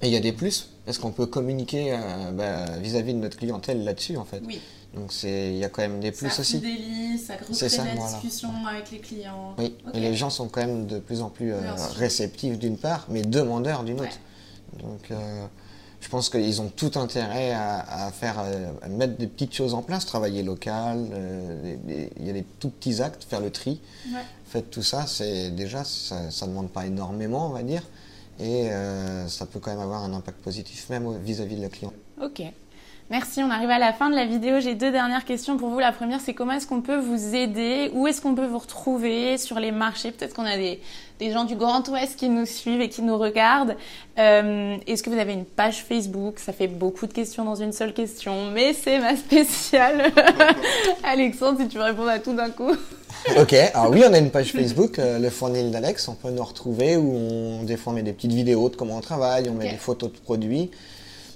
Et 0.01 0.07
il 0.07 0.11
y 0.13 0.17
a 0.17 0.19
des 0.19 0.33
plus 0.33 0.71
parce 0.85 0.97
qu'on 0.97 1.11
peut 1.11 1.25
communiquer 1.27 1.93
euh, 1.93 2.31
bah, 2.31 2.65
vis-à-vis 2.81 3.13
de 3.13 3.19
notre 3.19 3.37
clientèle 3.37 3.83
là-dessus 3.85 4.17
en 4.17 4.25
fait. 4.25 4.41
Oui. 4.45 4.59
Donc 4.95 5.11
c'est, 5.11 5.49
il 5.51 5.57
y 5.57 5.63
a 5.65 5.69
quand 5.69 5.81
même 5.81 5.99
des 5.99 6.11
plus 6.11 6.29
ça 6.29 6.41
aussi. 6.41 6.53
fidélise, 6.59 7.25
ça 7.25 7.69
ça, 7.69 7.83
la 7.83 7.95
voilà. 7.95 8.13
discussion 8.13 8.49
avec 8.65 8.91
les 8.91 8.99
clients. 8.99 9.53
Oui, 9.57 9.75
et 9.93 9.99
les 9.99 10.15
gens 10.15 10.29
sont 10.29 10.47
quand 10.47 10.61
même 10.61 10.87
de 10.87 10.99
plus 10.99 11.21
en 11.21 11.29
plus 11.29 11.53
euh, 11.53 11.59
réceptifs 11.95 12.57
d'une 12.57 12.77
part, 12.77 13.05
mais 13.09 13.21
demandeurs 13.21 13.83
d'une 13.83 13.99
autre. 13.99 14.19
Donc 14.81 15.11
euh, 15.11 15.45
je 15.99 16.07
pense 16.07 16.29
qu'ils 16.29 16.61
ont 16.61 16.69
tout 16.69 16.91
intérêt 16.95 17.51
à, 17.51 18.05
à 18.05 18.11
faire, 18.11 18.37
euh, 18.39 18.71
à 18.81 18.87
mettre 18.87 19.17
des 19.17 19.27
petites 19.27 19.53
choses 19.53 19.73
en 19.73 19.81
place, 19.81 20.05
travailler 20.05 20.43
local, 20.43 21.07
euh, 21.11 21.75
il 22.17 22.25
y 22.25 22.29
a 22.29 22.33
des 22.33 22.45
tout 22.59 22.69
petits 22.69 23.01
actes, 23.01 23.25
faire 23.25 23.41
le 23.41 23.49
tri. 23.51 23.81
Ouais. 24.07 24.21
Faites 24.45 24.69
tout 24.69 24.83
ça, 24.83 25.07
c'est 25.07 25.49
déjà, 25.51 25.83
ça 25.83 26.29
ne 26.43 26.47
demande 26.47 26.69
pas 26.69 26.85
énormément, 26.85 27.47
on 27.47 27.49
va 27.49 27.63
dire, 27.63 27.81
et 28.39 28.69
euh, 28.69 29.27
ça 29.27 29.45
peut 29.45 29.59
quand 29.59 29.71
même 29.71 29.81
avoir 29.81 30.03
un 30.03 30.13
impact 30.13 30.37
positif, 30.41 30.89
même 30.89 31.17
vis-à-vis 31.17 31.57
de 31.57 31.61
la 31.63 31.69
client. 31.69 31.91
Ok. 32.21 32.43
Merci, 33.11 33.43
on 33.43 33.51
arrive 33.51 33.69
à 33.69 33.77
la 33.77 33.93
fin 33.93 34.09
de 34.09 34.15
la 34.15 34.25
vidéo. 34.25 34.59
J'ai 34.59 34.73
deux 34.73 34.91
dernières 34.91 35.25
questions 35.25 35.57
pour 35.57 35.69
vous. 35.69 35.77
La 35.77 35.91
première, 35.91 36.19
c'est 36.19 36.33
comment 36.33 36.53
est-ce 36.53 36.65
qu'on 36.65 36.81
peut 36.81 36.97
vous 36.97 37.35
aider? 37.35 37.91
Où 37.93 38.07
est-ce 38.07 38.19
qu'on 38.19 38.33
peut 38.33 38.47
vous 38.47 38.57
retrouver 38.57 39.37
sur 39.37 39.59
les 39.59 39.71
marchés? 39.71 40.09
Peut-être 40.11 40.33
qu'on 40.33 40.45
a 40.45 40.57
des, 40.57 40.79
des 41.19 41.31
gens 41.31 41.43
du 41.43 41.55
Grand 41.55 41.87
Ouest 41.89 42.17
qui 42.17 42.29
nous 42.29 42.47
suivent 42.47 42.81
et 42.81 42.89
qui 42.89 43.03
nous 43.03 43.15
regardent. 43.15 43.75
Euh, 44.17 44.75
est-ce 44.87 45.03
que 45.03 45.11
vous 45.11 45.19
avez 45.19 45.33
une 45.33 45.45
page 45.45 45.83
Facebook? 45.83 46.39
Ça 46.39 46.51
fait 46.51 46.67
beaucoup 46.67 47.05
de 47.05 47.13
questions 47.13 47.45
dans 47.45 47.53
une 47.53 47.73
seule 47.73 47.93
question, 47.93 48.49
mais 48.49 48.73
c'est 48.73 48.97
ma 48.97 49.15
spéciale. 49.15 50.11
Alexandre, 51.03 51.59
si 51.61 51.67
tu 51.67 51.77
veux 51.77 51.83
répondre 51.83 52.09
à 52.09 52.17
tout 52.17 52.33
d'un 52.33 52.49
coup. 52.49 52.71
Ok, 53.39 53.53
alors 53.53 53.89
oui, 53.89 54.03
on 54.07 54.13
a 54.13 54.19
une 54.19 54.29
page 54.29 54.51
Facebook, 54.51 54.99
euh, 54.99 55.17
le 55.17 55.31
fournil 55.31 55.71
d'Alex, 55.71 56.07
on 56.09 56.13
peut 56.13 56.29
nous 56.29 56.43
retrouver 56.43 56.95
où 56.95 57.11
on, 57.15 57.63
des 57.63 57.75
fois 57.75 57.91
on 57.91 57.95
met 57.95 58.03
des 58.03 58.13
petites 58.13 58.33
vidéos 58.33 58.69
de 58.69 58.75
comment 58.75 58.97
on 58.97 59.01
travaille, 59.01 59.49
on 59.49 59.53
met 59.53 59.71
des 59.71 59.77
photos 59.77 60.11
de 60.11 60.17
produits, 60.17 60.69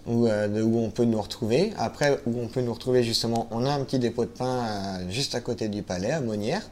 où, 0.08 0.28
euh, 0.28 0.48
de 0.48 0.62
où 0.62 0.80
on 0.80 0.90
peut 0.90 1.06
nous 1.06 1.22
retrouver. 1.22 1.74
Après, 1.78 2.20
où 2.26 2.40
on 2.40 2.48
peut 2.48 2.62
nous 2.62 2.74
retrouver 2.74 3.04
justement, 3.04 3.48
on 3.52 3.66
a 3.66 3.72
un 3.72 3.84
petit 3.84 4.00
dépôt 4.00 4.26
de 4.26 4.30
pain 4.30 4.66
euh, 4.66 5.10
juste 5.10 5.36
à 5.36 5.42
côté 5.42 5.68
du 5.68 5.84
palais, 5.84 6.12
à 6.12 6.22
Monnières, 6.22 6.70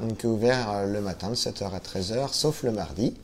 donc 0.00 0.24
ouvert 0.24 0.70
euh, 0.70 0.86
le 0.86 1.00
matin 1.00 1.30
de 1.30 1.34
7h 1.34 1.72
à 1.72 1.78
13h, 1.78 2.32
sauf 2.32 2.62
le 2.62 2.72
mardi. 2.72 3.14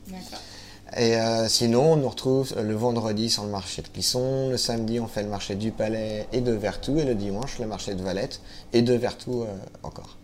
Et 0.97 1.17
euh, 1.17 1.49
sinon, 1.49 1.93
on 1.93 1.97
nous 1.97 2.09
retrouve 2.09 2.55
le 2.61 2.75
vendredi 2.75 3.31
sur 3.31 3.45
le 3.45 3.51
marché 3.51 3.81
de 3.81 3.89
Clisson, 3.89 4.51
le 4.51 4.59
samedi 4.59 5.01
on 5.01 5.07
fait 5.07 5.23
le 5.23 5.31
marché 5.31 5.55
du 5.55 5.71
Palais 5.71 6.27
et 6.33 6.43
de 6.43 6.53
Vertou, 6.53 6.99
et 6.99 7.05
le 7.05 7.15
dimanche 7.15 7.59
le 7.59 7.67
marché 7.67 7.95
de 7.95 8.03
Valette 8.03 8.43
et 8.75 8.83
de 8.83 8.93
Vertou 8.93 9.43
euh, 9.43 9.47
encore. 9.83 10.19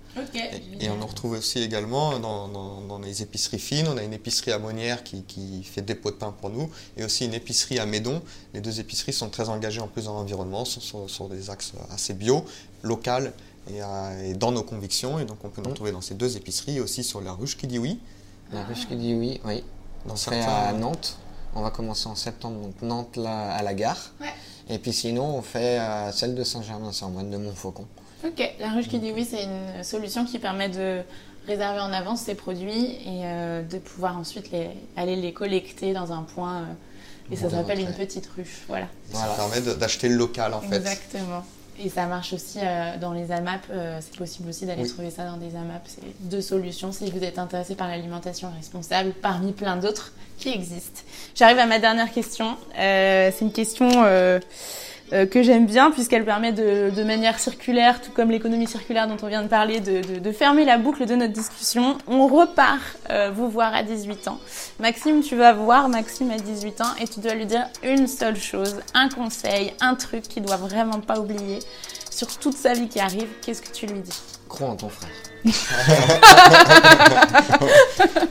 Et, 0.81 0.85
et 0.87 0.90
on 0.90 0.96
nous 0.96 1.07
retrouve 1.07 1.33
aussi 1.33 1.61
également 1.61 2.18
dans, 2.18 2.48
dans- 2.48 2.81
dans 2.83 2.98
les 2.98 3.22
épiceries 3.22 3.59
fines. 3.59 3.87
On 3.88 3.96
a 3.96 4.02
une 4.02 4.12
épicerie 4.12 4.52
à 4.52 4.59
Monnières 4.59 5.02
qui, 5.04 5.22
qui 5.22 5.62
fait 5.64 5.83
des 5.83 5.94
pots 5.94 6.11
de 6.11 6.16
pain 6.16 6.33
pour 6.40 6.50
nous 6.50 6.70
et 6.96 7.04
aussi 7.04 7.24
une 7.24 7.35
épicerie 7.35 7.78
à 7.78 7.87
Médon. 7.87 8.22
Les 8.54 8.61
deux 8.61 8.81
épiceries 8.81 9.12
sont 9.12 9.28
très 9.31 9.48
engagées 9.48 9.81
en 9.81 9.88
plus 9.88 10.04
dans 10.04 10.14
l'environnement, 10.14 10.64
sont 10.64 10.81
sur, 10.81 11.09
sur 11.11 11.28
des 11.28 11.50
axes 11.50 11.72
assez 11.90 12.14
bio, 12.14 12.44
local 12.83 13.33
et, 13.70 13.83
euh, 13.83 14.31
et 14.31 14.35
dans 14.35 14.52
nos 14.52 14.62
convictions. 14.62 15.18
Et 15.18 15.24
donc 15.24 15.38
on 15.44 15.48
peut 15.48 15.61
nous 15.62 15.68
Mm. 15.68 15.72
retrouver 15.72 15.92
dans 15.92 16.00
ces 16.00 16.14
deux 16.14 16.37
épiceries 16.37 16.76
et 16.76 16.81
aussi 16.81 17.04
sur 17.04 17.20
la 17.20 17.33
ruche 17.33 17.57
qui 17.57 17.66
dit 17.66 17.78
oui. 17.78 17.98
La 18.52 18.64
ruche 18.64 18.87
qui 18.88 18.96
dit 18.96 19.14
oui, 19.14 19.40
oui. 19.44 19.62
Dans 20.07 20.14
On 20.14 20.16
certains- 20.16 20.46
à 20.46 20.72
Nantes. 20.72 21.16
On 21.54 21.62
va 21.62 21.70
commencer 21.70 22.07
en 22.09 22.14
septembre, 22.14 22.61
donc 22.61 22.83
Nantes 22.83 23.16
là, 23.16 23.52
à 23.52 23.62
la 23.62 23.74
gare. 23.74 24.12
Ouais. 24.20 24.28
Et 24.70 24.78
puis 24.78 24.92
sinon, 24.92 25.24
on 25.37 25.42
fait 25.42 25.78
à 25.78 26.12
celle 26.12 26.35
de 26.35 26.44
Saint-Germain-sur-Moine 26.44 27.31
de 27.31 27.37
Montfaucon. 27.38 27.87
Ok, 28.24 28.42
la 28.59 28.70
ruche 28.70 28.88
qui 28.88 28.98
dit 28.98 29.12
oui, 29.14 29.26
c'est 29.28 29.44
une 29.44 29.85
solution 29.85 30.24
qui 30.24 30.38
permet 30.38 30.68
de 30.68 31.00
réserver 31.46 31.81
en 31.81 31.92
avance 31.92 32.20
ses 32.22 32.35
produits 32.35 32.87
et 33.07 33.24
euh, 33.24 33.62
de 33.62 33.78
pouvoir 33.78 34.16
ensuite 34.18 34.50
les, 34.50 34.70
aller 34.96 35.16
les 35.16 35.33
collecter 35.33 35.92
dans 35.92 36.12
un 36.12 36.22
point. 36.22 36.57
euh, 36.62 36.64
et 37.33 37.37
ça 37.37 37.44
Bon, 37.48 37.57
s'appelle 37.57 37.81
une 37.81 37.92
petite 37.92 38.28
ruche. 38.37 38.62
Voilà. 38.68 38.87
Ça 39.12 39.26
permet 39.37 39.61
d'acheter 39.76 40.09
le 40.09 40.16
local 40.16 40.52
en 40.54 40.61
fait. 40.61 40.76
Exactement. 40.76 41.44
Et 41.81 41.88
ça 41.90 42.07
marche 42.07 42.33
aussi 42.33 42.59
euh, 42.61 42.96
dans 43.00 43.12
les 43.12 43.31
AMAP. 43.31 43.61
euh, 43.70 44.00
c'est 44.00 44.16
possible 44.16 44.48
aussi 44.48 44.66
d'aller 44.66 44.83
Oui. 44.83 44.88
trouver 44.88 45.11
ça 45.11 45.24
dans 45.26 45.37
des 45.37 45.54
AMAP. 45.54 45.83
C'est 45.87 46.00
deux 46.28 46.40
solutions 46.42 46.90
si 46.90 47.09
vous 47.11 47.22
êtes 47.22 47.38
intéressé 47.38 47.76
par 47.76 47.87
l'alimentation 47.87 48.50
responsable, 48.57 49.12
parmi 49.22 49.52
plein 49.52 49.76
d'autres 49.76 50.12
qui 50.38 50.48
existent. 50.48 51.02
J'arrive 51.37 51.59
à 51.61 51.66
ma 51.66 51.78
dernière 51.78 52.11
question. 52.11 52.57
Euh, 52.78 53.31
c'est 53.33 53.44
une 53.44 53.52
question 53.52 53.88
euh, 55.12 55.27
que 55.27 55.42
j'aime 55.42 55.66
bien 55.66 55.90
puisqu'elle 55.90 56.25
permet 56.25 56.53
de, 56.53 56.90
de 56.90 57.03
manière 57.05 57.38
circulaire, 57.38 58.01
tout 58.01 58.11
comme 58.12 58.31
l'économie 58.31 58.66
circulaire 58.66 59.07
dont 59.09 59.16
on 59.23 59.27
vient 59.27 59.42
de 59.42 59.49
parler, 59.49 59.81
de, 59.81 60.14
de- 60.14 60.18
de 60.21 60.33
fermer 60.33 60.64
la 60.64 60.79
boucle 60.79 61.07
de 61.07 61.14
notre 61.14 61.33
discussion. 61.33 61.99
On 62.07 62.27
repart 62.27 62.81
euh, 63.11 63.31
vous 63.35 63.49
voir 63.49 63.75
à 63.75 63.83
18 63.83 64.29
ans. 64.29 64.38
Maxime, 64.81 65.23
tu 65.23 65.37
vas 65.37 65.53
voir 65.53 65.88
Maxime 65.88 66.31
à 66.31 66.37
18 66.38 66.81
ans 66.81 66.94
et 67.01 67.07
tu 67.09 67.21
dois 67.21 67.35
lui 67.35 67.47
dire 67.47 67.66
une 67.83 68.07
seule 68.07 68.37
chose, 68.37 68.77
un 68.94 69.09
conseil, 69.09 69.73
un 69.81 69.94
truc 69.94 70.23
qu'il 70.23 70.42
doit 70.42 70.57
vraiment 70.57 71.01
pas 71.01 71.18
oublier 71.18 71.59
sur 72.11 72.29
toute 72.38 72.57
sa 72.57 72.73
vie 72.75 72.88
qui 72.88 73.01
arrive. 73.01 73.27
Qu'est-ce 73.44 73.62
que 73.62 73.73
tu 73.73 73.87
lui 73.87 74.01
dis? 74.01 74.18
Crois 74.49 74.68
en 74.68 74.77
ton 74.77 74.88
frère. 74.88 75.11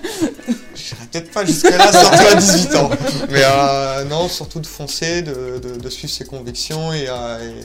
Peut-être 1.20 1.32
pas 1.32 1.46
jusque-là, 1.46 1.92
surtout 1.92 2.28
à 2.32 2.36
18 2.36 2.76
ans. 2.76 2.90
Mais 3.30 3.42
euh, 3.44 4.04
non, 4.06 4.28
surtout 4.30 4.60
de 4.60 4.68
foncer, 4.68 5.22
de, 5.22 5.60
de- 5.60 5.80
de 5.80 5.90
suivre 5.90 6.14
ses 6.14 6.26
convictions 6.26 6.94
et, 6.94 7.06
euh, 7.08 7.62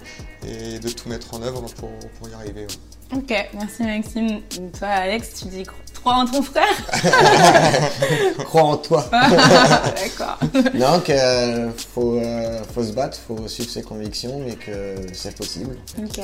et- 0.46 0.74
et 0.74 0.78
de 0.78 0.88
tout 0.88 1.08
mettre 1.08 1.34
en 1.34 1.42
œuvre 1.42 1.62
pour, 1.76 1.90
pour 2.18 2.28
y 2.28 2.34
arriver. 2.34 2.62
ouais. 2.62 3.18
Ok, 3.18 3.48
merci 3.54 3.82
Maxime. 3.82 4.40
Toi, 4.78 4.88
Alex, 4.88 5.34
tu 5.40 5.44
dis 5.48 5.64
crois 6.02 6.14
en 6.14 6.26
ton 6.26 6.42
frère? 6.42 6.64
Crois 8.44 8.62
en 8.62 8.76
toi. 8.78 9.04
D'accord. 9.12 10.38
non, 10.74 11.00
que 11.00 11.12
euh, 11.12 11.70
faut, 11.94 12.16
euh, 12.18 12.60
faut 12.74 12.82
se 12.82 12.92
battre, 12.92 13.18
faut 13.28 13.46
suivre 13.48 13.70
ses 13.70 13.82
convictions, 13.82 14.40
mais 14.44 14.54
que 14.54 14.96
c'est 15.12 15.36
possible. 15.36 15.76
Ok, 15.98 16.20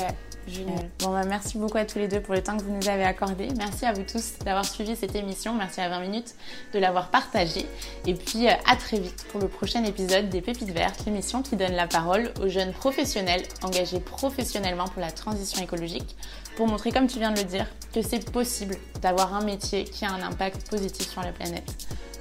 génial. 0.49 0.91
Bon, 1.01 1.13
bah, 1.13 1.25
merci 1.27 1.59
beaucoup 1.59 1.79
à 1.79 1.85
tous 1.85 1.99
les 1.99 2.09
deux 2.09 2.21
pour 2.21 2.35
le 2.35 2.43
temps 2.43 2.57
que 2.57 2.63
vous 2.63 2.73
nous 2.73 2.89
avez 2.89 3.05
accordé. 3.05 3.49
Merci 3.57 3.87
à 3.87 3.93
vous 3.93 4.03
tous 4.03 4.39
d'avoir 4.45 4.65
suivi 4.65 4.97
cette 4.97 5.15
émission. 5.15 5.55
Merci 5.55 5.81
à 5.81 5.89
20 5.89 6.01
minutes 6.01 6.35
de 6.73 6.79
l'avoir 6.79 7.11
partagée. 7.11 7.67
Et 8.07 8.15
puis, 8.15 8.49
euh, 8.49 8.53
à 8.67 8.77
très 8.77 8.99
vite 8.99 9.27
pour 9.31 9.41
le 9.41 9.49
prochain 9.49 9.85
épisode 9.85 10.29
des 10.29 10.41
Pépites 10.41 10.71
Vertes, 10.71 11.05
l'émission 11.07 11.43
qui 11.43 11.57
donne 11.57 11.73
la 11.73 11.87
parole 11.87 12.33
aux 12.43 12.49
jeunes 12.49 12.73
professionnels 12.73 13.43
engagés 13.63 14.01
professionnellement 14.01 14.89
pour 14.89 15.01
la 15.01 15.11
transition 15.11 15.63
écologique 15.63 16.17
pour 16.57 16.67
montrer, 16.67 16.91
comme 16.91 17.07
tu 17.07 17.19
viens 17.19 17.31
de 17.31 17.39
le 17.39 17.45
dire, 17.45 17.67
que 17.95 18.03
c'est 18.03 18.31
possible 18.33 18.77
d'avoir 19.01 19.35
un 19.35 19.45
métier 19.45 19.85
qui 19.85 20.05
a 20.05 20.11
un 20.11 20.23
impact 20.23 20.69
positif 20.69 21.09
sur 21.09 21.23
la 21.23 21.33
planète. 21.33 21.71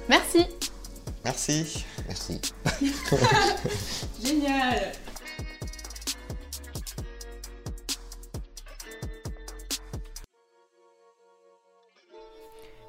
Merci. 0.08 0.46
Merci. 1.24 1.84
Merci. 2.06 2.40
Génial. 4.24 4.92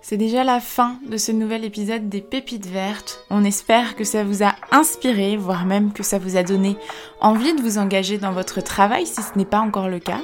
C'est 0.09 0.17
déjà 0.17 0.43
la 0.43 0.59
fin 0.59 0.95
de 1.07 1.17
ce 1.17 1.31
nouvel 1.31 1.63
épisode 1.63 2.09
des 2.09 2.21
Pépites 2.21 2.65
Vertes. 2.65 3.23
On 3.29 3.43
espère 3.43 3.95
que 3.95 4.03
ça 4.03 4.23
vous 4.23 4.41
a 4.41 4.55
inspiré, 4.71 5.37
voire 5.37 5.67
même 5.67 5.93
que 5.93 6.01
ça 6.01 6.17
vous 6.17 6.35
a 6.35 6.41
donné 6.41 6.77
envie 7.21 7.53
de 7.53 7.61
vous 7.61 7.77
engager 7.77 8.17
dans 8.17 8.31
votre 8.31 8.59
travail 8.59 9.05
si 9.05 9.21
ce 9.21 9.37
n'est 9.37 9.45
pas 9.45 9.59
encore 9.59 9.87
le 9.87 9.99
cas. 9.99 10.21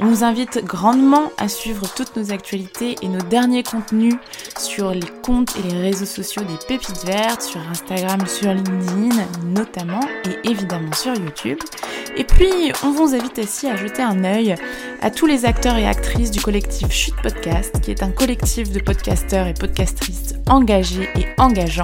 On 0.00 0.06
vous 0.06 0.24
invite 0.24 0.64
grandement 0.64 1.30
à 1.36 1.48
suivre 1.48 1.92
toutes 1.94 2.16
nos 2.16 2.32
actualités 2.32 2.96
et 3.02 3.08
nos 3.08 3.20
derniers 3.20 3.62
contenus 3.62 4.14
sur 4.58 4.92
les 4.92 5.06
comptes 5.22 5.58
et 5.58 5.70
les 5.70 5.78
réseaux 5.78 6.06
sociaux 6.06 6.44
des 6.44 6.56
Pépites 6.66 7.04
Vertes, 7.04 7.42
sur 7.42 7.60
Instagram, 7.68 8.26
sur 8.26 8.54
LinkedIn 8.54 9.14
notamment, 9.44 10.00
et 10.24 10.48
évidemment 10.48 10.94
sur 10.94 11.14
YouTube. 11.14 11.58
Et 12.16 12.24
puis, 12.24 12.72
on 12.84 12.90
vous 12.90 13.14
invite 13.14 13.38
aussi 13.38 13.66
à 13.66 13.76
jeter 13.76 14.02
un 14.02 14.24
œil 14.24 14.54
à 15.00 15.10
tous 15.10 15.26
les 15.26 15.44
acteurs 15.46 15.76
et 15.76 15.86
actrices 15.86 16.30
du 16.30 16.40
collectif 16.40 16.90
Chute 16.90 17.16
Podcast, 17.22 17.80
qui 17.80 17.90
est 17.90 18.02
un 18.02 18.10
collectif 18.10 18.70
de 18.70 18.80
podcasteurs 18.80 19.46
et 19.46 19.54
podcastrices 19.54 20.34
engagés 20.48 21.08
et 21.16 21.26
engageants, 21.38 21.82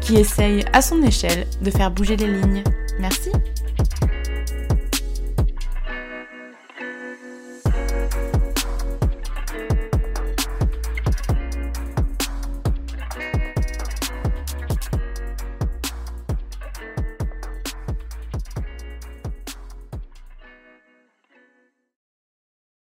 qui 0.00 0.16
essaye 0.16 0.64
à 0.72 0.80
son 0.80 1.02
échelle 1.02 1.46
de 1.60 1.70
faire 1.70 1.90
bouger 1.90 2.16
les 2.16 2.26
lignes. 2.26 2.64
Merci 2.98 3.30